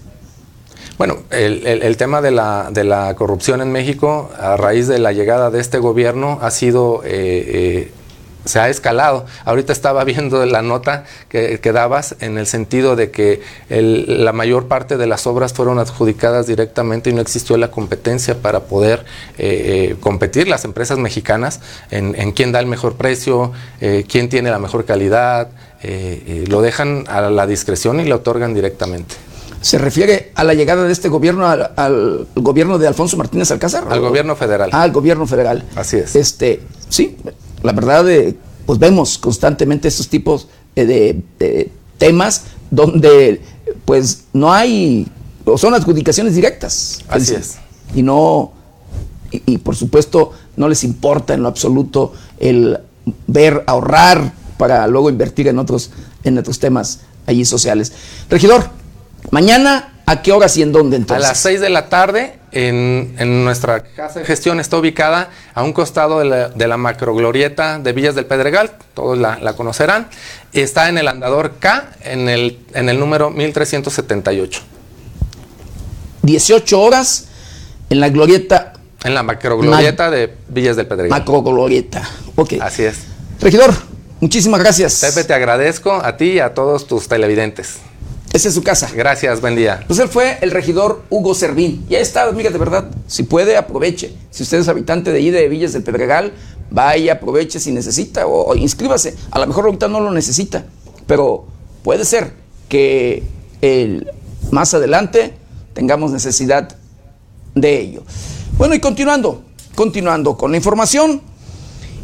Bueno, 0.98 1.18
el, 1.30 1.98
tema 1.98 2.22
de 2.22 2.32
la, 2.32 2.70
de 2.72 2.86
la, 2.86 3.16
corrupción 3.16 3.62
en 3.62 3.72
México, 3.72 4.30
a 4.38 4.56
raíz 4.56 4.88
de 4.88 4.98
la 4.98 5.12
llegada 5.12 5.52
de 5.52 5.60
este 5.60 5.80
gobierno, 5.80 6.40
ha 6.42 6.52
sido 6.52 7.02
eh, 7.04 7.10
eh, 7.10 7.92
se 8.46 8.60
ha 8.60 8.70
escalado. 8.70 9.26
Ahorita 9.44 9.74
estaba 9.74 10.04
viendo 10.04 10.46
la 10.46 10.62
nota 10.62 11.06
que, 11.30 11.60
dabas 11.76 12.16
en 12.22 12.38
el 12.38 12.48
sentido 12.48 12.96
de 12.96 13.12
que 13.12 13.42
la 13.70 14.32
mayor 14.32 14.68
parte 14.68 14.98
de 14.98 15.08
las 15.08 15.28
obras 15.28 15.54
fueron 15.54 15.80
adjudicadas 15.80 16.48
directamente 16.48 17.10
y 17.10 17.14
no 17.14 17.22
existió 17.22 17.58
la 17.58 17.70
competencia 17.70 18.42
para 18.42 18.62
poder 18.62 19.04
eh, 19.38 19.90
eh, 19.92 19.96
competir 20.00 20.48
las 20.48 20.64
empresas 20.64 20.98
mexicanas 20.98 21.60
en, 21.92 22.32
quién 22.32 22.52
da 22.52 22.60
el 22.60 22.68
mejor 22.68 22.96
precio, 22.96 23.52
eh, 23.82 24.06
quién 24.08 24.30
tiene 24.30 24.50
la 24.52 24.60
mejor 24.60 24.86
calidad. 24.86 25.50
lo 26.48 26.62
dejan 26.62 27.06
a 27.08 27.30
la 27.30 27.46
discreción 27.46 28.00
y 28.00 28.06
lo 28.06 28.16
otorgan 28.18 28.54
directamente. 28.54 29.16
¿Se 29.66 29.80
refiere 29.80 30.32
a 30.36 30.44
la 30.44 30.54
llegada 30.54 30.84
de 30.84 30.94
este 30.94 31.10
gobierno 31.10 31.48
al, 31.48 32.28
gobierno 32.36 32.78
de 32.78 32.88
Alfonso 32.88 33.18
Martínez 33.18 33.50
Alcázar? 33.50 33.86
Al 33.90 34.00
gobierno 34.00 34.36
federal. 34.36 34.70
Ah, 34.72 34.84
al 34.84 34.92
gobierno 34.92 35.26
federal. 35.26 35.64
Así 35.76 35.98
es. 35.98 36.16
Este, 36.16 36.62
sí, 36.88 37.18
la 37.64 37.72
verdad, 37.72 38.06
pues 38.66 38.80
vemos 38.80 39.18
constantemente 39.18 39.88
estos 39.88 40.08
tipos 40.08 40.48
de, 40.76 41.24
temas 41.98 42.44
donde 42.70 43.42
pues 43.86 44.26
no 44.34 44.52
hay, 44.52 45.08
o 45.46 45.58
son 45.58 45.74
adjudicaciones 45.74 46.36
directas. 46.36 47.00
Así 47.08 47.36
es. 47.36 47.56
Y 47.94 48.02
no, 48.02 48.52
y, 49.32 49.58
por 49.60 49.76
supuesto 49.76 50.32
no 50.58 50.70
les 50.70 50.84
importa 50.84 51.34
en 51.34 51.44
lo 51.44 51.50
absoluto 51.50 52.14
el 52.40 52.80
ver, 53.28 53.64
ahorrar 53.68 54.34
para 54.58 54.88
luego 54.88 55.10
invertir 55.10 55.48
en 55.48 55.60
otros, 55.60 55.92
en 56.24 56.38
otros 56.38 56.60
temas 56.60 57.02
allí 57.26 57.46
sociales. 57.46 57.92
Regidor, 58.30 58.70
mañana 59.32 59.96
¿A 60.08 60.22
qué 60.22 60.32
horas 60.32 60.56
y 60.58 60.62
en 60.62 60.72
dónde 60.72 60.98
entonces? 60.98 61.26
A 61.26 61.30
las 61.30 61.40
6 61.40 61.62
de 61.62 61.70
la 61.70 61.90
tarde 61.90 62.40
en, 62.56 63.44
nuestra 63.44 63.84
casa 63.84 64.22
de 64.22 64.26
gestión 64.26 64.62
está 64.62 64.78
ubicada 64.78 65.30
a 65.54 65.64
un 65.64 65.74
costado 65.74 66.20
de 66.20 66.26
la, 66.26 66.50
de 66.50 66.68
macroglorieta 66.78 67.80
de 67.80 67.92
Villas 67.92 68.16
del 68.16 68.26
Pedregal, 68.26 68.72
todos 68.94 69.18
la, 69.18 69.54
conocerán. 69.54 70.08
Está 70.54 70.88
en 70.88 70.98
el 70.98 71.08
andador 71.10 71.56
K, 71.60 71.92
en 72.02 72.30
el, 72.30 72.60
en 72.74 72.88
el 72.88 72.98
número 72.98 73.30
1378. 73.30 74.62
18 76.24 76.82
horas 76.82 77.28
en 77.90 78.00
la 78.00 78.10
glorieta. 78.10 78.74
En 79.04 79.14
la 79.14 79.22
macroglorieta 79.22 80.10
de 80.10 80.34
Villas 80.48 80.78
del 80.78 80.88
Pedregal. 80.88 81.10
Macroglorieta, 81.20 82.10
ok. 82.36 82.54
Así 82.62 82.84
es. 82.84 83.00
Regidor, 83.42 83.74
muchísimas 84.22 84.62
gracias. 84.62 85.02
Pepe, 85.02 85.28
te 85.28 85.34
agradezco 85.34 85.94
a 85.94 86.16
ti 86.16 86.32
y 86.32 86.40
a 86.40 86.54
todos 86.54 86.88
tus 86.88 87.10
televidentes. 87.10 87.80
Esa 88.36 88.50
es 88.50 88.56
su 88.56 88.64
casa. 88.64 88.90
Gracias, 88.94 89.40
buen 89.40 89.56
día. 89.56 89.86
Pues 89.88 89.98
él 90.00 90.10
fue 90.10 90.38
el 90.42 90.52
regidor 90.52 91.04
Hugo 91.10 91.34
Servín. 91.34 91.86
Ya 91.88 92.00
está, 92.00 92.24
amiga, 92.24 92.50
de 92.50 92.58
verdad. 92.58 92.92
Si 93.08 93.24
puede, 93.24 93.56
aproveche. 93.56 94.14
Si 94.30 94.44
usted 94.44 94.58
es 94.58 94.68
habitante 94.68 95.14
de 95.14 95.20
ahí 95.20 95.30
de 95.30 95.48
Villas 95.48 95.72
del 95.72 95.84
Pedregal, 95.84 96.34
vaya, 96.70 97.14
aproveche 97.14 97.62
si 97.62 97.72
necesita 97.72 98.28
o, 98.28 98.54
inscríbase. 98.54 99.16
A 99.32 99.40
lo 99.40 99.48
mejor 99.48 99.64
ahorita 99.64 99.88
no 99.88 100.02
lo 100.02 100.12
necesita, 100.12 100.66
pero 101.08 101.46
puede 101.82 102.04
ser 102.04 102.34
que 102.68 103.24
el, 103.62 104.12
más 104.52 104.74
adelante 104.74 105.34
tengamos 105.72 106.12
necesidad 106.12 106.76
de 107.54 107.80
ello. 107.80 108.04
Bueno, 108.58 108.76
y 108.76 108.82
continuando, 108.82 109.46
continuando 109.76 110.36
con 110.36 110.52
la 110.52 110.58
información, 110.58 111.22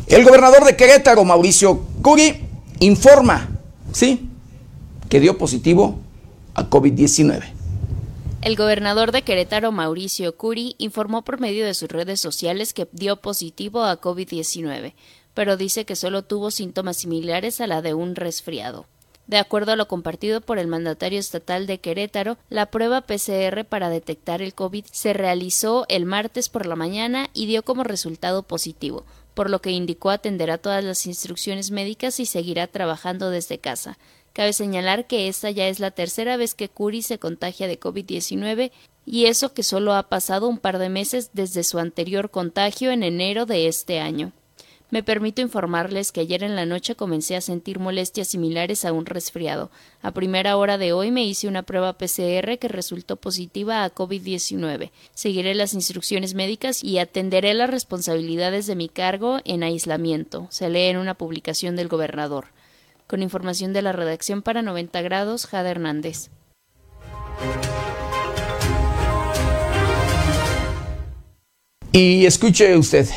el 0.07 0.23
gobernador 0.23 0.63
de 0.63 0.77
Querétaro, 0.77 1.25
Mauricio 1.25 1.82
Curi, 2.01 2.41
informa, 2.79 3.49
¿sí? 3.91 4.29
Que 5.09 5.19
dio 5.19 5.38
positivo 5.38 5.99
a 6.54 6.70
COVID-19. 6.70 7.43
El 8.41 8.56
gobernador 8.56 9.12
de 9.12 9.22
Querétaro, 9.22 9.72
Mauricio 9.72 10.36
Curi, 10.36 10.76
informó 10.80 11.24
por 11.24 11.39
medio 11.39 11.66
de 11.66 11.76
sus 11.76 11.89
redes 11.89 12.20
sociales 12.20 12.74
que 12.74 12.88
dio 12.91 13.18
positivo 13.18 13.84
a 13.84 14.02
COVID-19, 14.02 14.93
pero 15.34 15.58
dice 15.58 15.86
que 15.86 15.95
solo 15.95 16.24
tuvo 16.24 16.49
síntomas 16.49 16.97
similares 16.97 17.62
a 17.62 17.68
la 17.68 17.82
de 17.82 17.93
un 17.93 18.16
resfriado. 18.16 18.88
De 19.28 19.38
acuerdo 19.38 19.72
a 19.72 19.76
lo 19.76 19.88
compartido 19.88 20.41
por 20.41 20.58
el 20.58 20.68
mandatario 20.68 21.20
estatal 21.20 21.68
de 21.68 21.80
Querétaro, 21.80 22.38
la 22.49 22.66
prueba 22.66 23.02
PCR 23.02 23.64
para 23.64 23.89
detectar 23.89 24.41
el 24.41 24.54
COVID 24.54 24.86
se 24.91 25.14
realizó 25.14 25.86
el 25.88 26.06
martes 26.06 26.49
por 26.49 26.66
la 26.66 26.76
mañana 26.76 27.30
y 27.34 27.45
dio 27.45 27.64
como 27.64 27.84
resultado 27.84 28.43
positivo, 28.43 29.06
por 29.34 29.49
lo 29.49 29.62
que 29.62 29.72
indicó 29.72 30.10
atenderá 30.10 30.58
todas 30.58 30.84
las 30.84 31.06
instrucciones 31.06 31.72
médicas 31.72 32.20
y 32.20 32.26
seguirá 32.26 32.68
trabajando 32.68 33.30
desde 33.30 33.60
casa. 33.60 33.97
Cabe 34.34 34.53
señalar 34.53 35.07
que 35.07 35.27
esta 35.27 35.51
ya 35.51 35.67
es 35.67 35.79
la 35.79 35.91
tercera 35.91 36.38
vez 36.38 36.53
que 36.53 36.69
Curi 36.69 37.01
se 37.01 37.19
contagia 37.19 37.67
de 37.67 37.79
COVID-19 37.79 38.71
y 39.05 39.25
eso 39.25 39.53
que 39.53 39.63
solo 39.63 39.93
ha 39.93 40.09
pasado 40.09 40.47
un 40.47 40.57
par 40.57 40.77
de 40.77 40.89
meses 40.89 41.32
desde 41.34 41.63
su 41.63 41.79
anterior 41.79 42.29
contagio 42.29 42.91
en 42.91 43.03
enero 43.03 43.45
de 43.45 43.67
este 43.67 43.99
año. 43.99 44.32
Me 44.89 45.03
permito 45.03 45.41
informarles 45.41 46.11
que 46.11 46.19
ayer 46.19 46.43
en 46.43 46.57
la 46.57 46.65
noche 46.65 46.95
comencé 46.95 47.38
a 47.38 47.41
sentir 47.41 47.79
molestias 47.79 48.27
similares 48.27 48.84
a 48.84 48.91
un 48.91 49.05
resfriado. 49.05 49.71
A 50.01 50.11
primera 50.11 50.57
hora 50.57 50.77
de 50.77 50.91
hoy 50.91 51.11
me 51.11 51.25
hice 51.25 51.47
una 51.47 51.63
prueba 51.63 51.97
PCR 51.97 52.57
que 52.59 52.67
resultó 52.67 53.15
positiva 53.15 53.86
a 53.86 53.95
COVID-19. 53.95 54.91
Seguiré 55.13 55.55
las 55.55 55.73
instrucciones 55.73 56.34
médicas 56.34 56.84
y 56.84 56.99
atenderé 56.99 57.53
las 57.53 57.69
responsabilidades 57.69 58.67
de 58.67 58.75
mi 58.75 58.89
cargo 58.89 59.39
en 59.45 59.63
aislamiento. 59.63 60.47
Se 60.49 60.69
lee 60.69 60.88
en 60.88 60.97
una 60.97 61.13
publicación 61.13 61.77
del 61.77 61.88
gobernador. 61.88 62.47
Con 63.12 63.22
información 63.22 63.74
de 63.74 63.82
la 63.82 63.91
redacción 63.91 64.41
para 64.41 64.62
90 64.62 65.01
grados, 65.01 65.45
Jada 65.45 65.70
Hernández. 65.70 66.30
Y 71.91 72.26
escuche 72.26 72.78
usted, 72.78 73.09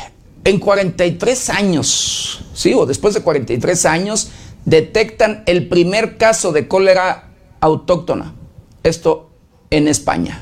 en 0.43 0.59
43 0.59 1.49
años, 1.49 2.43
sí, 2.53 2.73
o 2.73 2.85
después 2.85 3.13
de 3.13 3.21
43 3.21 3.85
años, 3.85 4.31
detectan 4.65 5.43
el 5.45 5.69
primer 5.69 6.17
caso 6.17 6.51
de 6.51 6.67
cólera 6.67 7.29
autóctona. 7.61 8.35
Esto 8.83 9.29
en 9.69 9.87
España. 9.87 10.41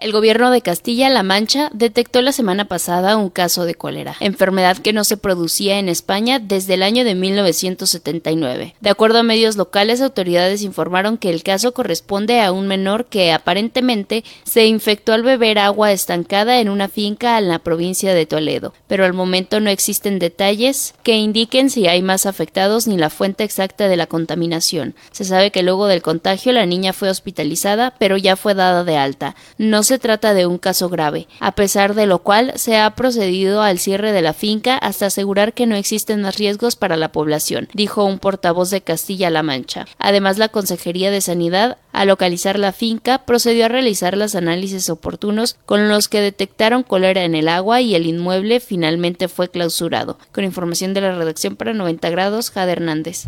El 0.00 0.12
gobierno 0.12 0.50
de 0.50 0.62
Castilla-La 0.62 1.22
Mancha 1.22 1.68
detectó 1.74 2.22
la 2.22 2.32
semana 2.32 2.64
pasada 2.64 3.18
un 3.18 3.28
caso 3.28 3.66
de 3.66 3.74
cólera, 3.74 4.16
enfermedad 4.20 4.78
que 4.78 4.94
no 4.94 5.04
se 5.04 5.18
producía 5.18 5.78
en 5.78 5.90
España 5.90 6.38
desde 6.38 6.72
el 6.72 6.82
año 6.82 7.04
de 7.04 7.14
1979. 7.14 8.76
De 8.80 8.88
acuerdo 8.88 9.18
a 9.18 9.22
medios 9.22 9.58
locales, 9.58 10.00
autoridades 10.00 10.62
informaron 10.62 11.18
que 11.18 11.28
el 11.28 11.42
caso 11.42 11.74
corresponde 11.74 12.40
a 12.40 12.50
un 12.50 12.66
menor 12.66 13.04
que 13.10 13.30
aparentemente 13.30 14.24
se 14.44 14.64
infectó 14.64 15.12
al 15.12 15.22
beber 15.22 15.58
agua 15.58 15.92
estancada 15.92 16.60
en 16.60 16.70
una 16.70 16.88
finca 16.88 17.36
en 17.36 17.48
la 17.48 17.58
provincia 17.58 18.14
de 18.14 18.24
Toledo, 18.24 18.72
pero 18.86 19.04
al 19.04 19.12
momento 19.12 19.60
no 19.60 19.68
existen 19.68 20.18
detalles 20.18 20.94
que 21.02 21.16
indiquen 21.16 21.68
si 21.68 21.88
hay 21.88 22.00
más 22.00 22.24
afectados 22.24 22.86
ni 22.86 22.96
la 22.96 23.10
fuente 23.10 23.44
exacta 23.44 23.86
de 23.86 23.98
la 23.98 24.06
contaminación. 24.06 24.94
Se 25.10 25.26
sabe 25.26 25.50
que 25.50 25.62
luego 25.62 25.88
del 25.88 26.00
contagio 26.00 26.52
la 26.52 26.64
niña 26.64 26.94
fue 26.94 27.10
hospitalizada, 27.10 27.92
pero 27.98 28.16
ya 28.16 28.36
fue 28.36 28.54
dada 28.54 28.82
de 28.82 28.96
alta. 28.96 29.36
No 29.58 29.82
se 29.90 29.98
trata 29.98 30.34
de 30.34 30.46
un 30.46 30.58
caso 30.58 30.88
grave, 30.88 31.26
a 31.40 31.50
pesar 31.50 31.94
de 31.94 32.06
lo 32.06 32.20
cual 32.20 32.52
se 32.54 32.76
ha 32.76 32.94
procedido 32.94 33.60
al 33.60 33.80
cierre 33.80 34.12
de 34.12 34.22
la 34.22 34.34
finca 34.34 34.78
hasta 34.78 35.06
asegurar 35.06 35.52
que 35.52 35.66
no 35.66 35.74
existen 35.74 36.22
más 36.22 36.38
riesgos 36.38 36.76
para 36.76 36.96
la 36.96 37.10
población, 37.10 37.68
dijo 37.74 38.04
un 38.04 38.20
portavoz 38.20 38.70
de 38.70 38.82
Castilla-La 38.82 39.42
Mancha. 39.42 39.86
Además, 39.98 40.38
la 40.38 40.48
Consejería 40.48 41.10
de 41.10 41.20
Sanidad, 41.20 41.76
al 41.90 42.06
localizar 42.06 42.56
la 42.56 42.70
finca, 42.70 43.24
procedió 43.24 43.64
a 43.64 43.68
realizar 43.68 44.16
los 44.16 44.36
análisis 44.36 44.88
oportunos 44.90 45.56
con 45.66 45.88
los 45.88 46.08
que 46.08 46.20
detectaron 46.20 46.84
cólera 46.84 47.24
en 47.24 47.34
el 47.34 47.48
agua 47.48 47.80
y 47.80 47.96
el 47.96 48.06
inmueble 48.06 48.60
finalmente 48.60 49.26
fue 49.26 49.48
clausurado. 49.48 50.18
Con 50.30 50.44
información 50.44 50.94
de 50.94 51.00
la 51.00 51.16
redacción 51.16 51.56
para 51.56 51.74
90 51.74 52.10
grados, 52.10 52.52
Jade 52.52 52.70
Hernández. 52.70 53.26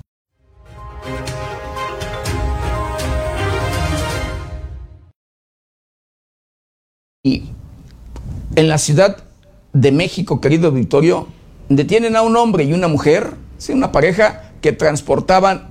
Y 7.24 7.44
en 8.56 8.66
la 8.66 8.78
Ciudad 8.78 9.22
de 9.72 9.92
México, 9.92 10.40
querido 10.40 10.72
Victorio, 10.72 11.28
detienen 11.68 12.16
a 12.16 12.22
un 12.22 12.36
hombre 12.36 12.64
y 12.64 12.72
una 12.72 12.88
mujer, 12.88 13.34
¿sí? 13.58 13.72
una 13.72 13.92
pareja 13.92 14.50
que 14.60 14.72
transportaban 14.72 15.68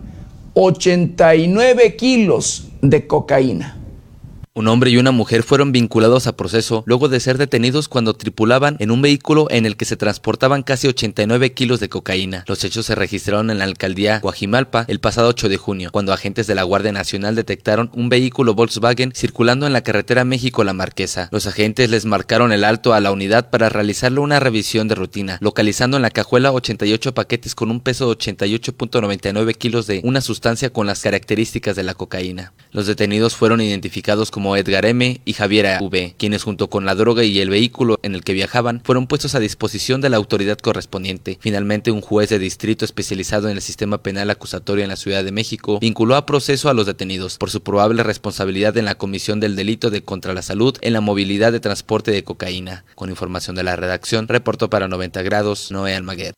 89 0.53 1.97
kilos 1.97 2.69
de 2.81 3.05
cocaína. 3.05 3.80
Un 4.53 4.67
hombre 4.67 4.91
y 4.91 4.97
una 4.97 5.11
mujer 5.11 5.43
fueron 5.43 5.71
vinculados 5.71 6.27
a 6.27 6.35
proceso 6.35 6.83
luego 6.85 7.07
de 7.07 7.21
ser 7.21 7.37
detenidos 7.37 7.87
cuando 7.87 8.15
tripulaban 8.15 8.75
en 8.79 8.91
un 8.91 9.01
vehículo 9.01 9.47
en 9.49 9.65
el 9.65 9.77
que 9.77 9.85
se 9.85 9.95
transportaban 9.95 10.61
casi 10.61 10.89
89 10.89 11.53
kilos 11.53 11.79
de 11.79 11.87
cocaína. 11.87 12.43
Los 12.47 12.65
hechos 12.65 12.85
se 12.85 12.95
registraron 12.95 13.49
en 13.49 13.59
la 13.59 13.63
alcaldía 13.63 14.19
Guajimalpa 14.19 14.83
el 14.89 14.99
pasado 14.99 15.29
8 15.29 15.47
de 15.47 15.55
junio, 15.55 15.89
cuando 15.93 16.11
agentes 16.11 16.47
de 16.47 16.55
la 16.55 16.63
Guardia 16.63 16.91
Nacional 16.91 17.33
detectaron 17.33 17.91
un 17.93 18.09
vehículo 18.09 18.53
Volkswagen 18.53 19.13
circulando 19.15 19.67
en 19.67 19.71
la 19.71 19.83
carretera 19.83 20.25
México-La 20.25 20.73
Marquesa. 20.73 21.29
Los 21.31 21.47
agentes 21.47 21.89
les 21.89 22.03
marcaron 22.03 22.51
el 22.51 22.65
alto 22.65 22.93
a 22.93 22.99
la 22.99 23.13
unidad 23.13 23.51
para 23.51 23.69
realizarle 23.69 24.19
una 24.19 24.41
revisión 24.41 24.89
de 24.89 24.95
rutina, 24.95 25.37
localizando 25.39 25.95
en 25.95 26.03
la 26.03 26.11
cajuela 26.11 26.51
88 26.51 27.13
paquetes 27.13 27.55
con 27.55 27.71
un 27.71 27.79
peso 27.79 28.09
de 28.09 28.17
88.99 28.17 29.55
kilos 29.55 29.87
de 29.87 30.01
una 30.03 30.19
sustancia 30.19 30.73
con 30.73 30.87
las 30.87 31.01
características 31.03 31.77
de 31.77 31.83
la 31.83 31.93
cocaína. 31.93 32.51
Los 32.71 32.85
detenidos 32.85 33.37
fueron 33.37 33.61
identificados 33.61 34.29
como 34.29 34.40
como 34.41 34.57
Edgar 34.57 34.87
M. 34.87 35.21
y 35.23 35.33
Javier 35.33 35.77
V., 35.79 36.15
quienes 36.17 36.41
junto 36.41 36.67
con 36.67 36.83
la 36.83 36.95
droga 36.95 37.23
y 37.23 37.39
el 37.41 37.51
vehículo 37.51 37.99
en 38.01 38.15
el 38.15 38.23
que 38.23 38.33
viajaban 38.33 38.81
fueron 38.83 39.05
puestos 39.05 39.35
a 39.35 39.39
disposición 39.39 40.01
de 40.01 40.09
la 40.09 40.17
autoridad 40.17 40.57
correspondiente. 40.57 41.37
Finalmente, 41.39 41.91
un 41.91 42.01
juez 42.01 42.29
de 42.29 42.39
distrito 42.39 42.83
especializado 42.83 43.49
en 43.49 43.55
el 43.55 43.61
sistema 43.61 44.01
penal 44.01 44.31
acusatorio 44.31 44.83
en 44.83 44.89
la 44.89 44.95
Ciudad 44.95 45.23
de 45.23 45.31
México 45.31 45.77
vinculó 45.79 46.15
a 46.15 46.25
proceso 46.25 46.69
a 46.69 46.73
los 46.73 46.87
detenidos 46.87 47.37
por 47.37 47.51
su 47.51 47.61
probable 47.61 48.01
responsabilidad 48.01 48.75
en 48.77 48.85
la 48.85 48.95
comisión 48.95 49.39
del 49.39 49.55
delito 49.55 49.91
de 49.91 50.01
contra 50.01 50.33
la 50.33 50.41
salud 50.41 50.75
en 50.81 50.93
la 50.93 51.01
movilidad 51.01 51.51
de 51.51 51.59
transporte 51.59 52.09
de 52.09 52.23
cocaína. 52.23 52.83
Con 52.95 53.11
información 53.11 53.55
de 53.55 53.61
la 53.61 53.75
redacción, 53.75 54.27
reportó 54.27 54.71
para 54.71 54.87
90 54.87 55.21
grados 55.21 55.69
Noé 55.69 55.93
Almaguer. 55.93 56.33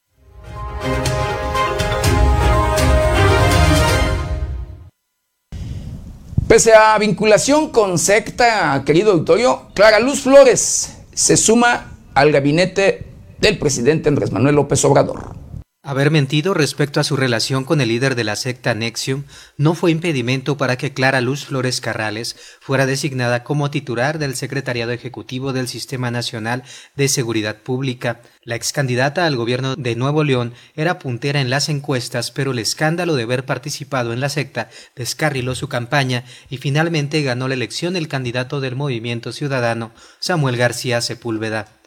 Pese 6.54 6.76
a 6.76 6.95
vinculación 6.99 7.70
con 7.70 7.97
secta, 7.97 8.84
querido 8.86 9.14
auditorio, 9.14 9.70
Clara 9.74 9.99
Luz 9.99 10.20
Flores 10.22 10.99
se 11.12 11.36
suma 11.36 11.97
al 12.14 12.32
gabinete 12.32 13.08
del 13.39 13.58
presidente 13.58 14.08
Andrés 14.10 14.32
Manuel 14.32 14.58
López 14.58 14.86
Obrador. 14.86 15.43
Haber 15.86 16.12
mentido 16.12 16.54
respecto 16.54 17.02
a 17.02 17.04
su 17.04 17.18
relación 17.18 17.66
con 17.66 17.82
el 17.82 17.90
líder 17.90 18.16
de 18.16 18.24
la 18.24 18.38
secta 18.38 18.74
Nexium 18.74 19.26
no 19.58 19.76
fue 19.76 19.92
impedimento 19.92 20.56
para 20.56 20.78
que 20.78 20.94
Clara 20.94 21.20
Luz 21.20 21.44
Flores 21.44 21.82
Carrales 21.82 22.38
fuera 22.62 22.86
designada 22.86 23.44
como 23.44 23.70
titular 23.70 24.18
del 24.18 24.38
Secretariado 24.38 24.94
Ejecutivo 24.94 25.52
del 25.52 25.68
Sistema 25.68 26.10
Nacional 26.10 26.64
de 26.96 27.10
Seguridad 27.10 27.58
Pública. 27.58 28.22
La 28.46 28.56
ex 28.56 28.72
candidata 28.72 29.26
al 29.26 29.36
gobierno 29.36 29.76
de 29.76 29.98
Nuevo 29.98 30.24
León 30.24 30.54
era 30.78 31.00
puntera 31.00 31.42
en 31.42 31.50
las 31.50 31.68
encuestas, 31.68 32.32
pero 32.32 32.54
el 32.54 32.60
escándalo 32.60 33.16
de 33.16 33.24
haber 33.24 33.44
participado 33.44 34.14
en 34.14 34.22
la 34.22 34.30
secta 34.30 34.70
descarriló 34.96 35.54
su 35.54 35.68
campaña 35.68 36.24
y 36.50 36.60
finalmente 36.60 37.22
ganó 37.24 37.50
la 37.50 37.56
elección 37.56 37.98
el 37.98 38.08
candidato 38.08 38.62
del 38.62 38.78
Movimiento 38.78 39.34
Ciudadano, 39.34 39.92
Samuel 40.20 40.56
García 40.56 41.02
Sepúlveda. 41.02 41.83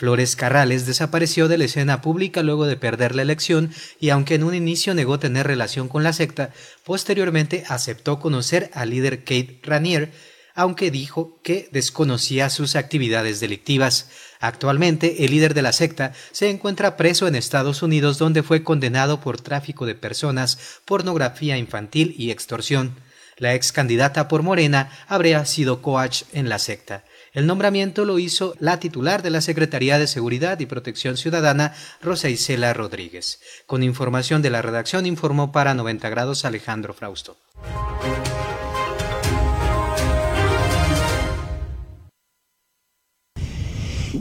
Flores 0.00 0.34
Carrales 0.34 0.86
desapareció 0.86 1.46
de 1.46 1.58
la 1.58 1.66
escena 1.66 2.00
pública 2.00 2.42
luego 2.42 2.64
de 2.64 2.78
perder 2.78 3.14
la 3.14 3.20
elección 3.20 3.70
y 4.00 4.08
aunque 4.08 4.34
en 4.34 4.44
un 4.44 4.54
inicio 4.54 4.94
negó 4.94 5.18
tener 5.18 5.46
relación 5.46 5.88
con 5.88 6.02
la 6.02 6.14
secta, 6.14 6.54
posteriormente 6.84 7.64
aceptó 7.68 8.18
conocer 8.18 8.70
al 8.72 8.88
líder 8.88 9.24
Kate 9.24 9.60
Ranier, 9.62 10.10
aunque 10.54 10.90
dijo 10.90 11.38
que 11.42 11.68
desconocía 11.70 12.48
sus 12.48 12.76
actividades 12.76 13.40
delictivas. 13.40 14.08
Actualmente, 14.40 15.26
el 15.26 15.32
líder 15.32 15.52
de 15.52 15.60
la 15.60 15.72
secta 15.74 16.14
se 16.32 16.48
encuentra 16.48 16.96
preso 16.96 17.28
en 17.28 17.34
Estados 17.34 17.82
Unidos 17.82 18.16
donde 18.16 18.42
fue 18.42 18.64
condenado 18.64 19.20
por 19.20 19.38
tráfico 19.42 19.84
de 19.84 19.96
personas, 19.96 20.80
pornografía 20.86 21.58
infantil 21.58 22.14
y 22.16 22.30
extorsión. 22.30 22.96
La 23.36 23.54
ex 23.54 23.70
candidata 23.70 24.28
por 24.28 24.42
Morena 24.42 24.90
habría 25.08 25.44
sido 25.44 25.82
coach 25.82 26.22
en 26.32 26.48
la 26.48 26.58
secta. 26.58 27.04
El 27.32 27.46
nombramiento 27.46 28.04
lo 28.04 28.18
hizo 28.18 28.54
la 28.58 28.80
titular 28.80 29.22
de 29.22 29.30
la 29.30 29.40
Secretaría 29.40 30.00
de 30.00 30.08
Seguridad 30.08 30.58
y 30.58 30.66
Protección 30.66 31.16
Ciudadana, 31.16 31.74
Rosa 32.02 32.28
Isela 32.28 32.74
Rodríguez. 32.74 33.38
Con 33.66 33.84
información 33.84 34.42
de 34.42 34.50
la 34.50 34.62
redacción 34.62 35.06
informó 35.06 35.52
para 35.52 35.74
90 35.74 36.08
grados 36.08 36.44
Alejandro 36.44 36.92
Frausto. 36.92 37.36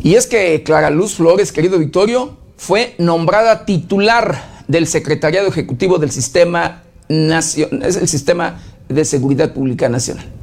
Y 0.04 0.14
es 0.14 0.28
que 0.28 0.62
Clara 0.62 0.92
Luz 0.92 1.16
Flores, 1.16 1.52
querido 1.52 1.80
Victorio, 1.80 2.38
fue 2.58 2.94
nombrada 3.00 3.66
titular 3.66 4.64
del 4.68 4.86
Secretariado 4.86 5.48
Ejecutivo 5.48 5.98
del 5.98 6.12
Sistema, 6.12 6.84
Nacional, 7.08 7.84
es 7.84 7.96
el 7.96 8.08
Sistema 8.08 8.62
de 8.88 9.04
Seguridad 9.04 9.52
Pública 9.52 9.90
Nacional. 9.90 10.39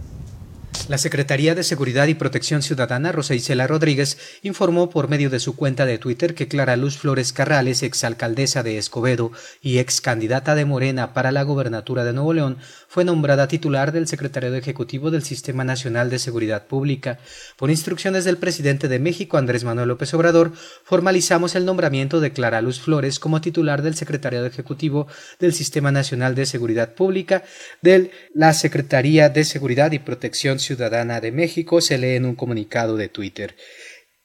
La 0.89 0.99
Secretaría 0.99 1.57
de 1.57 1.65
Seguridad 1.65 2.07
y 2.07 2.15
Protección 2.15 2.63
Ciudadana, 2.63 3.11
Rosa 3.11 3.35
Isela 3.35 3.67
Rodríguez, 3.67 4.19
informó 4.43 4.89
por 4.89 5.09
medio 5.09 5.31
de 5.31 5.41
su 5.41 5.57
cuenta 5.57 5.85
de 5.85 5.99
Twitter 5.99 6.35
que 6.35 6.47
Clara 6.47 6.77
Luz 6.77 6.97
Flores 6.99 7.33
Carrales, 7.33 7.83
exalcaldesa 7.83 8.63
de 8.63 8.79
Escobedo 8.79 9.33
y 9.61 9.79
ex 9.79 10.01
candidata 10.01 10.55
de 10.55 10.65
Morena 10.65 11.13
para 11.13 11.33
la 11.33 11.43
gobernatura 11.43 12.05
de 12.05 12.13
Nuevo 12.13 12.33
León, 12.33 12.59
fue 12.97 13.05
nombrada 13.05 13.47
titular 13.47 13.93
del 13.93 14.09
Secretariado 14.09 14.57
Ejecutivo 14.57 15.11
del 15.11 15.23
Sistema 15.23 15.65
Nacional 15.65 16.09
de 16.09 16.19
Seguridad 16.19 16.67
Pública. 16.67 17.19
Por 17.59 17.69
instrucciones 17.69 18.25
del 18.25 18.39
presidente 18.39 18.89
de 18.89 18.99
México, 18.99 19.37
Andrés 19.37 19.65
Manuel 19.65 19.89
López 19.89 20.15
Obrador, 20.15 20.55
formalizamos 20.83 21.57
el 21.57 21.67
nombramiento 21.67 22.21
de 22.21 22.33
Clara 22.33 22.63
Luz 22.63 22.81
Flores 22.81 23.19
como 23.19 23.43
titular 23.43 23.83
del 23.83 23.97
Secretariado 23.97 24.47
Ejecutivo 24.47 25.09
del 25.39 25.53
Sistema 25.53 25.93
Nacional 25.93 26.35
de 26.35 26.47
Seguridad 26.47 26.95
Pública 26.95 27.45
de 27.83 28.13
la 28.33 28.55
Secretaría 28.55 29.29
de 29.29 29.45
Seguridad 29.45 29.93
y 29.93 29.99
Protección 29.99 30.59
Ciudadana 30.59 31.21
de 31.21 31.33
México 31.33 31.83
se 31.83 31.99
lee 31.99 32.17
en 32.17 32.25
un 32.25 32.35
comunicado 32.35 32.97
de 32.97 33.11
Twitter. 33.11 33.57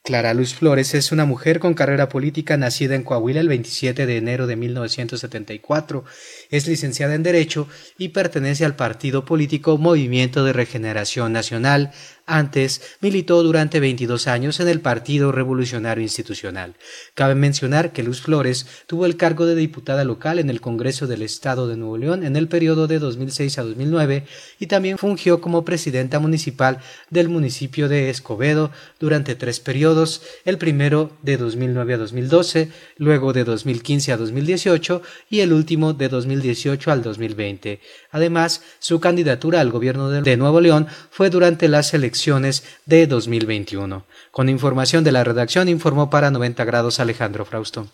Clara 0.04 0.34
Luz 0.34 0.54
Flores 0.54 0.94
es 0.94 1.12
una 1.12 1.26
mujer 1.26 1.60
con 1.60 1.74
carrera 1.74 2.08
política 2.08 2.56
nacida 2.56 2.96
en 2.96 3.04
Coahuila 3.04 3.38
el 3.38 3.46
27 3.46 4.04
de 4.04 4.16
enero 4.16 4.48
de 4.48 4.56
1974. 4.56 6.04
Es 6.52 6.68
licenciada 6.68 7.14
en 7.14 7.22
Derecho 7.22 7.66
y 7.96 8.10
pertenece 8.10 8.66
al 8.66 8.76
partido 8.76 9.24
político 9.24 9.78
Movimiento 9.78 10.44
de 10.44 10.52
Regeneración 10.52 11.32
Nacional, 11.32 11.92
antes 12.26 12.82
militó 13.00 13.42
durante 13.42 13.80
22 13.80 14.26
años 14.28 14.60
en 14.60 14.68
el 14.68 14.80
Partido 14.80 15.32
Revolucionario 15.32 16.02
Institucional. 16.02 16.74
Cabe 17.14 17.34
mencionar 17.34 17.92
que 17.92 18.02
Luz 18.02 18.20
Flores 18.20 18.66
tuvo 18.86 19.06
el 19.06 19.16
cargo 19.16 19.46
de 19.46 19.54
diputada 19.54 20.04
local 20.04 20.38
en 20.38 20.50
el 20.50 20.60
Congreso 20.60 21.06
del 21.06 21.22
Estado 21.22 21.66
de 21.68 21.78
Nuevo 21.78 21.96
León 21.96 22.22
en 22.22 22.36
el 22.36 22.48
periodo 22.48 22.86
de 22.86 22.98
2006 22.98 23.58
a 23.58 23.62
2009 23.62 24.26
y 24.60 24.66
también 24.66 24.98
fungió 24.98 25.40
como 25.40 25.64
presidenta 25.64 26.18
municipal 26.18 26.78
del 27.08 27.30
municipio 27.30 27.88
de 27.88 28.10
Escobedo 28.10 28.70
durante 29.00 29.34
tres 29.36 29.58
periodos, 29.58 30.20
el 30.44 30.58
primero 30.58 31.16
de 31.22 31.38
2009 31.38 31.94
a 31.94 31.98
2012, 31.98 32.68
luego 32.98 33.32
de 33.32 33.44
2015 33.44 34.12
a 34.12 34.16
2018 34.18 35.02
y 35.30 35.40
el 35.40 35.54
último 35.54 35.94
de 35.94 36.10
2018 36.10 36.41
al 36.86 37.02
2020. 37.02 37.80
Además, 38.10 38.62
su 38.78 39.00
candidatura 39.00 39.60
al 39.60 39.70
gobierno 39.70 40.08
de 40.10 40.36
Nuevo 40.36 40.60
León 40.60 40.86
fue 41.10 41.30
durante 41.30 41.68
las 41.68 41.94
elecciones 41.94 42.64
de 42.86 43.06
2021. 43.06 44.04
Con 44.30 44.48
información 44.48 45.04
de 45.04 45.12
la 45.12 45.24
redacción 45.24 45.68
informó 45.68 46.10
para 46.10 46.30
90 46.30 46.64
grados 46.64 47.00
Alejandro 47.00 47.44
Frausto. 47.44 47.88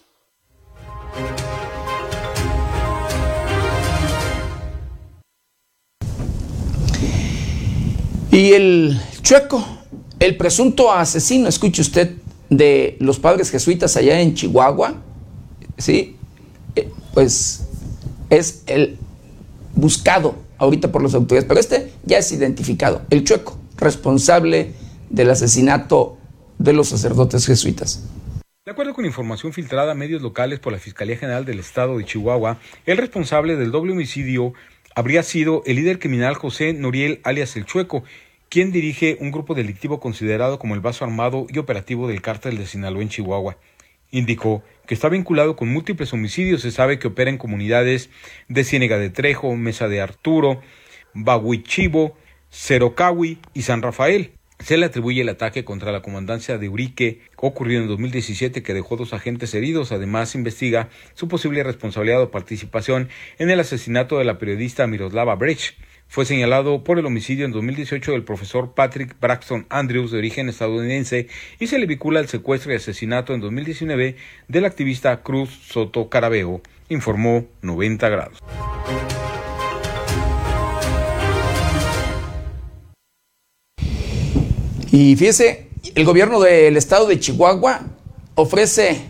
Y 8.31 8.53
el 8.53 9.01
chueco, 9.23 9.67
el 10.21 10.37
presunto 10.37 10.93
asesino, 10.93 11.49
escuche 11.49 11.83
usted, 11.83 12.13
de 12.51 12.97
los 13.01 13.19
padres 13.19 13.51
jesuitas 13.51 13.97
allá 13.97 14.21
en 14.21 14.35
Chihuahua, 14.35 14.95
¿sí? 15.77 16.17
Eh, 16.77 16.91
pues 17.13 17.68
es 18.31 18.63
el 18.67 18.99
buscado 19.75 20.37
ahorita 20.59 20.91
por 20.91 21.03
las 21.03 21.15
autoridades, 21.15 21.49
pero 21.49 21.61
este 21.61 21.93
ya 22.05 22.19
es 22.19 22.33
identificado, 22.33 23.03
el 23.11 23.25
chueco 23.25 23.59
responsable 23.77 24.73
del 25.09 25.31
asesinato 25.31 26.19
de 26.59 26.73
los 26.73 26.89
sacerdotes 26.89 27.47
jesuitas. 27.47 28.05
De 28.67 28.73
acuerdo 28.73 28.93
con 28.93 29.07
información 29.07 29.53
filtrada 29.53 29.93
a 29.93 29.95
medios 29.95 30.21
locales 30.21 30.59
por 30.59 30.73
la 30.73 30.79
Fiscalía 30.79 31.17
General 31.17 31.45
del 31.45 31.59
Estado 31.59 31.97
de 31.97 32.05
Chihuahua, 32.05 32.59
el 32.85 32.99
responsable 32.99 33.57
del 33.57 33.71
doble 33.71 33.93
homicidio 33.93 34.53
habría 34.95 35.23
sido 35.23 35.63
el 35.65 35.77
líder 35.77 35.99
criminal 35.99 36.35
José 36.35 36.75
Noriel 36.75 37.21
alias 37.23 37.57
El 37.57 37.65
Chueco, 37.65 38.03
quien 38.51 38.73
dirige 38.73 39.17
un 39.21 39.31
grupo 39.31 39.55
delictivo 39.55 40.01
considerado 40.01 40.59
como 40.59 40.75
el 40.75 40.81
vaso 40.81 41.05
armado 41.05 41.47
y 41.49 41.59
operativo 41.59 42.09
del 42.09 42.21
cártel 42.21 42.59
de 42.59 42.67
Sinaloa 42.67 43.03
en 43.03 43.09
Chihuahua. 43.09 43.57
Indicó 44.11 44.63
que 44.89 44.95
está 44.95 45.11
vinculado 45.11 45.55
con 45.55 45.69
múltiples 45.69 46.13
homicidios. 46.15 46.63
Se 46.63 46.73
sabe 46.73 46.99
que 46.99 47.09
opera 47.09 47.31
en 47.31 47.37
comunidades 47.37 48.09
de 48.49 48.65
Ciénega 48.65 48.99
de 48.99 49.11
Trejo, 49.11 49.55
Mesa 49.55 49.87
de 49.87 50.01
Arturo, 50.01 50.63
Bahuichivo, 51.13 52.17
Cerocawi 52.51 53.39
y 53.53 53.63
San 53.63 53.83
Rafael. 53.83 54.33
Se 54.61 54.79
le 54.79 54.87
atribuye 54.87 55.21
el 55.21 55.29
ataque 55.29 55.63
contra 55.63 55.93
la 55.93 56.01
comandancia 56.01 56.57
de 56.57 56.71
Urique 56.71 57.21
ocurrido 57.37 57.83
en 57.83 57.89
2017 57.89 58.63
que 58.63 58.75
dejó 58.75 58.97
dos 58.97 59.13
agentes 59.13 59.55
heridos. 59.55 59.93
Además, 59.93 60.35
investiga 60.35 60.89
su 61.13 61.29
posible 61.29 61.63
responsabilidad 61.63 62.23
o 62.23 62.31
participación 62.31 63.11
en 63.39 63.51
el 63.51 63.61
asesinato 63.61 64.19
de 64.19 64.25
la 64.25 64.39
periodista 64.39 64.87
Miroslava 64.87 65.37
Brecht. 65.37 65.77
Fue 66.11 66.25
señalado 66.25 66.85
por 66.85 66.99
el 66.99 67.05
homicidio 67.05 67.45
en 67.45 67.53
2018 67.53 68.13
del 68.13 68.25
profesor 68.25 68.73
Patrick 68.73 69.15
Braxton 69.21 69.67
Andrews 69.69 70.11
de 70.11 70.17
origen 70.17 70.49
estadounidense 70.49 71.29
y 71.61 71.67
se 71.67 71.79
le 71.79 71.85
vincula 71.85 72.19
al 72.19 72.29
secuestro 72.29 72.73
y 72.73 72.77
asesinato 72.77 73.35
en 73.35 73.43
2019 73.43 74.17
del 74.49 74.65
activista 74.65 75.23
Cruz 75.23 75.51
Soto 75.69 76.09
Carabeo, 76.09 76.63
informó 76.89 77.45
90 77.61 78.09
grados. 78.09 78.39
Y 84.91 85.15
fíjese, 85.17 85.69
el 85.95 86.07
gobierno 86.07 86.41
del 86.41 86.79
estado 86.79 87.07
de 87.07 87.21
Chihuahua 87.21 87.83
ofrece 88.35 89.03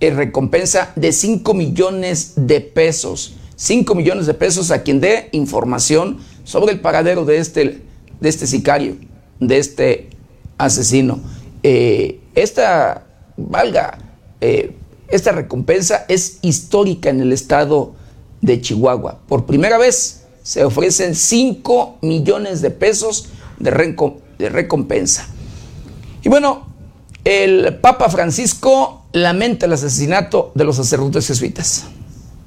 eh, 0.00 0.10
recompensa 0.10 0.94
de 0.96 1.12
5 1.12 1.52
millones 1.52 2.32
de 2.34 2.62
pesos. 2.62 3.36
5 3.56 3.94
millones 3.94 4.26
de 4.26 4.34
pesos 4.34 4.70
a 4.70 4.82
quien 4.82 5.00
dé 5.00 5.28
información 5.32 6.18
sobre 6.46 6.72
el 6.72 6.80
paradero 6.80 7.26
de 7.26 7.36
este, 7.36 7.82
de 8.20 8.28
este 8.30 8.46
sicario, 8.46 8.96
de 9.40 9.58
este 9.58 10.08
asesino. 10.56 11.20
Eh, 11.62 12.20
esta, 12.34 13.04
valga, 13.36 13.98
eh, 14.40 14.74
esta 15.08 15.32
recompensa 15.32 16.06
es 16.08 16.38
histórica 16.40 17.10
en 17.10 17.20
el 17.20 17.32
estado 17.32 17.94
de 18.40 18.62
Chihuahua. 18.62 19.18
Por 19.28 19.44
primera 19.44 19.76
vez 19.76 20.22
se 20.42 20.64
ofrecen 20.64 21.14
5 21.14 21.98
millones 22.00 22.62
de 22.62 22.70
pesos 22.70 23.28
de, 23.58 23.70
recompensa 23.70 24.26
de 24.38 24.48
recompensa. 24.48 25.26
Y 26.22 26.28
bueno, 26.28 26.66
el 27.24 27.78
Papa 27.80 28.08
Francisco 28.08 29.06
lamenta 29.12 29.66
el 29.66 29.72
asesinato 29.72 30.52
de 30.54 30.64
los 30.64 30.76
sacerdotes 30.76 31.26
jesuitas. 31.26 31.86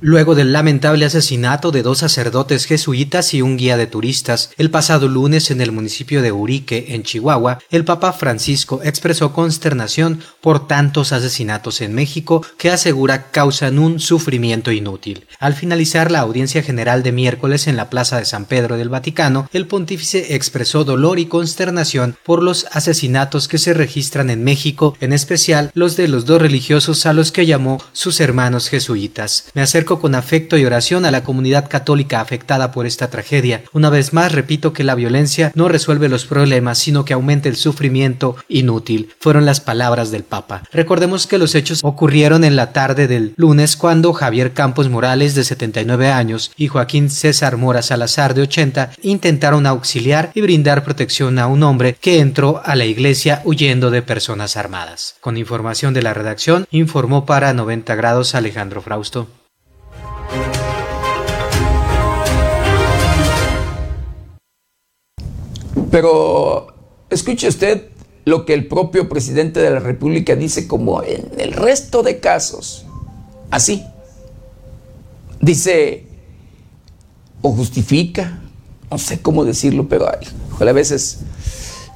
Luego 0.01 0.33
del 0.33 0.53
lamentable 0.53 1.03
asesinato 1.03 1.71
de 1.71 1.83
dos 1.83 1.97
sacerdotes 1.97 2.65
jesuitas 2.65 3.33
y 3.33 3.41
un 3.41 3.57
guía 3.57 3.75
de 3.75 3.85
turistas 3.85 4.49
el 4.57 4.71
pasado 4.71 5.09
lunes 5.09 5.51
en 5.51 5.59
el 5.59 5.73
municipio 5.73 6.21
de 6.21 6.31
Urique, 6.31 6.85
en 6.89 7.03
Chihuahua, 7.03 7.59
el 7.69 7.83
Papa 7.83 8.13
Francisco 8.13 8.79
expresó 8.81 9.33
consternación 9.33 10.21
por 10.39 10.67
tantos 10.67 11.11
asesinatos 11.11 11.81
en 11.81 11.93
México 11.93 12.45
que 12.57 12.69
asegura 12.69 13.29
causan 13.31 13.77
un 13.77 13.99
sufrimiento 13.99 14.71
inútil. 14.71 15.27
Al 15.37 15.53
finalizar 15.53 16.11
la 16.11 16.19
audiencia 16.19 16.63
general 16.63 17.03
de 17.03 17.11
miércoles 17.11 17.67
en 17.67 17.75
la 17.75 17.89
Plaza 17.89 18.19
de 18.19 18.25
San 18.25 18.45
Pedro 18.45 18.77
del 18.77 18.87
Vaticano, 18.87 19.49
el 19.51 19.67
pontífice 19.67 20.35
expresó 20.35 20.85
dolor 20.85 21.19
y 21.19 21.25
consternación 21.25 22.15
por 22.23 22.41
los 22.41 22.67
asesinatos 22.71 23.49
que 23.49 23.57
se 23.57 23.73
registran 23.73 24.29
en 24.29 24.45
México, 24.45 24.95
en 25.01 25.11
especial 25.11 25.71
los 25.73 25.97
de 25.97 26.07
los 26.07 26.25
dos 26.25 26.41
religiosos 26.41 27.05
a 27.05 27.11
los 27.11 27.33
que 27.33 27.45
llamó 27.45 27.83
sus 27.91 28.21
hermanos 28.21 28.69
jesuitas. 28.69 29.47
Me 29.53 29.61
acerco 29.61 29.88
con 29.97 30.13
afecto 30.13 30.55
y 30.55 30.65
oración 30.65 31.05
a 31.05 31.11
la 31.11 31.23
comunidad 31.23 31.67
católica 31.67 32.21
afectada 32.21 32.71
por 32.71 32.85
esta 32.85 33.09
tragedia. 33.09 33.63
Una 33.73 33.89
vez 33.89 34.13
más 34.13 34.31
repito 34.33 34.73
que 34.73 34.83
la 34.83 34.93
violencia 34.93 35.51
no 35.55 35.67
resuelve 35.67 36.09
los 36.09 36.25
problemas, 36.25 36.77
sino 36.77 37.05
que 37.05 37.13
aumenta 37.13 37.49
el 37.49 37.55
sufrimiento 37.55 38.35
inútil. 38.47 39.09
Fueron 39.19 39.47
las 39.47 39.61
palabras 39.61 40.11
del 40.11 40.23
Papa. 40.23 40.61
Recordemos 40.71 41.25
que 41.25 41.39
los 41.39 41.55
hechos 41.55 41.79
ocurrieron 41.83 42.43
en 42.43 42.55
la 42.55 42.71
tarde 42.73 43.07
del 43.07 43.33
lunes 43.37 43.75
cuando 43.75 44.13
Javier 44.13 44.53
Campos 44.53 44.89
Morales, 44.89 45.33
de 45.33 45.43
79 45.43 46.11
años, 46.11 46.51
y 46.57 46.67
Joaquín 46.67 47.09
César 47.09 47.57
Mora 47.57 47.81
Salazar, 47.81 48.33
de 48.33 48.41
80, 48.43 48.91
intentaron 49.01 49.65
auxiliar 49.65 50.31
y 50.35 50.41
brindar 50.41 50.83
protección 50.83 51.39
a 51.39 51.47
un 51.47 51.63
hombre 51.63 51.95
que 51.99 52.19
entró 52.19 52.61
a 52.65 52.75
la 52.75 52.85
iglesia 52.85 53.41
huyendo 53.45 53.89
de 53.91 54.01
personas 54.01 54.57
armadas. 54.57 55.15
Con 55.21 55.37
información 55.37 55.93
de 55.93 56.01
la 56.01 56.13
redacción, 56.13 56.67
informó 56.71 57.25
para 57.25 57.53
90 57.53 57.95
grados 57.95 58.35
Alejandro 58.35 58.81
Frausto. 58.81 59.38
Pero 65.91 66.67
escuche 67.09 67.47
usted 67.47 67.89
lo 68.25 68.45
que 68.45 68.53
el 68.53 68.67
propio 68.67 69.09
presidente 69.09 69.59
de 69.59 69.71
la 69.71 69.79
República 69.79 70.35
dice 70.35 70.67
como 70.67 71.03
en 71.03 71.29
el 71.37 71.53
resto 71.53 72.03
de 72.03 72.19
casos. 72.19 72.85
Así. 73.49 73.83
Dice, 75.41 76.05
o 77.41 77.51
justifica, 77.53 78.41
no 78.91 78.97
sé 78.97 79.21
cómo 79.21 79.45
decirlo, 79.45 79.87
pero 79.87 80.07
a 80.07 80.71
veces, 80.73 81.19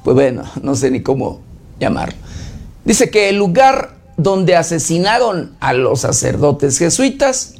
pues 0.02 0.14
bueno, 0.14 0.44
no 0.62 0.74
sé 0.74 0.90
ni 0.90 1.02
cómo 1.02 1.40
llamarlo. 1.78 2.16
Dice 2.84 3.10
que 3.10 3.28
el 3.28 3.36
lugar 3.36 3.96
donde 4.16 4.56
asesinaron 4.56 5.56
a 5.60 5.72
los 5.72 6.00
sacerdotes 6.00 6.78
jesuitas 6.78 7.53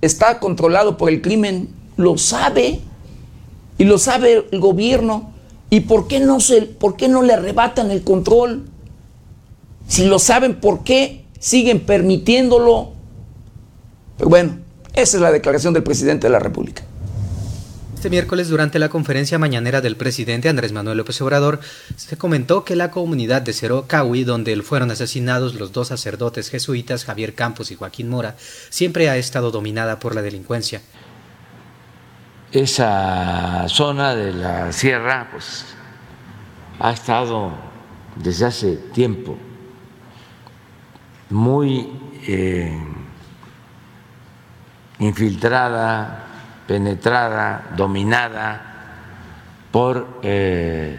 está 0.00 0.40
controlado 0.40 0.96
por 0.96 1.10
el 1.10 1.22
crimen, 1.22 1.68
lo 1.96 2.18
sabe, 2.18 2.80
y 3.78 3.84
lo 3.84 3.98
sabe 3.98 4.46
el 4.50 4.60
gobierno. 4.60 5.32
¿Y 5.68 5.80
por 5.80 6.06
qué 6.06 6.20
no, 6.20 6.40
se, 6.40 6.62
por 6.62 6.96
qué 6.96 7.08
no 7.08 7.22
le 7.22 7.32
arrebatan 7.32 7.90
el 7.90 8.02
control? 8.02 8.66
Si 9.88 10.04
lo 10.04 10.18
saben, 10.18 10.60
¿por 10.60 10.84
qué 10.84 11.24
siguen 11.38 11.80
permitiéndolo? 11.80 12.92
Pero 14.16 14.30
bueno, 14.30 14.58
esa 14.94 15.16
es 15.16 15.22
la 15.22 15.32
declaración 15.32 15.74
del 15.74 15.82
presidente 15.82 16.26
de 16.26 16.32
la 16.32 16.38
República. 16.38 16.82
Este 17.96 18.10
miércoles, 18.10 18.50
durante 18.50 18.78
la 18.78 18.90
conferencia 18.90 19.38
mañanera 19.38 19.80
del 19.80 19.96
presidente 19.96 20.50
Andrés 20.50 20.70
Manuel 20.70 20.98
López 20.98 21.18
Obrador, 21.22 21.60
se 21.96 22.18
comentó 22.18 22.62
que 22.62 22.76
la 22.76 22.90
comunidad 22.90 23.40
de 23.40 23.54
Cerocahui, 23.54 24.22
donde 24.22 24.54
fueron 24.60 24.90
asesinados 24.90 25.54
los 25.54 25.72
dos 25.72 25.88
sacerdotes 25.88 26.50
jesuitas 26.50 27.06
Javier 27.06 27.34
Campos 27.34 27.70
y 27.70 27.74
Joaquín 27.74 28.10
Mora, 28.10 28.36
siempre 28.68 29.08
ha 29.08 29.16
estado 29.16 29.50
dominada 29.50 29.98
por 29.98 30.14
la 30.14 30.20
delincuencia. 30.20 30.82
Esa 32.52 33.66
zona 33.68 34.14
de 34.14 34.34
la 34.34 34.72
sierra, 34.72 35.30
pues, 35.32 35.64
ha 36.78 36.92
estado 36.92 37.50
desde 38.14 38.44
hace 38.44 38.76
tiempo 38.92 39.38
muy 41.30 41.88
eh, 42.26 42.78
infiltrada 44.98 46.25
penetrada, 46.66 47.70
dominada 47.76 48.74
por 49.70 50.20
eh, 50.22 50.98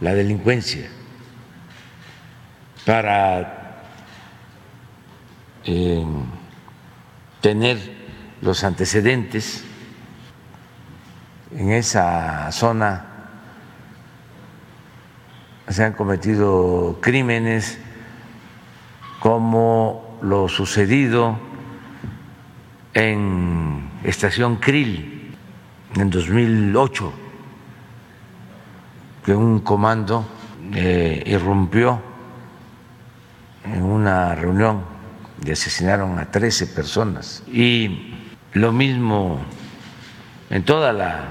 la 0.00 0.14
delincuencia. 0.14 0.88
Para 2.86 3.82
eh, 5.64 6.04
tener 7.40 7.78
los 8.40 8.64
antecedentes 8.64 9.64
en 11.54 11.72
esa 11.72 12.50
zona 12.52 13.04
se 15.68 15.84
han 15.84 15.92
cometido 15.92 16.98
crímenes 17.00 17.78
como 19.20 20.18
lo 20.22 20.48
sucedido 20.48 21.38
en 22.94 23.87
estación 24.08 24.56
Krill 24.56 25.34
en 25.96 26.10
2008, 26.10 27.12
que 29.24 29.34
un 29.34 29.60
comando 29.60 30.26
eh, 30.74 31.22
irrumpió 31.26 32.00
en 33.64 33.82
una 33.82 34.34
reunión 34.34 34.82
y 35.44 35.50
asesinaron 35.50 36.18
a 36.18 36.30
13 36.30 36.68
personas. 36.68 37.42
Y 37.52 38.14
lo 38.52 38.72
mismo 38.72 39.40
en 40.50 40.64
toda 40.64 40.92
la, 40.92 41.30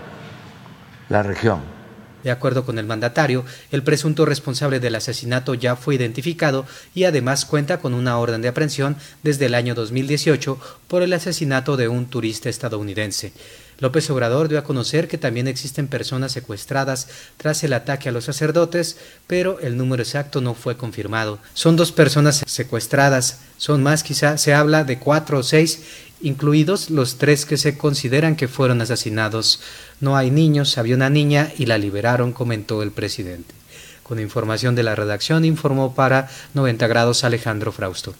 la 1.09 1.23
región. 1.23 1.76
De 2.23 2.31
acuerdo 2.31 2.65
con 2.65 2.79
el 2.79 2.85
mandatario, 2.85 3.45
el 3.71 3.83
presunto 3.83 4.25
responsable 4.25 4.79
del 4.79 4.95
asesinato 4.95 5.53
ya 5.53 5.75
fue 5.75 5.95
identificado 5.95 6.65
y 6.93 7.03
además 7.03 7.45
cuenta 7.45 7.79
con 7.79 7.93
una 7.93 8.17
orden 8.17 8.41
de 8.41 8.47
aprehensión 8.47 8.97
desde 9.23 9.45
el 9.45 9.55
año 9.55 9.75
2018 9.75 10.59
por 10.87 11.03
el 11.03 11.13
asesinato 11.13 11.77
de 11.77 11.87
un 11.87 12.07
turista 12.07 12.49
estadounidense. 12.49 13.33
López 13.79 14.09
Obrador 14.09 14.47
dio 14.47 14.57
a 14.57 14.63
conocer 14.63 15.07
que 15.07 15.19
también 15.19 15.47
existen 15.47 15.87
personas 15.87 16.31
secuestradas 16.31 17.07
tras 17.37 17.63
el 17.63 17.73
ataque 17.73 18.09
a 18.09 18.11
los 18.11 18.25
sacerdotes, 18.25 18.97
pero 19.27 19.59
el 19.59 19.77
número 19.77 20.01
exacto 20.01 20.41
no 20.41 20.55
fue 20.55 20.77
confirmado. 20.77 21.37
Son 21.53 21.75
dos 21.75 21.91
personas 21.91 22.43
secuestradas, 22.47 23.41
son 23.57 23.83
más 23.83 24.01
quizá, 24.01 24.37
se 24.39 24.53
habla 24.53 24.83
de 24.83 24.97
cuatro 24.97 25.39
o 25.39 25.43
seis 25.43 25.81
incluidos 26.19 26.89
los 26.89 27.17
tres 27.17 27.45
que 27.45 27.57
se 27.57 27.77
consideran 27.77 28.35
que 28.35 28.47
fueron 28.47 28.81
asesinados. 28.81 29.61
No 29.99 30.15
hay 30.15 30.29
niños, 30.29 30.77
había 30.77 30.95
una 30.95 31.09
niña 31.09 31.51
y 31.57 31.65
la 31.65 31.79
liberaron, 31.79 32.31
comentó 32.31 32.83
el 32.83 32.91
presidente. 32.91 33.55
Con 34.03 34.19
información 34.19 34.75
de 34.75 34.83
la 34.83 34.93
redacción 34.93 35.43
informó 35.43 35.95
para 35.95 36.29
90 36.53 36.85
grados 36.85 37.23
Alejandro 37.23 37.71
Frausto. 37.71 38.13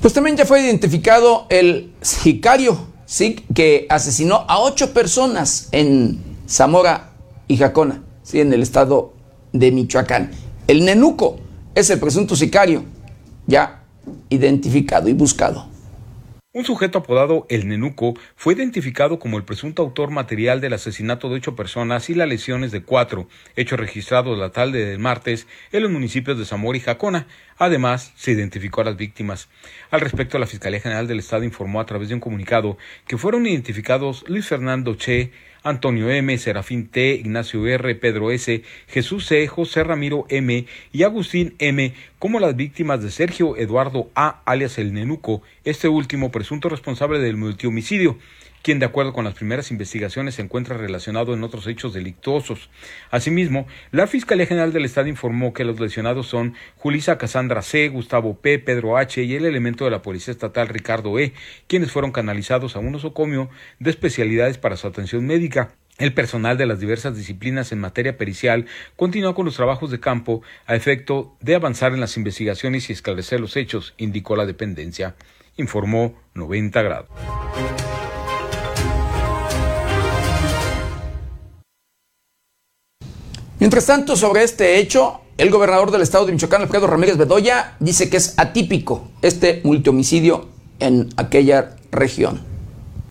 Pues 0.00 0.14
también 0.14 0.38
ya 0.38 0.46
fue 0.46 0.62
identificado 0.62 1.46
el 1.50 1.92
sicario 2.00 2.88
¿sí? 3.04 3.44
que 3.54 3.86
asesinó 3.90 4.46
a 4.48 4.58
ocho 4.58 4.94
personas 4.94 5.68
en 5.72 6.18
Zamora 6.48 7.10
y 7.46 7.58
Jacona, 7.58 8.02
¿sí? 8.22 8.40
en 8.40 8.54
el 8.54 8.62
estado 8.62 9.12
de 9.52 9.70
Michoacán. 9.70 10.30
El 10.66 10.86
nenuco 10.86 11.38
es 11.74 11.90
el 11.90 12.00
presunto 12.00 12.34
sicario, 12.36 12.84
ya 13.46 13.79
identificado 14.28 15.08
y 15.08 15.12
buscado. 15.12 15.68
Un 16.52 16.64
sujeto 16.64 16.98
apodado 16.98 17.46
El 17.48 17.68
Nenuco 17.68 18.14
fue 18.34 18.54
identificado 18.54 19.20
como 19.20 19.38
el 19.38 19.44
presunto 19.44 19.82
autor 19.82 20.10
material 20.10 20.60
del 20.60 20.72
asesinato 20.72 21.28
de 21.28 21.36
ocho 21.36 21.54
personas 21.54 22.10
y 22.10 22.14
las 22.14 22.28
lesiones 22.28 22.72
de 22.72 22.82
cuatro, 22.82 23.28
hecho 23.54 23.76
registrado 23.76 24.34
la 24.34 24.50
tarde 24.50 24.84
del 24.84 24.98
martes 24.98 25.46
en 25.70 25.84
los 25.84 25.92
municipios 25.92 26.36
de 26.36 26.44
Zamora 26.44 26.76
y 26.76 26.80
Jacona. 26.80 27.28
Además, 27.56 28.12
se 28.16 28.32
identificó 28.32 28.80
a 28.80 28.84
las 28.84 28.96
víctimas. 28.96 29.48
Al 29.92 30.00
respecto, 30.00 30.40
la 30.40 30.46
Fiscalía 30.48 30.80
General 30.80 31.06
del 31.06 31.20
Estado 31.20 31.44
informó 31.44 31.80
a 31.80 31.86
través 31.86 32.08
de 32.08 32.14
un 32.16 32.20
comunicado 32.20 32.78
que 33.06 33.16
fueron 33.16 33.46
identificados 33.46 34.24
Luis 34.26 34.48
Fernando 34.48 34.96
Che, 34.96 35.30
Antonio 35.62 36.10
M., 36.10 36.36
Serafín 36.38 36.88
T., 36.88 37.14
Ignacio 37.14 37.66
R., 37.66 37.94
Pedro 37.96 38.30
S., 38.30 38.62
Jesús 38.88 39.26
C., 39.26 39.46
José 39.46 39.84
Ramiro 39.84 40.26
M. 40.28 40.66
y 40.92 41.02
Agustín 41.02 41.54
M. 41.58 41.94
como 42.18 42.40
las 42.40 42.56
víctimas 42.56 43.02
de 43.02 43.10
Sergio 43.10 43.56
Eduardo 43.56 44.10
A., 44.14 44.42
alias 44.44 44.78
el 44.78 44.94
Nenuco, 44.94 45.42
este 45.64 45.88
último 45.88 46.30
presunto 46.30 46.68
responsable 46.68 47.18
del 47.18 47.36
multihomicidio 47.36 48.18
quien 48.62 48.78
de 48.78 48.86
acuerdo 48.86 49.12
con 49.12 49.24
las 49.24 49.34
primeras 49.34 49.70
investigaciones 49.70 50.34
se 50.34 50.42
encuentra 50.42 50.76
relacionado 50.76 51.34
en 51.34 51.42
otros 51.42 51.66
hechos 51.66 51.94
delictuosos. 51.94 52.70
Asimismo, 53.10 53.66
la 53.90 54.06
Fiscalía 54.06 54.46
General 54.46 54.72
del 54.72 54.84
Estado 54.84 55.08
informó 55.08 55.52
que 55.52 55.64
los 55.64 55.80
lesionados 55.80 56.26
son 56.26 56.54
Julisa 56.76 57.18
Casandra 57.18 57.62
C., 57.62 57.88
Gustavo 57.88 58.38
P., 58.40 58.58
Pedro 58.58 58.96
H. 58.96 59.22
y 59.22 59.34
el 59.34 59.44
elemento 59.44 59.84
de 59.84 59.90
la 59.90 60.02
Policía 60.02 60.32
Estatal 60.32 60.68
Ricardo 60.68 61.18
E., 61.18 61.32
quienes 61.66 61.92
fueron 61.92 62.12
canalizados 62.12 62.76
a 62.76 62.80
un 62.80 62.94
osocomio 62.94 63.50
de 63.78 63.90
especialidades 63.90 64.58
para 64.58 64.76
su 64.76 64.86
atención 64.86 65.26
médica. 65.26 65.74
El 65.98 66.14
personal 66.14 66.56
de 66.56 66.64
las 66.64 66.80
diversas 66.80 67.14
disciplinas 67.14 67.72
en 67.72 67.78
materia 67.78 68.16
pericial 68.16 68.64
continúa 68.96 69.34
con 69.34 69.44
los 69.44 69.56
trabajos 69.56 69.90
de 69.90 70.00
campo 70.00 70.42
a 70.64 70.74
efecto 70.74 71.36
de 71.40 71.54
avanzar 71.54 71.92
en 71.92 72.00
las 72.00 72.16
investigaciones 72.16 72.88
y 72.88 72.94
esclarecer 72.94 73.38
los 73.38 73.54
hechos, 73.56 73.92
indicó 73.98 74.34
la 74.34 74.46
dependencia. 74.46 75.14
Informó 75.58 76.18
90 76.32 76.80
grados. 76.80 77.39
Mientras 83.70 83.86
tanto, 83.86 84.16
sobre 84.16 84.42
este 84.42 84.80
hecho, 84.80 85.20
el 85.38 85.48
gobernador 85.48 85.92
del 85.92 86.02
estado 86.02 86.26
de 86.26 86.32
Michoacán, 86.32 86.62
Alfredo 86.62 86.88
Ramírez 86.88 87.16
Bedoya, 87.16 87.76
dice 87.78 88.10
que 88.10 88.16
es 88.16 88.34
atípico 88.36 89.06
este 89.22 89.60
multihomicidio 89.62 90.48
en 90.80 91.08
aquella 91.16 91.76
región. 91.92 92.49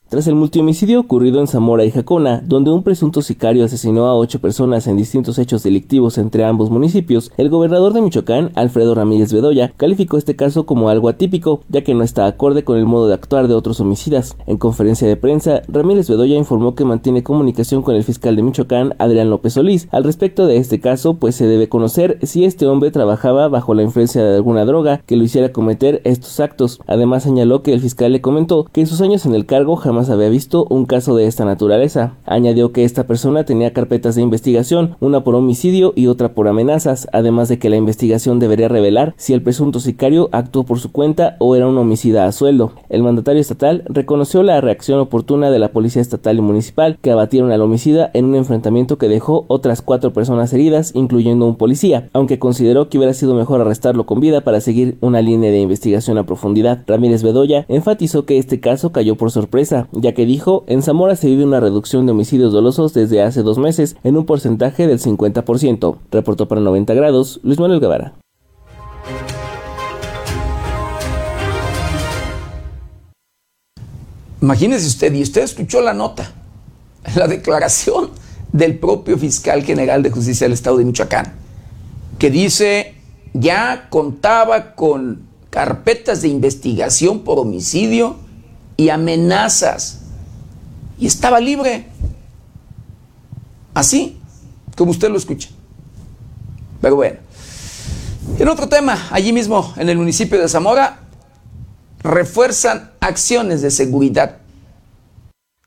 Tras 0.10 0.26
el 0.26 0.34
multihomicidio 0.34 1.01
ocurrido 1.01 1.39
en 1.39 1.45
Zamora 1.45 1.86
y 1.86 1.91
Jacona, 1.91 2.41
donde 2.43 2.72
un 2.72 2.82
presunto 2.82 3.22
sicario 3.22 3.64
asesinó 3.64 4.07
a 4.07 4.16
ocho 4.16 4.39
personas 4.39 4.88
en 4.88 4.97
distintos 4.97 5.38
hechos 5.38 5.62
delictivos 5.62 6.18
entre 6.18 6.45
ambos 6.45 6.72
municipios, 6.72 7.32
el 7.38 7.49
gobernador 7.49 7.93
de 7.93 8.01
Michoacán, 8.01 8.49
Alfredo 8.55 8.95
Ramírez 8.95 9.32
Bedoya, 9.32 9.72
calificó 9.78 10.18
este 10.18 10.36
caso 10.36 10.66
como 10.66 10.89
algo 10.89 11.10
atípico, 11.10 11.62
ya 11.70 11.84
que 11.84 11.93
no 11.93 12.03
está 12.03 12.26
acorde 12.26 12.64
con 12.64 12.80
el 12.80 12.88
modo 12.88 13.07
de 13.07 13.14
actuar 13.14 13.47
de 13.47 13.53
otros 13.53 13.82
homicidas. 13.82 14.36
En 14.47 14.57
conferencia 14.57 15.07
de 15.07 15.16
prensa, 15.16 15.62
Ramírez 15.68 16.10
Bedoya 16.10 16.38
informó 16.38 16.74
que 16.74 16.86
mantiene 16.86 17.22
comunicación 17.22 17.84
con 17.84 17.93
el 17.93 18.03
fiscal 18.03 18.36
de 18.36 18.41
Michoacán, 18.41 18.95
Adrián 18.97 19.30
López 19.30 19.53
Solís, 19.53 19.89
al 19.91 20.05
respecto 20.05 20.47
de 20.47 20.57
este 20.57 20.80
caso, 20.80 21.14
pues 21.14 21.36
se 21.36 21.45
debe 21.45 21.70
conocer 21.70 22.18
si 22.24 22.45
este 22.45 22.66
hombre 22.66 22.89
trabajaba 22.89 23.47
bajo 23.47 23.76
la 23.76 23.84
influencia 23.84 24.24
de 24.24 24.38
alguna 24.38 24.66
droga 24.66 25.03
que 25.05 25.18
lo 25.18 25.24
hiciera 25.24 25.53
cometer 25.53 26.01
estos 26.03 26.39
actos. 26.39 26.80
Además 26.88 27.22
señaló 27.22 27.62
que 27.62 27.74
el 27.74 27.80
fiscal 27.80 28.12
le 28.12 28.22
comentó 28.22 28.66
que 28.72 28.82
en 28.82 28.88
sus 28.88 29.01
años 29.01 29.28
en 29.28 29.36
el 29.36 29.45
cargo 29.45 29.76
jamás 29.76 29.99
había 30.08 30.30
visto 30.30 30.66
un 30.70 30.86
caso 30.86 31.16
de 31.16 31.26
esta 31.26 31.43
naturaleza. 31.43 32.14
Añadió 32.26 32.72
que 32.72 32.84
esta 32.84 33.08
persona 33.08 33.43
tenía 33.43 33.74
carpetas 33.74 34.16
de 34.16 34.22
investigación, 34.22 34.95
una 35.00 35.24
por 35.24 35.36
homicidio 35.36 35.93
y 35.95 36.08
otra 36.08 36.34
por 36.34 36.47
amenazas, 36.47 37.08
además 37.12 37.50
de 37.50 37.58
que 37.58 37.70
la 37.70 37.76
investigación 37.76 38.39
debería 38.39 38.68
revelar 38.68 39.16
si 39.18 39.34
el 39.34 39.41
presunto 39.41 39.80
sicario 39.80 40.30
actuó 40.32 40.64
por 40.64 40.80
su 40.80 40.91
cuenta 40.91 41.36
o 41.39 41.56
era 41.56 41.68
un 41.68 41.78
homicida 41.78 42.26
a 42.26 42.32
sueldo. 42.32 42.74
El 42.89 43.02
mandatario 43.02 43.41
estatal 43.41 43.84
reconoció 43.88 44.43
la 44.43 44.62
reacción 44.62 45.00
oportuna 45.00 45.50
de 45.50 45.60
la 45.60 45.72
policía 45.72 46.02
estatal 46.02 46.38
y 46.38 46.41
municipal 46.41 46.97
que 47.02 47.12
abatieron 47.12 47.52
al 47.52 47.62
homicida 47.62 48.12
en 48.14 48.26
un 48.26 48.36
enfrentamiento 48.36 48.97
que 48.97 49.10
dejó 49.10 49.45
otras 49.47 49.82
cuatro 49.82 50.14
personas 50.14 50.54
heridas, 50.54 50.91
incluyendo 50.93 51.47
un 51.47 51.56
policía, 51.56 52.10
aunque 52.14 52.38
consideró 52.38 52.89
que 52.89 52.97
hubiera 52.97 53.14
sido 53.14 53.34
mejor 53.34 53.62
arrestarlo 53.62 54.06
con 54.06 54.20
vida 54.20 54.41
para 54.41 54.62
seguir 54.62 54.97
una 55.02 55.22
línea 55.22 55.52
de 55.52 55.60
investigación 55.60 56.18
a 56.18 56.26
profundidad. 56.26 56.84
Ramírez 56.86 57.24
Bedoya 57.24 57.66
enfatizó 57.68 58.26
que 58.26 58.38
este 58.38 58.60
caso 58.60 58.91
cayó 58.91 59.16
por 59.16 59.32
sorpresa, 59.32 59.88
ya 59.92 60.14
que 60.14 60.26
dijo, 60.26 60.64
en 60.68 60.82
Zamora 60.82 61.16
se 61.16 61.28
vive 61.28 61.46
una 61.46 61.60
reducción 61.60 62.06
de 62.06 62.12
homicidios 62.12 62.54
dolosos 62.54 62.94
desde 62.94 63.22
hace 63.22 63.44
dos 63.44 63.58
meses 63.58 63.96
en 64.04 64.18
un 64.18 64.26
porcentaje 64.26 64.88
del 64.88 65.00
50%. 65.00 65.98
Reportó 66.12 66.48
para 66.48 66.62
90 66.62 66.94
grados 66.94 67.40
Luis 67.44 67.60
Manuel 67.60 67.80
Guevara. 67.80 68.14
Imagínese 74.42 74.88
usted, 74.88 75.14
y 75.14 75.22
usted 75.22 75.44
escuchó 75.44 75.82
la 75.82 75.94
nota, 75.94 76.32
la 77.16 77.28
declaración 77.28 78.10
del 78.54 78.80
propio 78.80 79.18
fiscal 79.18 79.64
general 79.64 80.02
de 80.02 80.12
justicia 80.12 80.46
del 80.46 80.54
estado 80.54 80.78
de 80.78 80.86
Michoacán, 80.86 81.34
que 82.18 82.32
dice 82.32 82.96
ya 83.34 83.88
contaba 83.90 84.76
con 84.76 85.28
carpetas 85.50 86.22
de 86.22 86.30
investigación 86.30 87.20
por 87.20 87.40
homicidio 87.40 88.16
y 88.80 88.90
amenazas. 88.90 90.00
Y 90.98 91.06
estaba 91.06 91.42
libre. 91.42 91.88
Así, 93.74 94.18
como 94.78 94.92
usted 94.92 95.10
lo 95.10 95.18
escucha. 95.18 95.50
Pero 96.80 96.96
bueno. 96.96 97.18
En 98.38 98.48
otro 98.48 98.70
tema, 98.70 99.10
allí 99.12 99.34
mismo 99.34 99.74
en 99.76 99.90
el 99.90 99.98
municipio 99.98 100.40
de 100.40 100.48
Zamora, 100.48 101.00
refuerzan 102.02 102.92
acciones 103.02 103.62
de 103.62 103.70
seguridad 103.70 104.38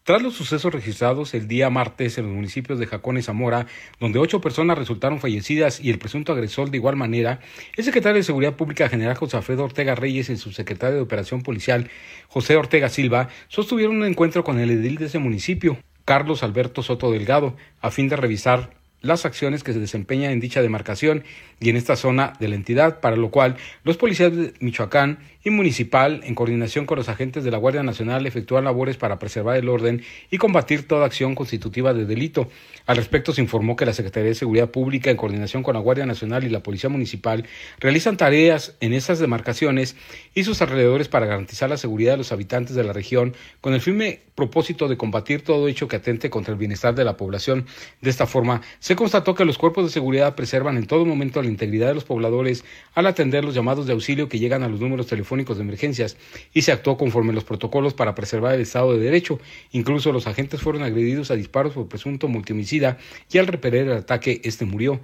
tras 0.05 0.23
los 0.23 0.35
sucesos 0.35 0.73
registrados 0.73 1.35
el 1.35 1.49
día 1.49 1.71
martes 1.71 2.19
en 2.19 2.27
los 2.27 2.35
municipios 2.35 2.79
de 2.79 2.87
Jacón 2.87 3.19
y 3.19 3.23
Zamora, 3.23 3.67
donde 4.01 4.19
ocho 4.19 4.41
personas 4.41 4.79
resultaron 4.79 5.21
fallecidas 5.21 5.81
y 5.81 5.91
el 5.91 5.99
presunto 5.99 6.33
agresor 6.33 6.71
de 6.71 6.79
igual 6.79 6.97
manera, 6.97 7.41
el 7.77 7.85
secretario 7.85 8.17
de 8.17 8.25
Seguridad 8.25 8.55
Pública 8.55 8.89
General 8.89 9.17
José 9.17 9.37
Alfredo 9.37 9.65
Ortega 9.65 9.95
Reyes 9.95 10.29
y 10.29 10.33
el 10.33 10.39
subsecretario 10.39 10.97
de 10.97 11.03
Operación 11.03 11.43
Policial 11.43 11.91
José 12.29 12.57
Ortega 12.57 12.89
Silva 12.89 13.29
sostuvieron 13.49 13.97
un 13.97 14.05
encuentro 14.05 14.45
con 14.45 14.59
el 14.59 14.71
edil 14.71 14.97
de 14.97 15.07
ese 15.07 15.19
municipio, 15.19 15.79
Carlos 16.05 16.43
Alberto 16.43 16.83
Soto 16.83 17.11
Delgado, 17.13 17.57
a 17.81 17.91
fin 17.91 18.09
de 18.09 18.17
revisar 18.17 18.82
las 19.03 19.27
acciones 19.27 19.63
que 19.63 19.73
se 19.73 19.81
desempeñan 19.81 20.33
en 20.33 20.41
dicha 20.41 20.63
demarcación 20.63 21.25
y 21.61 21.71
en 21.71 21.77
esta 21.77 21.97
zona 21.97 22.33
de 22.41 22.49
la 22.49 22.55
entidad, 22.55 23.01
para 23.01 23.17
lo 23.17 23.31
cual 23.31 23.57
los 23.85 23.97
policías 23.97 24.35
de 24.35 24.55
Michoacán 24.61 25.19
y 25.45 25.51
municipal, 25.51 26.21
en 26.25 26.35
coordinación 26.35 26.87
con 26.87 26.99
los 26.99 27.09
agentes 27.09 27.43
de 27.43 27.51
la 27.51 27.59
Guardia 27.59 27.83
Nacional, 27.83 28.27
efectúan 28.27 28.65
labores 28.65 28.97
para 28.97 29.19
preservar 29.19 29.57
el 29.57 29.69
orden 29.69 30.03
y 30.31 30.39
combatir 30.39 30.87
toda 30.87 31.05
acción 31.05 31.35
constitutiva 31.35 31.95
de 31.95 32.05
delito. 32.05 32.49
Al 32.87 32.97
respecto, 32.97 33.33
se 33.33 33.43
informó 33.43 33.75
que 33.75 33.85
la 33.85 33.93
Secretaría 33.93 34.29
de 34.29 34.35
Seguridad 34.37 34.71
Pública, 34.71 35.11
en 35.11 35.17
coordinación 35.17 35.63
con 35.63 35.75
la 35.75 35.81
Guardia 35.81 36.07
Nacional 36.07 36.45
y 36.45 36.49
la 36.49 36.63
Policía 36.63 36.91
Municipal, 36.91 37.45
realizan 37.81 38.17
tareas 38.17 38.77
en 38.81 38.93
estas 38.93 39.19
demarcaciones 39.19 39.97
y 40.35 40.45
sus 40.45 40.63
alrededores 40.63 41.09
para 41.09 41.27
garantizar 41.27 41.69
la 41.69 41.77
seguridad 41.77 42.13
de 42.13 42.19
los 42.19 42.33
habitantes 42.33 42.77
de 42.77 42.85
la 42.85 42.93
región, 42.93 43.35
con 43.61 43.75
el 43.75 43.81
firme 43.81 44.21
propósito 44.35 44.89
de 44.89 44.97
combatir 44.97 45.43
todo 45.43 45.69
hecho 45.69 45.89
que 45.89 45.97
atente 45.97 46.31
contra 46.31 46.53
el 46.53 46.59
bienestar 46.59 46.95
de 46.95 47.05
la 47.05 47.17
población. 47.17 47.67
De 48.01 48.11
esta 48.11 48.27
forma, 48.27 48.63
se 48.79 48.92
constató 48.97 49.35
que 49.35 49.45
los 49.45 49.59
cuerpos 49.59 49.85
de 49.85 49.91
seguridad 49.91 50.35
preservan 50.35 50.77
en 50.77 50.87
todo 50.87 51.05
momento 51.05 51.41
la 51.43 51.49
integridad 51.49 51.89
de 51.89 51.95
los 51.95 52.05
pobladores 52.05 52.65
al 52.95 53.07
atender 53.07 53.45
los 53.45 53.55
llamados 53.55 53.87
de 53.87 53.93
auxilio 53.93 54.29
que 54.29 54.39
llegan 54.39 54.63
a 54.63 54.69
los 54.69 54.81
números 54.81 55.07
telefónicos 55.07 55.57
de 55.57 55.63
emergencias 55.63 56.17
y 56.53 56.63
se 56.63 56.73
actuó 56.73 56.97
conforme 56.97 57.33
los 57.33 57.45
protocolos 57.45 57.95
para 57.95 58.15
preservar 58.15 58.55
el 58.55 58.61
Estado 58.61 58.93
de 58.93 59.01
Derecho. 59.01 59.39
Incluso 59.73 60.13
los 60.13 60.27
agentes 60.27 60.61
fueron 60.61 60.83
agredidos 60.83 61.31
a 61.31 61.35
disparos 61.35 61.75
por 61.75 61.89
presunto 61.89 62.29
multimicida 62.29 62.99
y 63.31 63.39
al 63.39 63.47
repeler 63.47 63.87
el 63.87 63.99
ataque, 63.99 64.41
este 64.45 64.65
murió. 64.65 65.01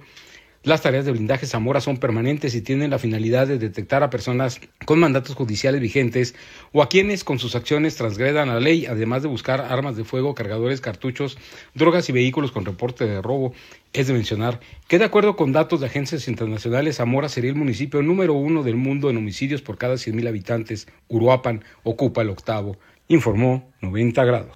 Las 0.63 0.81
tareas 0.81 1.05
de 1.05 1.13
blindaje 1.13 1.47
Zamora 1.47 1.79
son 1.79 1.97
permanentes 1.97 2.53
y 2.53 2.61
tienen 2.61 2.89
la 2.89 2.99
finalidad 2.99 3.47
de 3.47 3.57
detectar 3.57 4.03
a 4.03 4.09
personas 4.09 4.59
con 4.83 4.99
mandatos 4.99 5.33
judiciales 5.33 5.79
vigentes 5.79 6.35
o 6.73 6.83
a 6.83 6.89
quienes 6.89 7.23
con 7.23 7.39
sus 7.39 7.55
acciones 7.55 7.95
transgredan 7.95 8.49
la 8.49 8.59
ley, 8.59 8.85
además 8.85 9.21
de 9.21 9.29
buscar 9.29 9.61
armas 9.61 9.95
de 9.95 10.03
fuego, 10.03 10.35
cargadores, 10.35 10.81
cartuchos, 10.81 11.37
drogas 11.75 12.09
y 12.09 12.11
vehículos 12.11 12.51
con 12.51 12.65
reporte 12.65 13.05
de 13.05 13.21
robo. 13.21 13.53
Es 13.93 14.07
de 14.07 14.13
mencionar 14.13 14.59
que 14.89 14.99
de 14.99 15.05
acuerdo 15.05 15.37
con 15.37 15.53
datos 15.53 15.79
de 15.79 15.85
agencias 15.85 16.27
internacionales, 16.27 16.97
Zamora 16.97 17.29
sería 17.29 17.51
el 17.51 17.55
municipio 17.55 18.01
número 18.01 18.33
uno 18.33 18.61
del 18.61 18.75
mundo 18.75 19.09
en 19.09 19.15
homicidios 19.15 19.61
por 19.61 19.77
cada 19.77 19.93
100.000 19.93 20.27
habitantes. 20.27 20.89
Uruapan 21.07 21.63
ocupa 21.83 22.21
el 22.21 22.31
octavo, 22.31 22.77
informó 23.07 23.71
90 23.79 24.25
grados. 24.25 24.51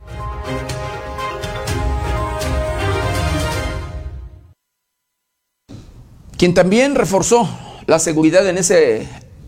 Quien 6.43 6.53
también 6.53 6.95
reforzó 6.95 7.47
la 7.85 7.99
seguridad 7.99 8.45
en 8.49 8.57
ese, 8.57 9.07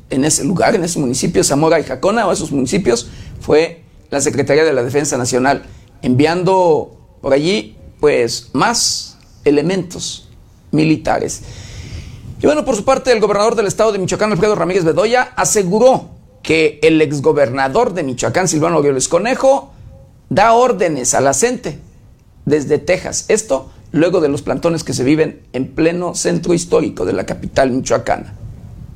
en 0.10 0.24
ese 0.24 0.46
lugar, 0.46 0.76
en 0.76 0.84
ese 0.86 0.98
municipio, 0.98 1.44
Zamora 1.44 1.78
y 1.78 1.84
Jacona, 1.84 2.26
o 2.26 2.32
esos 2.32 2.54
municipios, 2.54 3.10
fue 3.42 3.84
la 4.12 4.22
Secretaría 4.22 4.64
de 4.64 4.72
la 4.72 4.82
Defensa 4.82 5.18
Nacional, 5.18 5.66
enviando 6.02 7.18
por 7.22 7.34
allí, 7.34 7.76
pues, 8.00 8.50
más 8.54 9.18
elementos 9.44 10.30
militares. 10.72 11.42
Y 12.42 12.46
bueno, 12.46 12.64
por 12.64 12.78
su 12.78 12.86
parte, 12.86 13.12
el 13.12 13.20
gobernador 13.20 13.56
del 13.56 13.68
estado 13.68 13.92
de 13.92 14.00
Michoacán, 14.00 14.32
Alfredo 14.32 14.56
Ramírez 14.56 14.86
Bedoya, 14.86 15.34
aseguró 15.36 16.12
que 16.44 16.80
el 16.82 17.02
exgobernador 17.02 17.94
de 17.94 18.04
Michoacán, 18.04 18.48
Silvano 18.48 18.78
Aureoles 18.78 19.10
Conejo, 19.10 19.74
da 20.30 20.54
órdenes 20.54 21.14
a 21.14 21.20
la 21.20 21.34
gente 21.34 21.78
desde 22.46 22.78
Texas. 22.78 23.26
Esto 23.28 23.70
luego 23.96 24.20
de 24.20 24.28
los 24.28 24.42
plantones 24.42 24.84
que 24.84 24.92
se 24.92 25.06
viven 25.06 25.40
en 25.54 25.68
pleno 25.68 26.16
centro 26.16 26.54
histórico 26.54 27.06
de 27.06 27.14
la 27.14 27.26
capital 27.26 27.72
michoacana 27.72 28.36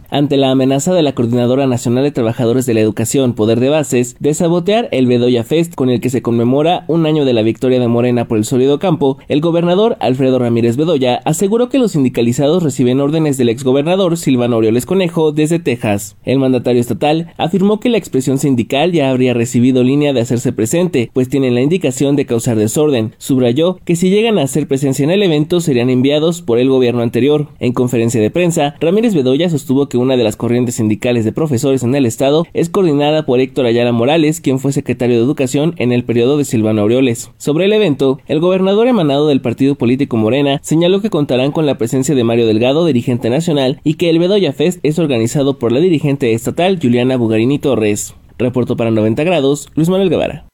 ante 0.09 0.37
la 0.37 0.51
amenaza 0.51 0.93
de 0.93 1.03
la 1.03 1.13
Coordinadora 1.13 1.67
Nacional 1.67 2.03
de 2.03 2.11
Trabajadores 2.11 2.65
de 2.65 2.73
la 2.73 2.79
Educación, 2.79 3.33
Poder 3.33 3.59
de 3.59 3.69
Bases, 3.69 4.15
de 4.19 4.33
sabotear 4.33 4.89
el 4.91 5.07
Bedoya 5.07 5.43
Fest 5.43 5.75
con 5.75 5.89
el 5.89 6.01
que 6.01 6.09
se 6.09 6.21
conmemora 6.21 6.85
un 6.87 7.05
año 7.05 7.25
de 7.25 7.33
la 7.33 7.41
victoria 7.41 7.79
de 7.79 7.87
Morena 7.87 8.27
por 8.27 8.37
el 8.37 8.45
sólido 8.45 8.79
campo, 8.79 9.17
el 9.27 9.41
gobernador 9.41 9.97
Alfredo 9.99 10.39
Ramírez 10.39 10.77
Bedoya 10.77 11.21
aseguró 11.25 11.69
que 11.69 11.79
los 11.79 11.91
sindicalizados 11.91 12.63
reciben 12.63 12.99
órdenes 12.99 13.37
del 13.37 13.49
exgobernador 13.49 14.17
Silvano 14.17 14.57
Orioles 14.57 14.85
Conejo 14.85 15.31
desde 15.31 15.59
Texas. 15.59 16.15
El 16.23 16.39
mandatario 16.39 16.81
estatal 16.81 17.33
afirmó 17.37 17.79
que 17.79 17.89
la 17.89 17.97
expresión 17.97 18.39
sindical 18.39 18.91
ya 18.91 19.09
habría 19.09 19.33
recibido 19.33 19.83
línea 19.83 20.13
de 20.13 20.21
hacerse 20.21 20.53
presente, 20.53 21.11
pues 21.13 21.29
tienen 21.29 21.55
la 21.55 21.61
indicación 21.61 22.15
de 22.15 22.25
causar 22.25 22.57
desorden. 22.57 23.13
Subrayó 23.17 23.79
que 23.85 23.95
si 23.95 24.09
llegan 24.09 24.39
a 24.39 24.43
hacer 24.43 24.67
presencia 24.67 25.03
en 25.03 25.11
el 25.11 25.23
evento 25.23 25.61
serían 25.61 25.89
enviados 25.89 26.41
por 26.41 26.57
el 26.59 26.69
gobierno 26.69 27.01
anterior. 27.01 27.49
En 27.59 27.73
conferencia 27.73 28.21
de 28.21 28.31
prensa, 28.31 28.75
Ramírez 28.79 29.13
Bedoya 29.13 29.49
sostuvo 29.49 29.89
que 29.89 29.98
una 29.99 30.17
de 30.17 30.23
las 30.23 30.35
corrientes 30.35 30.75
sindicales 30.75 31.25
de 31.25 31.31
profesores 31.31 31.83
en 31.83 31.93
el 31.95 32.05
estado 32.05 32.45
es 32.53 32.69
coordinada 32.69 33.25
por 33.25 33.39
Héctor 33.39 33.65
Ayala 33.65 33.91
Morales, 33.91 34.41
quien 34.41 34.59
fue 34.59 34.71
secretario 34.71 35.17
de 35.17 35.23
Educación 35.23 35.75
en 35.77 35.91
el 35.91 36.03
periodo 36.03 36.37
de 36.37 36.45
Silvano 36.45 36.81
Aureoles. 36.81 37.31
Sobre 37.37 37.65
el 37.65 37.73
evento, 37.73 38.19
el 38.27 38.39
gobernador 38.39 38.87
emanado 38.87 39.27
del 39.27 39.41
partido 39.41 39.75
político 39.75 40.17
Morena 40.17 40.59
señaló 40.63 41.01
que 41.01 41.09
contarán 41.09 41.51
con 41.51 41.65
la 41.65 41.77
presencia 41.77 42.15
de 42.15 42.23
Mario 42.23 42.47
Delgado, 42.47 42.85
dirigente 42.85 43.29
nacional, 43.29 43.79
y 43.83 43.95
que 43.95 44.09
el 44.09 44.19
Bedoya 44.19 44.53
Fest 44.53 44.79
es 44.83 44.99
organizado 44.99 45.59
por 45.59 45.71
la 45.71 45.79
dirigente 45.79 46.33
estatal 46.33 46.79
Juliana 46.81 47.17
Bugarini 47.17 47.59
Torres. 47.59 48.15
Reporto 48.37 48.77
para 48.77 48.91
90 48.91 49.23
grados, 49.23 49.69
Luis 49.75 49.89
Manuel 49.89 50.09
Guevara. 50.09 50.48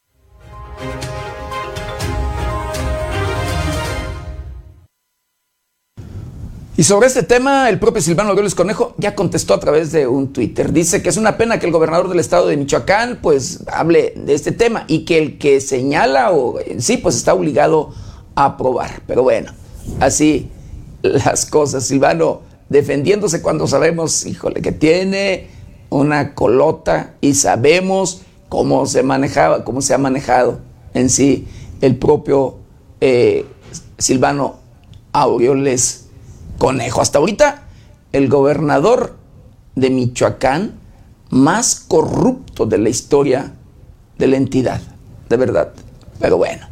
Y 6.78 6.84
sobre 6.84 7.08
este 7.08 7.24
tema, 7.24 7.70
el 7.70 7.80
propio 7.80 8.02
Silvano 8.02 8.32
Aureoles 8.32 8.54
Conejo 8.54 8.96
ya 8.98 9.16
contestó 9.16 9.54
a 9.54 9.62
través 9.62 9.94
de 9.94 10.08
un 10.08 10.34
Twitter. 10.34 10.74
Dice 10.74 11.02
que 11.02 11.08
es 11.08 11.16
una 11.16 11.38
pena 11.38 11.58
que 11.58 11.68
el 11.68 11.72
gobernador 11.72 12.10
del 12.10 12.20
estado 12.20 12.48
de 12.48 12.58
Michoacán 12.58 13.20
pues 13.22 13.62
hable 13.72 14.14
de 14.18 14.34
este 14.34 14.52
tema 14.52 14.84
y 14.90 15.06
que 15.06 15.18
el 15.18 15.38
que 15.38 15.62
señala 15.62 16.32
o 16.32 16.60
en 16.60 16.82
sí 16.82 16.98
pues 16.98 17.16
está 17.16 17.34
obligado 17.34 17.94
a 18.36 18.46
aprobar. 18.46 19.04
Pero 19.08 19.24
bueno, 19.24 19.54
así 20.02 20.50
las 21.02 21.46
cosas. 21.46 21.86
Silvano 21.86 22.42
defendiéndose 22.68 23.42
cuando 23.42 23.68
sabemos, 23.68 24.26
híjole, 24.26 24.62
que 24.62 24.74
tiene 24.74 25.48
una 25.90 26.36
colota 26.36 27.14
y 27.22 27.36
sabemos 27.36 28.24
cómo 28.50 28.86
se 28.86 29.02
manejaba, 29.02 29.64
cómo 29.64 29.82
se 29.82 29.94
ha 29.94 29.98
manejado 29.98 30.60
en 30.94 31.10
sí 31.10 31.48
el 31.80 31.96
propio 31.96 32.58
eh, 33.00 33.46
Silvano 33.98 34.58
Aureoles 35.14 36.05
conejo. 36.58 37.02
Hasta 37.02 37.20
ahorita, 37.20 37.64
el 38.12 38.30
gobernador 38.30 39.18
de 39.76 39.90
Michoacán 39.90 40.80
más 41.30 41.76
corrupto 41.76 42.66
de 42.66 42.78
la 42.78 42.90
historia 42.90 43.54
de 44.18 44.28
la 44.28 44.38
entidad, 44.38 44.82
de 45.30 45.38
verdad. 45.38 45.74
Pero 46.20 46.38
bueno, 46.38 46.68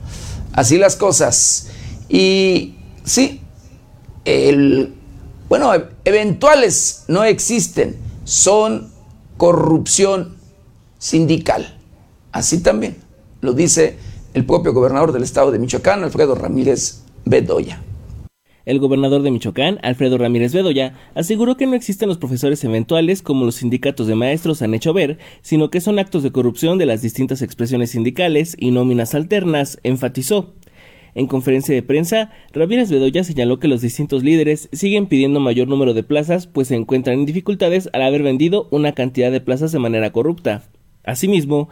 así 0.53 0.77
las 0.77 0.95
cosas. 0.95 1.67
Y 2.07 2.75
sí, 3.03 3.41
el, 4.25 4.93
bueno, 5.49 5.71
eventuales 6.05 7.03
no 7.07 7.23
existen, 7.23 7.97
son 8.23 8.91
corrupción 9.37 10.37
sindical. 10.97 11.77
Así 12.31 12.59
también 12.59 12.97
lo 13.41 13.53
dice 13.53 13.97
el 14.33 14.45
propio 14.45 14.73
gobernador 14.73 15.11
del 15.11 15.23
estado 15.23 15.51
de 15.51 15.59
Michoacán, 15.59 16.03
Alfredo 16.03 16.35
Ramírez 16.35 17.01
Bedoya. 17.25 17.82
El 18.65 18.79
gobernador 18.79 19.23
de 19.23 19.31
Michoacán, 19.31 19.79
Alfredo 19.81 20.17
Ramírez 20.17 20.53
Bedoya, 20.53 20.93
aseguró 21.15 21.57
que 21.57 21.67
no 21.67 21.75
existen 21.75 22.07
los 22.07 22.17
profesores 22.17 22.63
eventuales 22.63 23.21
como 23.21 23.45
los 23.45 23.55
sindicatos 23.55 24.07
de 24.07 24.15
maestros 24.15 24.61
han 24.61 24.73
hecho 24.73 24.93
ver, 24.93 25.17
sino 25.41 25.69
que 25.69 25.81
son 25.81 25.99
actos 25.99 26.23
de 26.23 26.31
corrupción 26.31 26.77
de 26.77 26.85
las 26.85 27.01
distintas 27.01 27.41
expresiones 27.41 27.91
sindicales 27.91 28.55
y 28.57 28.71
nóminas 28.71 29.15
alternas, 29.15 29.79
enfatizó. 29.83 30.53
En 31.13 31.27
conferencia 31.27 31.75
de 31.75 31.83
prensa, 31.83 32.31
Ramírez 32.53 32.89
Bedoya 32.89 33.25
señaló 33.25 33.59
que 33.59 33.67
los 33.67 33.81
distintos 33.81 34.23
líderes 34.23 34.69
siguen 34.71 35.07
pidiendo 35.07 35.41
mayor 35.41 35.67
número 35.67 35.93
de 35.93 36.03
plazas, 36.03 36.47
pues 36.47 36.69
se 36.69 36.75
encuentran 36.75 37.19
en 37.19 37.25
dificultades 37.25 37.89
al 37.91 38.01
haber 38.01 38.23
vendido 38.23 38.69
una 38.71 38.93
cantidad 38.93 39.31
de 39.31 39.41
plazas 39.41 39.73
de 39.73 39.79
manera 39.79 40.11
corrupta. 40.11 40.63
Asimismo, 41.03 41.67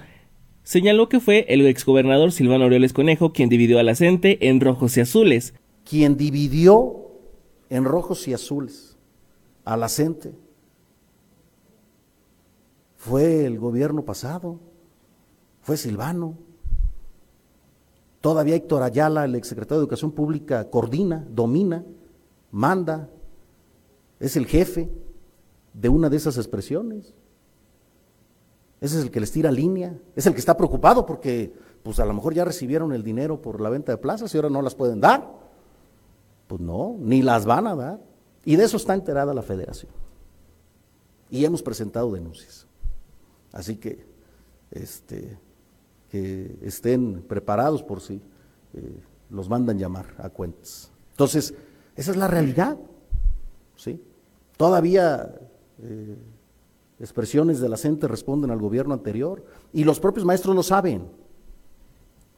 señaló 0.63 1.07
que 1.07 1.21
fue 1.21 1.45
el 1.47 1.65
exgobernador 1.65 2.33
Silvano 2.33 2.65
Aureoles 2.65 2.93
Conejo 2.93 3.31
quien 3.31 3.47
dividió 3.47 3.79
a 3.79 3.83
la 3.83 3.95
gente 3.95 4.49
en 4.49 4.59
rojos 4.59 4.95
y 4.97 5.01
azules, 5.01 5.55
quien 5.91 6.15
dividió 6.15 7.11
en 7.69 7.83
rojos 7.83 8.25
y 8.29 8.33
azules 8.33 8.95
a 9.65 9.75
la 9.75 9.89
gente 9.89 10.33
fue 12.95 13.45
el 13.45 13.59
gobierno 13.59 14.05
pasado, 14.05 14.57
fue 15.59 15.75
Silvano. 15.75 16.37
Todavía 18.21 18.55
Héctor 18.55 18.83
Ayala, 18.83 19.25
el 19.25 19.35
exsecretario 19.35 19.79
de 19.79 19.83
Educación 19.83 20.13
Pública, 20.13 20.69
coordina, 20.69 21.27
domina, 21.29 21.83
manda, 22.51 23.09
es 24.21 24.37
el 24.37 24.45
jefe 24.45 24.89
de 25.73 25.89
una 25.89 26.09
de 26.09 26.15
esas 26.15 26.37
expresiones. 26.37 27.13
Ese 28.79 28.97
es 28.97 29.03
el 29.03 29.11
que 29.11 29.19
les 29.19 29.33
tira 29.33 29.51
línea, 29.51 29.99
es 30.15 30.25
el 30.25 30.31
que 30.31 30.39
está 30.39 30.55
preocupado 30.55 31.05
porque 31.05 31.53
pues 31.83 31.99
a 31.99 32.05
lo 32.05 32.13
mejor 32.13 32.33
ya 32.33 32.45
recibieron 32.45 32.93
el 32.93 33.03
dinero 33.03 33.41
por 33.41 33.59
la 33.59 33.69
venta 33.69 33.91
de 33.91 33.97
plazas 33.97 34.33
y 34.33 34.37
ahora 34.37 34.49
no 34.49 34.61
las 34.61 34.73
pueden 34.73 35.01
dar. 35.01 35.40
Pues 36.51 36.59
no, 36.59 36.97
ni 36.99 37.21
las 37.21 37.45
van 37.45 37.65
a 37.65 37.77
dar. 37.77 38.01
Y 38.43 38.57
de 38.57 38.65
eso 38.65 38.75
está 38.75 38.93
enterada 38.93 39.33
la 39.33 39.41
federación. 39.41 39.89
Y 41.29 41.45
hemos 41.45 41.63
presentado 41.63 42.11
denuncias. 42.11 42.67
Así 43.53 43.77
que, 43.77 44.05
este, 44.69 45.39
que 46.09 46.57
estén 46.61 47.21
preparados 47.21 47.81
por 47.81 48.01
si 48.01 48.15
eh, 48.73 48.99
los 49.29 49.47
mandan 49.47 49.79
llamar 49.79 50.07
a 50.17 50.27
cuentas. 50.27 50.91
Entonces, 51.11 51.53
esa 51.95 52.11
es 52.11 52.17
la 52.17 52.27
realidad. 52.27 52.77
¿sí? 53.77 54.03
Todavía 54.57 55.33
eh, 55.81 56.17
expresiones 56.99 57.61
de 57.61 57.69
la 57.69 57.77
gente 57.77 58.09
responden 58.09 58.51
al 58.51 58.59
gobierno 58.59 58.93
anterior 58.93 59.45
y 59.71 59.85
los 59.85 60.01
propios 60.01 60.25
maestros 60.25 60.53
lo 60.53 60.63
saben. 60.63 61.07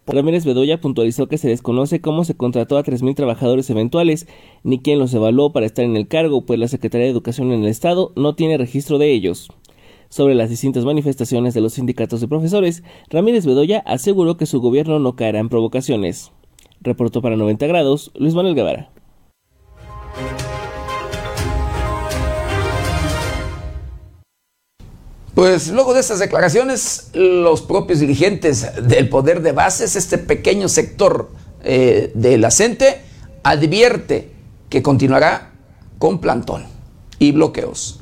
Ramírez 0.06 0.44
Bedoya 0.44 0.82
puntualizó 0.82 1.28
que 1.28 1.38
se 1.38 1.48
desconoce 1.48 2.02
cómo 2.02 2.26
se 2.26 2.36
contrató 2.36 2.78
a 2.78 2.84
3.000 2.84 3.16
trabajadores 3.16 3.70
eventuales, 3.70 4.28
ni 4.64 4.80
quién 4.80 5.00
los 5.00 5.14
evaluó 5.14 5.54
para 5.54 5.66
estar 5.66 5.86
en 5.86 5.96
el 5.96 6.10
cargo, 6.10 6.46
pues 6.46 6.60
la 6.60 6.68
Secretaría 6.68 7.06
de 7.06 7.12
Educación 7.12 7.54
en 7.54 7.64
el 7.64 7.70
Estado 7.70 8.12
no 8.18 8.36
tiene 8.36 8.58
registro 8.58 8.98
de 8.98 9.12
ellos. 9.14 9.50
Sobre 10.10 10.36
las 10.36 10.50
distintas 10.50 10.84
manifestaciones 10.84 11.54
de 11.54 11.62
los 11.62 11.74
sindicatos 11.74 12.20
de 12.20 12.28
profesores, 12.28 12.84
Ramírez 13.10 13.46
Bedoya 13.46 13.80
aseguró 13.80 14.36
que 14.36 14.46
su 14.46 14.60
gobierno 14.60 15.00
no 15.00 15.16
caerá 15.16 15.40
en 15.40 15.50
provocaciones. 15.50 16.32
Reportó 16.82 17.22
para 17.22 17.38
90 17.38 17.66
grados 17.68 18.12
Luis 18.14 18.36
Manuel 18.36 18.56
Guevara. 18.56 18.93
Pues 25.36 25.72
luego 25.72 25.96
de 25.96 26.00
estas 26.00 26.20
declaraciones, 26.20 27.10
los 27.16 27.64
propios 27.64 28.00
dirigentes 28.00 28.68
del 28.88 29.10
poder 29.10 29.42
de 29.42 29.52
bases, 29.52 29.96
este 29.96 30.20
pequeño 30.20 30.70
sector 30.70 31.30
eh, 31.64 32.12
de 32.14 32.38
la 32.38 32.52
CENTE, 32.52 32.98
advierte 33.42 34.30
que 34.70 34.84
continuará 34.84 35.54
con 35.98 36.22
plantón 36.22 36.66
y 37.18 37.32
bloqueos. 37.32 38.00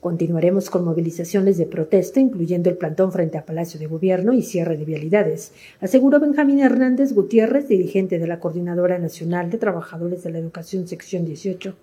Continuaremos 0.00 0.68
con 0.68 0.84
movilizaciones 0.84 1.56
de 1.56 1.64
protesta, 1.64 2.20
incluyendo 2.20 2.68
el 2.68 2.76
plantón 2.76 3.12
frente 3.12 3.38
a 3.38 3.46
Palacio 3.46 3.80
de 3.80 3.86
Gobierno 3.86 4.34
y 4.34 4.42
cierre 4.42 4.76
de 4.76 4.84
vialidades, 4.84 5.52
aseguró 5.80 6.20
Benjamín 6.20 6.60
Hernández 6.60 7.14
Gutiérrez, 7.14 7.66
dirigente 7.66 8.18
de 8.18 8.26
la 8.26 8.40
Coordinadora 8.40 8.98
Nacional 8.98 9.50
de 9.50 9.56
Trabajadores 9.56 10.22
de 10.22 10.32
la 10.32 10.38
Educación 10.38 10.86
Sección 10.86 11.24
18. 11.24 11.74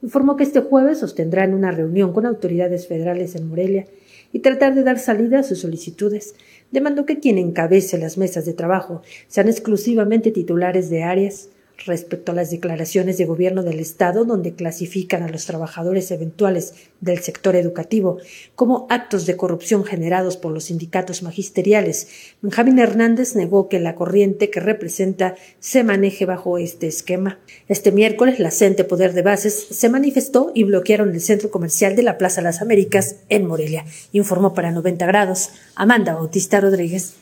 Informó 0.00 0.36
que 0.36 0.44
este 0.44 0.60
jueves 0.60 1.00
sostendrán 1.00 1.54
una 1.54 1.72
reunión 1.72 2.12
con 2.12 2.24
autoridades 2.24 2.86
federales 2.86 3.34
en 3.34 3.48
Morelia 3.48 3.86
y 4.32 4.40
tratar 4.40 4.74
de 4.74 4.82
dar 4.82 4.98
salida 4.98 5.40
a 5.40 5.42
sus 5.42 5.60
solicitudes. 5.60 6.34
Demandó 6.70 7.06
que 7.06 7.18
quien 7.18 7.38
encabece 7.38 7.98
las 7.98 8.18
mesas 8.18 8.44
de 8.44 8.52
trabajo 8.52 9.02
sean 9.26 9.48
exclusivamente 9.48 10.30
titulares 10.30 10.90
de 10.90 11.02
áreas 11.02 11.48
respecto 11.86 12.32
a 12.32 12.34
las 12.34 12.50
declaraciones 12.50 13.18
de 13.18 13.24
gobierno 13.24 13.62
del 13.62 13.78
Estado 13.78 14.24
donde 14.24 14.54
clasifican 14.54 15.22
a 15.22 15.28
los 15.28 15.46
trabajadores 15.46 16.10
eventuales 16.10 16.74
del 17.00 17.20
sector 17.20 17.54
educativo 17.56 18.18
como 18.54 18.86
actos 18.90 19.26
de 19.26 19.36
corrupción 19.36 19.84
generados 19.84 20.36
por 20.36 20.52
los 20.52 20.64
sindicatos 20.64 21.22
magisteriales. 21.22 22.08
Benjamín 22.42 22.78
Hernández 22.78 23.36
negó 23.36 23.68
que 23.68 23.78
la 23.78 23.94
corriente 23.94 24.50
que 24.50 24.60
representa 24.60 25.36
se 25.60 25.84
maneje 25.84 26.26
bajo 26.26 26.58
este 26.58 26.88
esquema. 26.88 27.38
Este 27.68 27.92
miércoles, 27.92 28.40
la 28.40 28.50
CENTE 28.50 28.84
Poder 28.84 29.12
de 29.12 29.22
Bases 29.22 29.68
se 29.70 29.88
manifestó 29.88 30.50
y 30.54 30.64
bloquearon 30.64 31.10
el 31.10 31.20
centro 31.20 31.50
comercial 31.50 31.94
de 31.94 32.02
la 32.02 32.18
Plaza 32.18 32.42
Las 32.42 32.60
Américas 32.60 33.16
en 33.28 33.46
Morelia, 33.46 33.84
informó 34.12 34.54
para 34.54 34.72
90 34.72 35.06
grados 35.06 35.50
Amanda 35.74 36.14
Bautista 36.14 36.60
Rodríguez. 36.60 37.14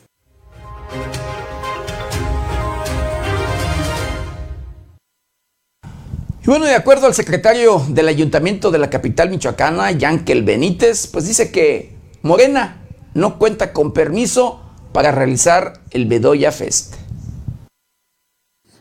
Y 6.46 6.48
bueno, 6.48 6.66
de 6.66 6.76
acuerdo 6.76 7.08
al 7.08 7.14
secretario 7.14 7.82
del 7.88 8.06
Ayuntamiento 8.06 8.70
de 8.70 8.78
la 8.78 8.88
capital 8.88 9.30
michoacana, 9.30 9.90
Yankel 9.90 10.44
Benítez, 10.44 11.08
pues 11.08 11.26
dice 11.26 11.50
que 11.50 11.96
Morena 12.22 12.86
no 13.14 13.36
cuenta 13.40 13.72
con 13.72 13.92
permiso 13.92 14.60
para 14.92 15.10
realizar 15.10 15.80
el 15.90 16.06
Bedoya 16.06 16.52
Fest. 16.52 16.94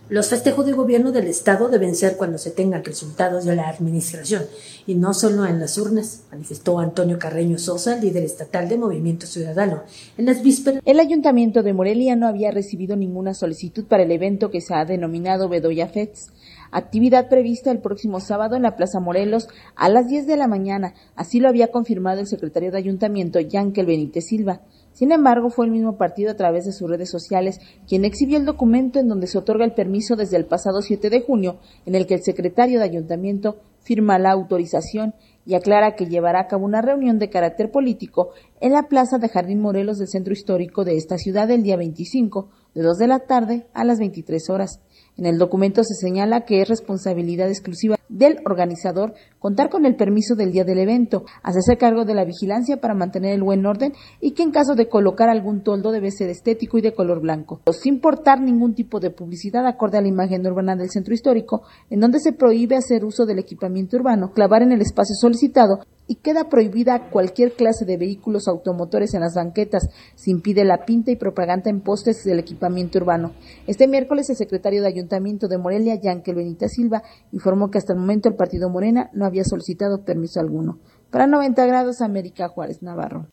Los 0.07 0.29
festejos 0.29 0.67
de 0.67 0.73
gobierno 0.73 1.11
del 1.11 1.25
Estado 1.25 1.67
deben 1.67 1.95
ser 1.95 2.17
cuando 2.17 2.37
se 2.37 2.51
tengan 2.51 2.83
resultados 2.83 3.45
de 3.45 3.55
la 3.55 3.67
administración 3.67 4.45
y 4.85 4.93
no 4.93 5.15
solo 5.15 5.47
en 5.47 5.59
las 5.59 5.79
urnas, 5.79 6.21
manifestó 6.29 6.77
Antonio 6.77 7.17
Carreño 7.17 7.57
Sosa, 7.57 7.95
líder 7.95 8.23
estatal 8.23 8.69
de 8.69 8.77
Movimiento 8.77 9.25
Ciudadano. 9.25 9.81
En 10.19 10.27
las 10.27 10.43
vísperas, 10.43 10.83
el 10.85 10.99
Ayuntamiento 10.99 11.63
de 11.63 11.73
Morelia 11.73 12.15
no 12.15 12.27
había 12.27 12.51
recibido 12.51 12.95
ninguna 12.95 13.33
solicitud 13.33 13.85
para 13.85 14.03
el 14.03 14.11
evento 14.11 14.51
que 14.51 14.61
se 14.61 14.75
ha 14.75 14.85
denominado 14.85 15.49
Bedoya 15.49 15.87
Fest 15.87 16.29
actividad 16.71 17.29
prevista 17.29 17.71
el 17.71 17.79
próximo 17.79 18.19
sábado 18.19 18.55
en 18.55 18.63
la 18.63 18.75
Plaza 18.75 18.99
Morelos 18.99 19.47
a 19.75 19.89
las 19.89 20.07
10 20.07 20.27
de 20.27 20.37
la 20.37 20.47
mañana. 20.47 20.93
Así 21.15 21.39
lo 21.39 21.49
había 21.49 21.71
confirmado 21.71 22.19
el 22.19 22.27
secretario 22.27 22.71
de 22.71 22.77
Ayuntamiento, 22.77 23.39
Yankel 23.39 23.85
Benítez 23.85 24.25
Silva. 24.25 24.61
Sin 24.95 25.11
embargo, 25.11 25.49
fue 25.49 25.65
el 25.65 25.73
mismo 25.73 25.97
partido 25.97 26.31
a 26.31 26.35
través 26.35 26.65
de 26.65 26.71
sus 26.71 26.89
redes 26.89 27.09
sociales 27.09 27.59
quien 27.85 28.05
exhibió 28.05 28.37
el 28.37 28.45
documento 28.45 28.97
en 28.97 29.09
donde 29.09 29.27
se 29.27 29.37
otorga 29.37 29.65
el 29.65 29.73
permiso 29.73 30.15
desde 30.15 30.37
el 30.37 30.45
pasado 30.45 30.81
7 30.81 31.09
de 31.09 31.21
junio, 31.21 31.57
en 31.85 31.95
el 31.95 32.07
que 32.07 32.13
el 32.13 32.23
secretario 32.23 32.79
de 32.79 32.85
Ayuntamiento 32.85 33.57
firma 33.81 34.17
la 34.19 34.31
autorización 34.31 35.13
y 35.45 35.53
aclara 35.53 35.95
que 35.95 36.05
llevará 36.05 36.39
a 36.39 36.47
cabo 36.47 36.65
una 36.65 36.81
reunión 36.81 37.19
de 37.19 37.29
carácter 37.29 37.71
político 37.71 38.29
en 38.61 38.71
la 38.71 38.83
plaza 38.83 39.17
de 39.17 39.29
Jardín 39.29 39.61
Morelos 39.61 39.99
del 39.99 40.07
centro 40.07 40.33
histórico 40.33 40.85
de 40.85 40.95
esta 40.95 41.17
ciudad 41.17 41.51
el 41.51 41.63
día 41.63 41.75
25, 41.75 42.49
de 42.73 42.81
2 42.81 42.97
de 42.97 43.07
la 43.07 43.19
tarde 43.19 43.67
a 43.73 43.83
las 43.83 43.99
23 43.99 44.49
horas. 44.49 44.79
En 45.17 45.25
el 45.25 45.37
documento 45.37 45.83
se 45.83 45.93
señala 45.93 46.41
que 46.41 46.61
es 46.61 46.67
responsabilidad 46.67 47.47
exclusiva 47.47 47.95
del 48.09 48.39
organizador 48.45 49.13
contar 49.39 49.69
con 49.69 49.85
el 49.85 49.95
permiso 49.95 50.35
del 50.35 50.51
día 50.51 50.63
del 50.63 50.79
evento, 50.79 51.25
hacerse 51.41 51.77
cargo 51.77 52.05
de 52.05 52.15
la 52.15 52.25
vigilancia 52.25 52.81
para 52.81 52.93
mantener 52.93 53.33
el 53.33 53.43
buen 53.43 53.65
orden 53.65 53.93
y 54.19 54.31
que 54.31 54.43
en 54.43 54.51
caso 54.51 54.75
de 54.75 54.89
colocar 54.89 55.29
algún 55.29 55.63
toldo 55.63 55.91
debe 55.91 56.11
ser 56.11 56.29
estético 56.29 56.77
y 56.77 56.81
de 56.81 56.93
color 56.93 57.21
blanco, 57.21 57.61
sin 57.71 57.99
portar 57.99 58.41
ningún 58.41 58.75
tipo 58.75 58.99
de 58.99 59.09
publicidad 59.09 59.65
acorde 59.67 59.97
a 59.97 60.01
la 60.01 60.07
imagen 60.07 60.45
urbana 60.45 60.75
del 60.75 60.89
centro 60.89 61.13
histórico, 61.13 61.63
en 61.89 61.99
donde 61.99 62.19
se 62.19 62.33
prohíbe 62.33 62.75
hacer 62.75 63.05
uso 63.05 63.25
del 63.25 63.39
equipamiento 63.39 63.97
urbano, 63.97 64.31
clavar 64.31 64.63
en 64.63 64.71
el 64.71 64.81
espacio 64.81 65.15
solicitado 65.15 65.79
y 66.07 66.15
queda 66.15 66.49
prohibida 66.49 67.09
cualquier 67.09 67.53
clase 67.53 67.85
de 67.85 67.97
vehículos 67.97 68.47
automotores 68.47 69.13
en 69.13 69.21
las 69.21 69.35
banquetas. 69.35 69.89
Se 70.15 70.31
impide 70.31 70.63
la 70.63 70.85
pinta 70.85 71.11
y 71.11 71.15
propaganda 71.15 71.69
en 71.69 71.81
postes 71.81 72.23
del 72.23 72.39
equipamiento 72.39 72.99
urbano. 72.99 73.31
Este 73.67 73.87
miércoles 73.87 74.29
el 74.29 74.35
secretario 74.35 74.81
de 74.81 74.87
Ayuntamiento 74.87 75.47
de 75.47 75.57
Morelia, 75.57 75.95
Yankel 75.95 76.35
Benita 76.35 76.67
Silva, 76.67 77.03
informó 77.31 77.71
que 77.71 77.77
hasta 77.77 77.93
el 77.93 77.99
momento 77.99 78.29
el 78.29 78.35
partido 78.35 78.69
Morena 78.69 79.09
no 79.13 79.25
había 79.25 79.43
solicitado 79.43 80.03
permiso 80.03 80.39
alguno. 80.39 80.79
Para 81.09 81.27
90 81.27 81.65
grados, 81.65 82.01
América 82.01 82.47
Juárez 82.49 82.81
Navarro. 82.81 83.27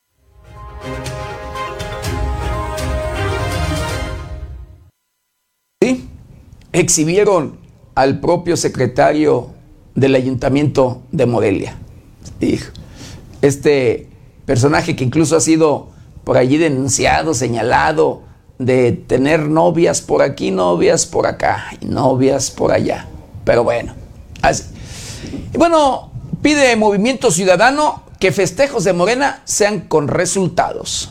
Sí, 5.82 6.08
exhibieron 6.72 7.58
al 7.94 8.20
propio 8.20 8.56
secretario 8.56 9.50
del 9.94 10.14
Ayuntamiento 10.14 11.02
de 11.10 11.26
Morelia 11.26 11.81
este 13.40 14.08
personaje 14.46 14.96
que 14.96 15.04
incluso 15.04 15.36
ha 15.36 15.40
sido 15.40 15.88
por 16.24 16.36
allí 16.36 16.56
denunciado, 16.58 17.34
señalado 17.34 18.22
de 18.58 18.92
tener 18.92 19.40
novias 19.40 20.00
por 20.00 20.22
aquí, 20.22 20.50
novias 20.50 21.06
por 21.06 21.26
acá 21.26 21.66
y 21.80 21.86
novias 21.86 22.50
por 22.50 22.72
allá. 22.72 23.08
Pero 23.44 23.64
bueno, 23.64 23.94
así. 24.40 24.64
Y 25.52 25.58
bueno, 25.58 26.10
pide 26.42 26.76
Movimiento 26.76 27.30
Ciudadano 27.30 28.02
que 28.20 28.30
festejos 28.30 28.84
de 28.84 28.92
Morena 28.92 29.42
sean 29.44 29.80
con 29.80 30.08
resultados. 30.08 31.10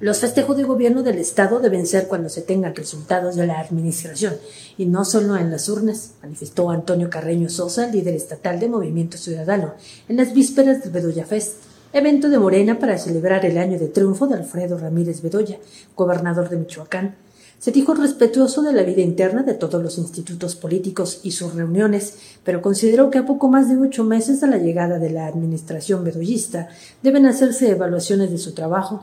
Los 0.00 0.20
festejos 0.20 0.56
de 0.56 0.62
gobierno 0.62 1.02
del 1.02 1.18
Estado 1.18 1.60
deben 1.60 1.86
ser 1.86 2.08
cuando 2.08 2.30
se 2.30 2.40
tengan 2.40 2.74
resultados 2.74 3.36
de 3.36 3.46
la 3.46 3.60
administración 3.60 4.32
y 4.78 4.86
no 4.86 5.04
solo 5.04 5.36
en 5.36 5.50
las 5.50 5.68
urnas, 5.68 6.12
manifestó 6.22 6.70
Antonio 6.70 7.10
Carreño 7.10 7.50
Sosa, 7.50 7.86
líder 7.86 8.14
estatal 8.14 8.58
de 8.58 8.70
Movimiento 8.70 9.18
Ciudadano, 9.18 9.74
en 10.08 10.16
las 10.16 10.32
vísperas 10.32 10.82
del 10.82 10.92
Bedoya 10.92 11.26
Fest, 11.26 11.56
evento 11.92 12.30
de 12.30 12.38
Morena 12.38 12.78
para 12.78 12.96
celebrar 12.96 13.44
el 13.44 13.58
año 13.58 13.78
de 13.78 13.88
triunfo 13.88 14.26
de 14.26 14.36
Alfredo 14.36 14.78
Ramírez 14.78 15.20
Bedoya, 15.20 15.58
gobernador 15.94 16.48
de 16.48 16.56
Michoacán. 16.56 17.16
Se 17.58 17.70
dijo 17.70 17.92
respetuoso 17.92 18.62
de 18.62 18.72
la 18.72 18.84
vida 18.84 19.02
interna 19.02 19.42
de 19.42 19.52
todos 19.52 19.82
los 19.82 19.98
institutos 19.98 20.56
políticos 20.56 21.20
y 21.24 21.32
sus 21.32 21.54
reuniones, 21.54 22.14
pero 22.42 22.62
consideró 22.62 23.10
que 23.10 23.18
a 23.18 23.26
poco 23.26 23.50
más 23.50 23.68
de 23.68 23.76
ocho 23.76 24.02
meses 24.02 24.40
de 24.40 24.46
la 24.46 24.56
llegada 24.56 24.98
de 24.98 25.10
la 25.10 25.26
administración 25.26 26.04
bedoyista 26.04 26.70
deben 27.02 27.26
hacerse 27.26 27.68
evaluaciones 27.68 28.30
de 28.30 28.38
su 28.38 28.54
trabajo 28.54 29.02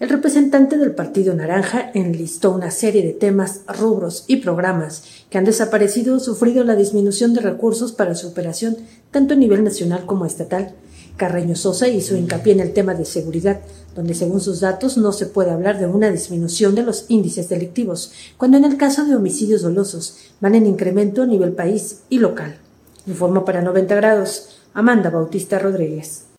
el 0.00 0.08
representante 0.08 0.78
del 0.78 0.94
Partido 0.94 1.34
Naranja 1.34 1.90
enlistó 1.92 2.52
una 2.52 2.70
serie 2.70 3.02
de 3.02 3.12
temas, 3.12 3.60
rubros 3.68 4.24
y 4.26 4.36
programas 4.36 5.02
que 5.28 5.36
han 5.36 5.44
desaparecido 5.44 6.16
o 6.16 6.20
sufrido 6.20 6.64
la 6.64 6.74
disminución 6.74 7.34
de 7.34 7.42
recursos 7.42 7.92
para 7.92 8.14
su 8.14 8.28
operación, 8.28 8.78
tanto 9.10 9.34
a 9.34 9.36
nivel 9.36 9.62
nacional 9.62 10.06
como 10.06 10.24
estatal. 10.24 10.72
Carreño 11.18 11.54
Sosa 11.54 11.86
hizo 11.86 12.16
hincapié 12.16 12.54
en 12.54 12.60
el 12.60 12.72
tema 12.72 12.94
de 12.94 13.04
seguridad, 13.04 13.60
donde 13.94 14.14
según 14.14 14.40
sus 14.40 14.60
datos 14.60 14.96
no 14.96 15.12
se 15.12 15.26
puede 15.26 15.50
hablar 15.50 15.78
de 15.78 15.84
una 15.84 16.10
disminución 16.10 16.74
de 16.74 16.82
los 16.82 17.04
índices 17.08 17.50
delictivos, 17.50 18.10
cuando 18.38 18.56
en 18.56 18.64
el 18.64 18.78
caso 18.78 19.04
de 19.04 19.16
homicidios 19.16 19.60
dolosos 19.60 20.16
van 20.40 20.54
en 20.54 20.64
incremento 20.64 21.20
a 21.20 21.26
nivel 21.26 21.52
país 21.52 22.00
y 22.08 22.20
local. 22.20 22.56
Informó 23.06 23.44
para 23.44 23.60
90 23.60 23.94
grados 23.96 24.60
Amanda 24.72 25.10
Bautista 25.10 25.58
Rodríguez. 25.58 26.29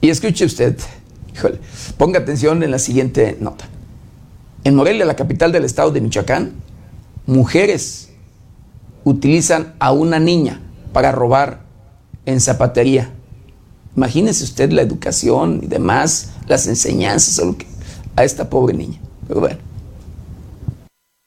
Y 0.00 0.10
escuche 0.10 0.44
usted, 0.44 0.76
híjole, 1.34 1.58
ponga 1.96 2.20
atención 2.20 2.62
en 2.62 2.70
la 2.70 2.78
siguiente 2.78 3.36
nota. 3.40 3.66
En 4.64 4.74
Morelia, 4.74 5.04
la 5.04 5.16
capital 5.16 5.52
del 5.52 5.64
estado 5.64 5.90
de 5.90 6.00
Michoacán, 6.00 6.52
mujeres 7.26 8.10
utilizan 9.04 9.74
a 9.78 9.92
una 9.92 10.18
niña 10.18 10.60
para 10.92 11.12
robar 11.12 11.60
en 12.26 12.40
zapatería. 12.40 13.10
Imagínese 13.96 14.44
usted 14.44 14.70
la 14.72 14.82
educación 14.82 15.60
y 15.62 15.66
demás, 15.66 16.30
las 16.46 16.66
enseñanzas 16.66 17.40
a 18.16 18.24
esta 18.24 18.48
pobre 18.48 18.74
niña. 18.74 18.98
Pero 19.26 19.40
bueno 19.40 19.69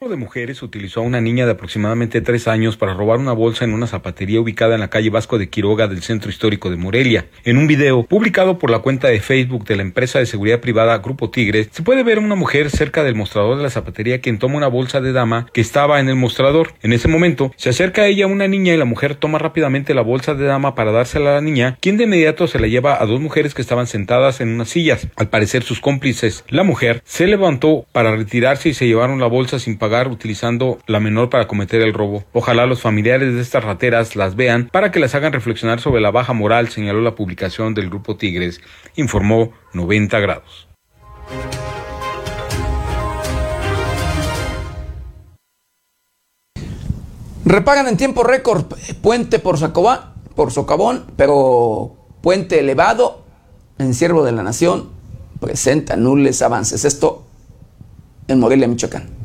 de 0.10 0.16
mujeres 0.18 0.62
utilizó 0.62 1.00
a 1.00 1.04
una 1.04 1.22
niña 1.22 1.46
de 1.46 1.54
aproximadamente 1.54 2.22
tres 2.22 2.48
años 2.48 2.78
para 2.78 2.94
robar 2.94 3.20
una 3.20 3.32
bolsa 3.32 3.64
en 3.64 3.74
una 3.74 3.88
zapatería 3.88 4.42
ubicada 4.42 4.74
en 4.74 4.82
la 4.82 4.90
calle 4.90 5.10
Vasco 5.10 5.38
de 5.38 5.50
Quiroga 5.50 5.88
del 5.88 6.02
centro 6.02 6.30
histórico 6.30 6.70
de 6.70 6.78
Morelia. 6.78 7.26
En 7.46 7.58
un 7.58 7.68
video 7.68 8.04
publicado 8.04 8.60
por 8.60 8.70
la 8.70 8.80
cuenta 8.80 9.08
de 9.08 9.22
Facebook 9.22 9.66
de 9.66 9.78
la 9.78 9.82
empresa 9.82 10.20
de 10.20 10.26
seguridad 10.26 10.60
privada 10.60 10.98
Grupo 10.98 11.30
Tigres, 11.30 11.70
se 11.72 11.84
puede 11.84 12.04
ver 12.04 12.18
a 12.18 12.22
una 12.22 12.36
mujer 12.36 12.70
cerca 12.70 13.04
del 13.04 13.16
mostrador 13.16 13.58
de 13.58 13.64
la 13.64 13.70
zapatería 13.70 14.20
quien 14.20 14.40
toma 14.40 14.58
una 14.58 14.68
bolsa 14.68 15.00
de 15.00 15.14
dama 15.14 15.48
que 15.54 15.62
estaba 15.62 16.00
en 16.00 16.10
el 16.10 16.16
mostrador. 16.16 16.74
En 16.82 16.92
ese 16.92 17.08
momento, 17.08 17.52
se 17.56 17.70
acerca 17.70 18.02
a 18.02 18.08
ella 18.08 18.28
una 18.28 18.48
niña 18.48 18.74
y 18.74 18.78
la 18.78 18.86
mujer 18.86 19.16
toma 19.16 19.40
rápidamente 19.40 19.94
la 19.94 20.02
bolsa 20.02 20.34
de 20.34 20.46
dama 20.46 20.76
para 20.76 20.92
dársela 20.92 21.32
a 21.32 21.36
la 21.36 21.42
niña, 21.42 21.78
quien 21.80 21.98
de 21.98 22.04
inmediato 22.04 22.48
se 22.48 22.60
la 22.60 22.68
lleva 22.68 23.02
a 23.02 23.06
dos 23.06 23.22
mujeres 23.22 23.54
que 23.54 23.62
estaban 23.62 23.88
sentadas 23.88 24.42
en 24.42 24.50
unas 24.50 24.70
sillas, 24.70 25.08
al 25.16 25.30
parecer 25.30 25.64
sus 25.64 25.80
cómplices. 25.80 26.44
La 26.50 26.64
mujer 26.64 27.02
se 27.06 27.28
levantó 27.28 27.86
para 27.92 28.16
retirarse 28.16 28.70
y 28.70 28.74
se 28.74 28.88
llevaron 28.88 29.20
la 29.20 29.28
bolsa 29.28 29.60
sin 29.60 29.78
pagar 29.78 29.93
utilizando 30.08 30.80
la 30.88 31.00
menor 31.00 31.30
para 31.30 31.48
cometer 31.48 31.82
el 31.82 31.94
robo. 31.94 32.24
Ojalá 32.34 32.66
los 32.66 32.82
familiares 32.82 33.34
de 33.34 33.42
estas 33.42 33.64
rateras 33.64 34.16
las 34.16 34.36
vean 34.36 34.70
para 34.72 34.92
que 34.92 35.00
las 35.00 35.16
hagan 35.16 35.34
reflexionar 35.34 35.80
sobre 35.80 36.02
la 36.02 36.12
baja 36.12 36.34
moral, 36.34 36.70
señaló 36.70 37.02
la 37.02 37.16
publicación 37.16 37.74
del 37.74 37.90
grupo 37.90 38.18
Tigres, 38.18 38.62
informó 38.96 39.54
90 39.74 40.20
grados. 40.20 40.68
Repagan 47.46 47.88
en 47.88 47.98
tiempo 47.98 48.24
récord 48.24 48.66
puente 49.02 49.38
por 49.38 49.58
Sacobá, 49.58 50.16
por 50.36 50.52
Socavón, 50.52 51.06
pero 51.18 51.96
puente 52.22 52.60
elevado 52.60 53.24
en 53.78 53.94
Siervo 53.94 54.24
de 54.24 54.32
la 54.32 54.44
Nación 54.44 54.90
presenta 55.40 55.96
nules 55.98 56.42
avances. 56.42 56.86
Esto 56.86 57.24
en 58.28 58.40
Morelia, 58.40 58.68
Michoacán. 58.68 59.23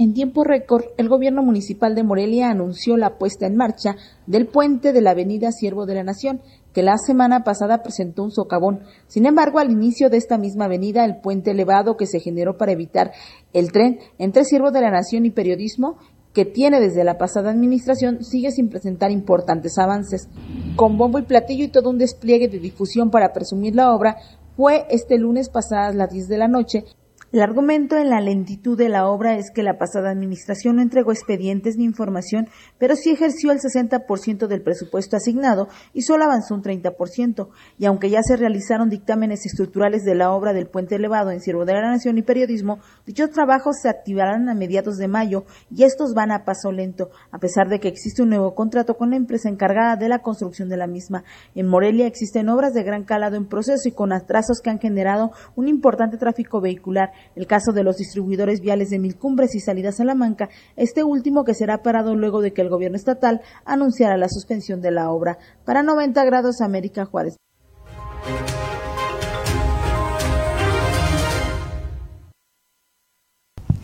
En 0.00 0.14
tiempo 0.14 0.44
récord, 0.44 0.84
el 0.96 1.10
gobierno 1.10 1.42
municipal 1.42 1.94
de 1.94 2.02
Morelia 2.02 2.48
anunció 2.48 2.96
la 2.96 3.18
puesta 3.18 3.46
en 3.46 3.54
marcha 3.54 3.96
del 4.26 4.46
puente 4.46 4.94
de 4.94 5.02
la 5.02 5.10
avenida 5.10 5.52
Siervo 5.52 5.84
de 5.84 5.94
la 5.94 6.02
Nación, 6.02 6.40
que 6.72 6.82
la 6.82 6.96
semana 6.96 7.44
pasada 7.44 7.82
presentó 7.82 8.22
un 8.22 8.30
socavón. 8.30 8.80
Sin 9.08 9.26
embargo, 9.26 9.58
al 9.58 9.70
inicio 9.70 10.08
de 10.08 10.16
esta 10.16 10.38
misma 10.38 10.64
avenida, 10.64 11.04
el 11.04 11.20
puente 11.20 11.50
elevado 11.50 11.98
que 11.98 12.06
se 12.06 12.18
generó 12.18 12.56
para 12.56 12.72
evitar 12.72 13.12
el 13.52 13.72
tren 13.72 13.98
entre 14.16 14.46
Siervo 14.46 14.70
de 14.70 14.80
la 14.80 14.90
Nación 14.90 15.26
y 15.26 15.32
Periodismo, 15.32 15.98
que 16.32 16.46
tiene 16.46 16.80
desde 16.80 17.04
la 17.04 17.18
pasada 17.18 17.50
administración, 17.50 18.24
sigue 18.24 18.52
sin 18.52 18.70
presentar 18.70 19.10
importantes 19.10 19.76
avances. 19.76 20.30
Con 20.76 20.96
bombo 20.96 21.18
y 21.18 21.24
platillo 21.24 21.64
y 21.64 21.68
todo 21.68 21.90
un 21.90 21.98
despliegue 21.98 22.48
de 22.48 22.58
difusión 22.58 23.10
para 23.10 23.34
presumir 23.34 23.74
la 23.74 23.94
obra, 23.94 24.16
fue 24.56 24.86
este 24.88 25.18
lunes 25.18 25.50
pasadas 25.50 25.94
las 25.94 26.10
10 26.10 26.28
de 26.28 26.38
la 26.38 26.48
noche 26.48 26.84
el 27.32 27.42
argumento 27.42 27.96
en 27.96 28.10
la 28.10 28.20
lentitud 28.20 28.76
de 28.76 28.88
la 28.88 29.06
obra 29.06 29.36
es 29.36 29.52
que 29.54 29.62
la 29.62 29.78
pasada 29.78 30.10
administración 30.10 30.76
no 30.76 30.82
entregó 30.82 31.12
expedientes 31.12 31.76
ni 31.76 31.84
información, 31.84 32.48
pero 32.76 32.96
sí 32.96 33.10
ejerció 33.10 33.52
el 33.52 33.60
60% 33.60 34.48
del 34.48 34.62
presupuesto 34.62 35.16
asignado 35.16 35.68
y 35.92 36.02
solo 36.02 36.24
avanzó 36.24 36.56
un 36.56 36.62
30%. 36.64 37.48
Y 37.78 37.86
aunque 37.86 38.10
ya 38.10 38.20
se 38.24 38.36
realizaron 38.36 38.90
dictámenes 38.90 39.46
estructurales 39.46 40.02
de 40.02 40.16
la 40.16 40.32
obra 40.32 40.52
del 40.52 40.66
puente 40.66 40.96
elevado 40.96 41.30
en 41.30 41.40
Siervo 41.40 41.64
de 41.64 41.74
la 41.74 41.82
Nación 41.82 42.18
y 42.18 42.22
Periodismo, 42.22 42.80
dichos 43.06 43.30
trabajos 43.30 43.76
se 43.80 43.88
activarán 43.88 44.48
a 44.48 44.54
mediados 44.54 44.96
de 44.96 45.06
mayo 45.06 45.44
y 45.70 45.84
estos 45.84 46.14
van 46.14 46.32
a 46.32 46.44
paso 46.44 46.72
lento, 46.72 47.10
a 47.30 47.38
pesar 47.38 47.68
de 47.68 47.78
que 47.78 47.86
existe 47.86 48.22
un 48.22 48.30
nuevo 48.30 48.56
contrato 48.56 48.96
con 48.96 49.10
la 49.10 49.16
empresa 49.16 49.48
encargada 49.48 49.94
de 49.94 50.08
la 50.08 50.18
construcción 50.18 50.68
de 50.68 50.78
la 50.78 50.88
misma. 50.88 51.22
En 51.54 51.68
Morelia 51.68 52.08
existen 52.08 52.48
obras 52.48 52.74
de 52.74 52.82
gran 52.82 53.04
calado 53.04 53.36
en 53.36 53.46
proceso 53.46 53.88
y 53.88 53.92
con 53.92 54.12
atrasos 54.12 54.60
que 54.60 54.70
han 54.70 54.80
generado 54.80 55.30
un 55.54 55.68
importante 55.68 56.16
tráfico 56.16 56.60
vehicular 56.60 57.12
El 57.36 57.46
caso 57.46 57.72
de 57.72 57.84
los 57.84 57.96
distribuidores 57.96 58.60
viales 58.60 58.90
de 58.90 58.98
Milcumbres 58.98 59.54
y 59.54 59.60
Salida 59.60 59.92
Salamanca, 59.92 60.48
este 60.76 61.04
último 61.04 61.44
que 61.44 61.54
será 61.54 61.82
parado 61.82 62.14
luego 62.14 62.40
de 62.40 62.52
que 62.52 62.62
el 62.62 62.68
gobierno 62.68 62.96
estatal 62.96 63.40
anunciara 63.64 64.16
la 64.16 64.28
suspensión 64.28 64.80
de 64.80 64.90
la 64.90 65.10
obra. 65.10 65.38
Para 65.64 65.82
90 65.82 66.24
grados 66.24 66.60
América 66.60 67.04
Juárez. 67.04 67.36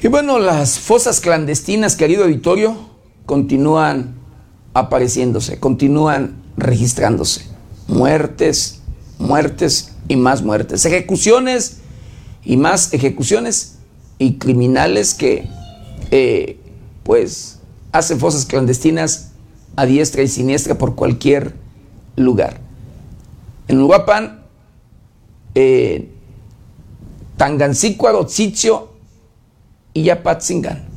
Y 0.07 0.09
bueno, 0.09 0.39
las 0.39 0.79
fosas 0.79 1.21
clandestinas, 1.21 1.97
querido 1.97 2.25
auditorio, 2.25 2.77
continúan 3.25 4.15
apareciéndose, 4.73 5.59
continúan 5.59 6.45
registrándose. 6.57 7.47
Muertes, 7.89 8.83
muertes 9.19 9.97
y 10.07 10.15
más 10.15 10.43
muertes. 10.43 10.85
Ejecuciones 10.85 11.79
y 12.47 12.57
más 12.57 12.95
ejecuciones 12.95 13.79
y 14.19 14.35
criminales 14.35 15.15
que 15.15 15.49
eh, 16.13 16.59
pues 17.03 17.59
hacen 17.91 18.21
fosas 18.21 18.47
clandestinas 18.47 19.33
a 19.75 19.85
diestra 19.85 20.23
y 20.23 20.29
siniestra 20.29 20.79
por 20.79 20.95
cualquier 20.95 21.55
lugar. 22.15 22.61
En 23.67 23.81
Uruapan, 23.81 24.45
eh, 25.57 26.09
Tangancícuaro, 27.37 28.27
y 29.93 30.03
Yapatzingan. 30.05 30.96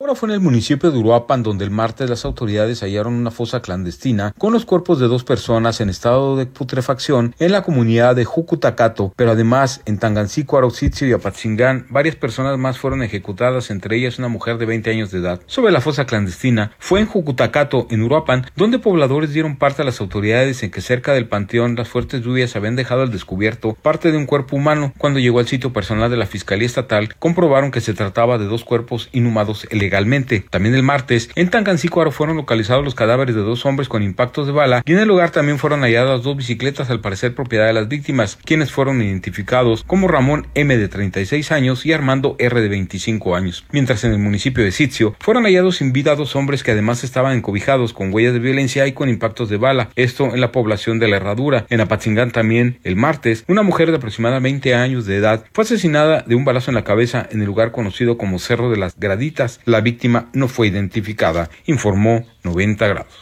Ahora 0.00 0.14
fue 0.14 0.28
en 0.28 0.34
el 0.34 0.40
municipio 0.40 0.92
de 0.92 0.98
Uruapan 1.00 1.42
donde 1.42 1.64
el 1.64 1.72
martes 1.72 2.08
las 2.08 2.24
autoridades 2.24 2.84
hallaron 2.84 3.14
una 3.14 3.32
fosa 3.32 3.62
clandestina 3.62 4.32
con 4.38 4.52
los 4.52 4.64
cuerpos 4.64 5.00
de 5.00 5.08
dos 5.08 5.24
personas 5.24 5.80
en 5.80 5.88
estado 5.88 6.36
de 6.36 6.46
putrefacción 6.46 7.34
en 7.40 7.50
la 7.50 7.62
comunidad 7.62 8.14
de 8.14 8.24
Jucutacato, 8.24 9.12
pero 9.16 9.32
además 9.32 9.82
en 9.86 9.98
Tangancico, 9.98 10.60
y 11.00 11.12
Apatzingán 11.12 11.88
varias 11.90 12.14
personas 12.14 12.56
más 12.58 12.78
fueron 12.78 13.02
ejecutadas, 13.02 13.72
entre 13.72 13.96
ellas 13.96 14.20
una 14.20 14.28
mujer 14.28 14.58
de 14.58 14.66
20 14.66 14.88
años 14.88 15.10
de 15.10 15.18
edad. 15.18 15.40
Sobre 15.46 15.72
la 15.72 15.80
fosa 15.80 16.06
clandestina 16.06 16.70
fue 16.78 17.00
en 17.00 17.06
Jucutacato, 17.06 17.88
en 17.90 18.02
Uruapan, 18.02 18.46
donde 18.54 18.78
pobladores 18.78 19.32
dieron 19.32 19.56
parte 19.56 19.82
a 19.82 19.84
las 19.84 20.00
autoridades 20.00 20.62
en 20.62 20.70
que 20.70 20.80
cerca 20.80 21.12
del 21.12 21.26
panteón 21.26 21.74
las 21.74 21.88
fuertes 21.88 22.22
lluvias 22.22 22.54
habían 22.54 22.76
dejado 22.76 23.02
al 23.02 23.10
descubierto 23.10 23.74
parte 23.74 24.12
de 24.12 24.18
un 24.18 24.26
cuerpo 24.26 24.54
humano. 24.54 24.92
Cuando 24.96 25.18
llegó 25.18 25.40
al 25.40 25.48
sitio 25.48 25.72
personal 25.72 26.08
de 26.08 26.18
la 26.18 26.26
Fiscalía 26.26 26.66
Estatal, 26.66 27.16
comprobaron 27.16 27.72
que 27.72 27.80
se 27.80 27.94
trataba 27.94 28.38
de 28.38 28.44
dos 28.44 28.62
cuerpos 28.62 29.08
inhumados 29.10 29.66
legalmente. 29.88 30.44
También 30.50 30.74
el 30.74 30.82
martes, 30.82 31.30
en 31.34 31.48
Tangancícuaro 31.48 32.10
fueron 32.10 32.36
localizados 32.36 32.84
los 32.84 32.94
cadáveres 32.94 33.34
de 33.34 33.40
dos 33.40 33.64
hombres 33.64 33.88
con 33.88 34.02
impactos 34.02 34.46
de 34.46 34.52
bala 34.52 34.82
y 34.84 34.92
en 34.92 34.98
el 34.98 35.08
lugar 35.08 35.30
también 35.30 35.58
fueron 35.58 35.80
halladas 35.80 36.22
dos 36.22 36.36
bicicletas 36.36 36.90
al 36.90 37.00
parecer 37.00 37.34
propiedad 37.34 37.66
de 37.66 37.72
las 37.72 37.88
víctimas, 37.88 38.38
quienes 38.44 38.70
fueron 38.70 39.00
identificados 39.00 39.84
como 39.84 40.08
Ramón 40.08 40.46
M 40.54 40.76
de 40.76 40.88
36 40.88 41.52
años 41.52 41.86
y 41.86 41.92
Armando 41.92 42.36
R 42.38 42.60
de 42.60 42.68
25 42.68 43.34
años. 43.34 43.64
Mientras 43.72 44.04
en 44.04 44.12
el 44.12 44.18
municipio 44.18 44.62
de 44.62 44.72
Sitio 44.72 45.16
fueron 45.20 45.44
hallados 45.44 45.76
sin 45.76 45.92
vida 45.92 46.14
dos 46.16 46.36
hombres 46.36 46.62
que 46.62 46.72
además 46.72 47.04
estaban 47.04 47.36
encobijados 47.36 47.92
con 47.92 48.12
huellas 48.12 48.34
de 48.34 48.40
violencia 48.40 48.86
y 48.86 48.92
con 48.92 49.08
impactos 49.08 49.48
de 49.48 49.56
bala, 49.56 49.88
esto 49.96 50.34
en 50.34 50.40
la 50.40 50.52
población 50.52 50.98
de 50.98 51.08
la 51.08 51.16
Herradura. 51.16 51.64
En 51.70 51.80
Apatzingán 51.80 52.30
también, 52.30 52.78
el 52.84 52.96
martes, 52.96 53.44
una 53.48 53.62
mujer 53.62 53.90
de 53.90 53.96
aproximadamente 53.96 54.38
20 54.40 54.74
años 54.74 55.06
de 55.06 55.16
edad 55.16 55.44
fue 55.52 55.64
asesinada 55.64 56.22
de 56.26 56.34
un 56.34 56.44
balazo 56.44 56.70
en 56.70 56.74
la 56.74 56.84
cabeza 56.84 57.26
en 57.30 57.40
el 57.40 57.46
lugar 57.46 57.72
conocido 57.72 58.16
como 58.16 58.38
Cerro 58.38 58.70
de 58.70 58.76
las 58.76 58.98
Graditas. 58.98 59.60
La 59.64 59.77
víctima 59.80 60.30
no 60.32 60.48
fue 60.48 60.68
identificada, 60.68 61.50
informó 61.66 62.26
90 62.44 62.86
grados. 62.88 63.14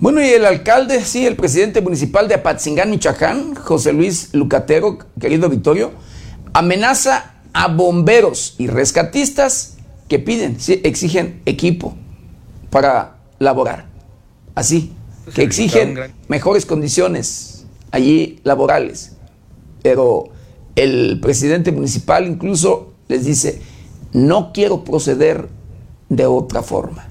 Bueno, 0.00 0.22
y 0.22 0.28
el 0.28 0.46
alcalde, 0.46 1.04
sí, 1.04 1.26
el 1.26 1.36
presidente 1.36 1.82
municipal 1.82 2.26
de 2.26 2.34
Apatzingán, 2.34 2.88
Michoacán, 2.90 3.54
José 3.54 3.92
Luis 3.92 4.30
Lucatero, 4.32 4.98
querido 5.20 5.50
Victorio, 5.50 5.92
amenaza 6.54 7.34
a 7.52 7.68
bomberos 7.68 8.54
y 8.56 8.66
rescatistas 8.66 9.76
que 10.08 10.18
piden, 10.18 10.58
sí, 10.58 10.80
exigen 10.84 11.42
equipo 11.44 11.94
para 12.70 13.18
laborar. 13.38 13.86
Así, 14.54 14.92
pues 15.24 15.36
que 15.36 15.42
exigen 15.42 16.14
mejores 16.28 16.64
condiciones 16.64 17.66
allí 17.90 18.40
laborales 18.42 19.09
pero 19.82 20.28
el 20.76 21.18
presidente 21.20 21.72
municipal 21.72 22.26
incluso 22.26 22.92
les 23.08 23.24
dice, 23.24 23.60
no 24.12 24.52
quiero 24.52 24.84
proceder 24.84 25.48
de 26.08 26.26
otra 26.26 26.62
forma. 26.62 27.09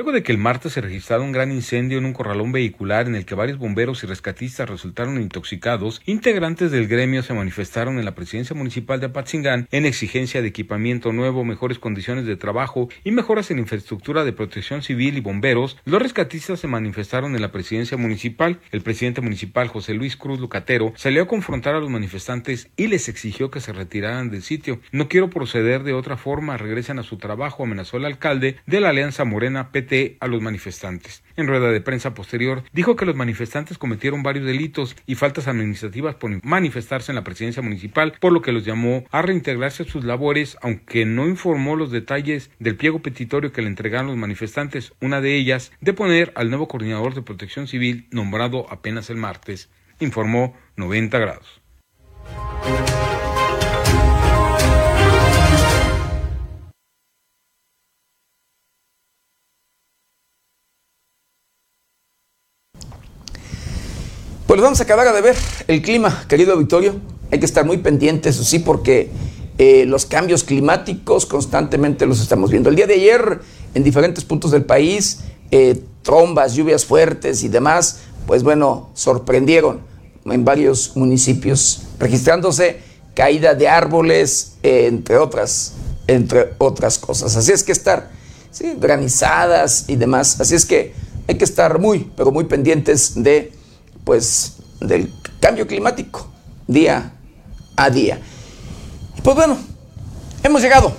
Luego 0.00 0.12
de 0.12 0.22
que 0.22 0.32
el 0.32 0.38
martes 0.38 0.72
se 0.72 0.80
registrara 0.80 1.22
un 1.22 1.30
gran 1.30 1.52
incendio 1.52 1.98
en 1.98 2.06
un 2.06 2.14
corralón 2.14 2.52
vehicular 2.52 3.06
en 3.06 3.16
el 3.16 3.26
que 3.26 3.34
varios 3.34 3.58
bomberos 3.58 4.02
y 4.02 4.06
rescatistas 4.06 4.66
resultaron 4.66 5.20
intoxicados, 5.20 6.00
integrantes 6.06 6.70
del 6.70 6.88
gremio 6.88 7.22
se 7.22 7.34
manifestaron 7.34 7.98
en 7.98 8.06
la 8.06 8.14
presidencia 8.14 8.56
municipal 8.56 8.98
de 8.98 9.08
Apatzingán 9.08 9.68
en 9.70 9.84
exigencia 9.84 10.40
de 10.40 10.48
equipamiento 10.48 11.12
nuevo, 11.12 11.44
mejores 11.44 11.78
condiciones 11.78 12.24
de 12.24 12.36
trabajo 12.36 12.88
y 13.04 13.10
mejoras 13.10 13.50
en 13.50 13.58
infraestructura 13.58 14.24
de 14.24 14.32
protección 14.32 14.80
civil 14.80 15.18
y 15.18 15.20
bomberos. 15.20 15.76
Los 15.84 16.00
rescatistas 16.00 16.60
se 16.60 16.66
manifestaron 16.66 17.34
en 17.34 17.42
la 17.42 17.52
presidencia 17.52 17.98
municipal. 17.98 18.58
El 18.72 18.80
presidente 18.80 19.20
municipal 19.20 19.68
José 19.68 19.92
Luis 19.92 20.16
Cruz 20.16 20.40
Lucatero 20.40 20.94
salió 20.96 21.24
a 21.24 21.28
confrontar 21.28 21.74
a 21.74 21.80
los 21.80 21.90
manifestantes 21.90 22.70
y 22.78 22.86
les 22.86 23.10
exigió 23.10 23.50
que 23.50 23.60
se 23.60 23.74
retiraran 23.74 24.30
del 24.30 24.40
sitio. 24.40 24.80
No 24.92 25.10
quiero 25.10 25.28
proceder 25.28 25.82
de 25.82 25.92
otra 25.92 26.16
forma, 26.16 26.56
regresen 26.56 26.98
a 26.98 27.02
su 27.02 27.18
trabajo, 27.18 27.64
amenazó 27.64 27.98
el 27.98 28.06
alcalde 28.06 28.56
de 28.64 28.80
la 28.80 28.88
Alianza 28.88 29.26
Morena 29.26 29.72
PT 29.72 29.89
a 30.20 30.26
los 30.26 30.40
manifestantes. 30.40 31.22
En 31.36 31.46
rueda 31.46 31.70
de 31.70 31.80
prensa 31.80 32.14
posterior, 32.14 32.62
dijo 32.72 32.96
que 32.96 33.06
los 33.06 33.16
manifestantes 33.16 33.78
cometieron 33.78 34.22
varios 34.22 34.46
delitos 34.46 34.96
y 35.06 35.14
faltas 35.14 35.48
administrativas 35.48 36.14
por 36.14 36.44
manifestarse 36.44 37.10
en 37.10 37.16
la 37.16 37.24
presidencia 37.24 37.62
municipal, 37.62 38.14
por 38.20 38.32
lo 38.32 38.42
que 38.42 38.52
los 38.52 38.64
llamó 38.64 39.04
a 39.10 39.22
reintegrarse 39.22 39.82
a 39.82 39.86
sus 39.86 40.04
labores, 40.04 40.56
aunque 40.62 41.04
no 41.04 41.26
informó 41.26 41.76
los 41.76 41.90
detalles 41.90 42.50
del 42.58 42.76
pliego 42.76 43.00
petitorio 43.00 43.52
que 43.52 43.62
le 43.62 43.68
entregaron 43.68 44.08
los 44.08 44.16
manifestantes, 44.16 44.92
una 45.00 45.20
de 45.20 45.36
ellas 45.36 45.72
de 45.80 45.92
poner 45.92 46.32
al 46.36 46.50
nuevo 46.50 46.68
coordinador 46.68 47.14
de 47.14 47.22
protección 47.22 47.66
civil 47.66 48.06
nombrado 48.10 48.70
apenas 48.70 49.10
el 49.10 49.16
martes, 49.16 49.70
informó 49.98 50.56
90 50.76 51.18
grados. 51.18 51.60
Vamos 64.60 64.78
a 64.80 64.82
acabar 64.82 65.10
de 65.14 65.22
ver 65.22 65.36
el 65.68 65.80
clima, 65.80 66.26
querido 66.28 66.54
Victorio. 66.58 67.00
Hay 67.32 67.38
que 67.38 67.46
estar 67.46 67.64
muy 67.64 67.78
pendientes, 67.78 68.36
sí, 68.36 68.58
porque 68.58 69.08
eh, 69.56 69.86
los 69.86 70.04
cambios 70.04 70.44
climáticos 70.44 71.24
constantemente 71.24 72.04
los 72.04 72.20
estamos 72.20 72.50
viendo. 72.50 72.68
El 72.68 72.76
día 72.76 72.86
de 72.86 72.94
ayer, 72.94 73.40
en 73.74 73.82
diferentes 73.82 74.22
puntos 74.22 74.50
del 74.50 74.66
país, 74.66 75.20
eh, 75.50 75.82
trombas, 76.02 76.54
lluvias 76.54 76.84
fuertes 76.84 77.42
y 77.42 77.48
demás, 77.48 78.00
pues 78.26 78.42
bueno, 78.42 78.90
sorprendieron 78.92 79.80
en 80.26 80.44
varios 80.44 80.94
municipios, 80.94 81.84
registrándose 81.98 82.80
caída 83.14 83.54
de 83.54 83.66
árboles, 83.66 84.56
eh, 84.62 84.86
entre, 84.88 85.16
otras, 85.16 85.72
entre 86.06 86.52
otras 86.58 86.98
cosas. 86.98 87.34
Así 87.34 87.50
es 87.50 87.64
que 87.64 87.72
estar, 87.72 88.10
granizadas 88.78 89.86
y 89.88 89.96
demás. 89.96 90.38
Así 90.38 90.54
es 90.54 90.66
que 90.66 90.92
hay 91.28 91.38
que 91.38 91.44
estar 91.44 91.78
muy, 91.78 92.10
pero 92.14 92.30
muy 92.30 92.44
pendientes 92.44 93.14
de 93.22 93.58
pues 94.10 94.54
del 94.80 95.12
cambio 95.38 95.68
climático 95.68 96.26
día 96.66 97.12
a 97.76 97.90
día. 97.90 98.20
Pues 99.22 99.36
bueno, 99.36 99.56
hemos 100.42 100.62
llegado, 100.62 100.92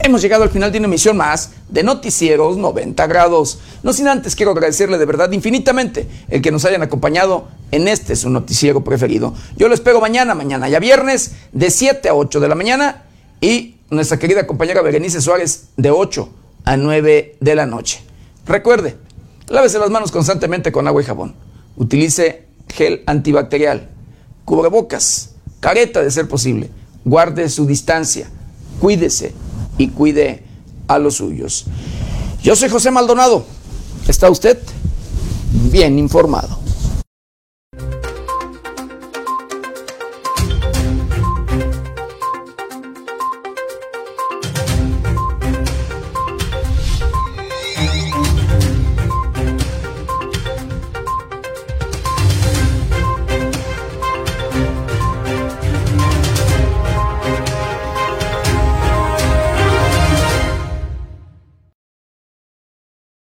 hemos 0.00 0.20
llegado 0.20 0.42
al 0.42 0.50
final 0.50 0.72
de 0.72 0.78
una 0.78 0.88
emisión 0.88 1.16
más 1.16 1.52
de 1.68 1.84
Noticieros 1.84 2.56
90 2.56 3.06
grados. 3.06 3.60
No 3.84 3.92
sin 3.92 4.08
antes 4.08 4.34
quiero 4.34 4.50
agradecerle 4.50 4.98
de 4.98 5.04
verdad 5.04 5.30
infinitamente 5.30 6.08
el 6.28 6.42
que 6.42 6.50
nos 6.50 6.64
hayan 6.64 6.82
acompañado 6.82 7.46
en 7.70 7.86
este 7.86 8.16
su 8.16 8.28
noticiero 8.30 8.82
preferido. 8.82 9.32
Yo 9.56 9.68
lo 9.68 9.74
espero 9.74 10.00
mañana, 10.00 10.34
mañana 10.34 10.68
ya 10.68 10.80
viernes 10.80 11.36
de 11.52 11.70
7 11.70 12.08
a 12.08 12.14
8 12.14 12.40
de 12.40 12.48
la 12.48 12.56
mañana 12.56 13.04
y 13.40 13.76
nuestra 13.90 14.18
querida 14.18 14.48
compañera 14.48 14.82
Berenice 14.82 15.20
Suárez 15.20 15.68
de 15.76 15.92
8 15.92 16.28
a 16.64 16.76
9 16.76 17.36
de 17.38 17.54
la 17.54 17.66
noche. 17.66 18.02
Recuerde, 18.44 18.96
lávese 19.46 19.78
las 19.78 19.90
manos 19.90 20.10
constantemente 20.10 20.72
con 20.72 20.88
agua 20.88 21.00
y 21.00 21.04
jabón 21.04 21.49
utilice 21.80 22.44
gel 22.68 23.02
antibacterial, 23.06 23.88
cubrebocas, 24.44 25.30
careta 25.60 26.02
de 26.02 26.10
ser 26.10 26.28
posible, 26.28 26.70
guarde 27.06 27.48
su 27.48 27.66
distancia, 27.66 28.28
cuídese 28.80 29.32
y 29.78 29.88
cuide 29.88 30.44
a 30.88 30.98
los 30.98 31.14
suyos. 31.14 31.64
Yo 32.42 32.54
soy 32.54 32.68
José 32.68 32.90
Maldonado. 32.90 33.46
¿Está 34.06 34.28
usted 34.30 34.58
bien 35.72 35.98
informado? 35.98 36.59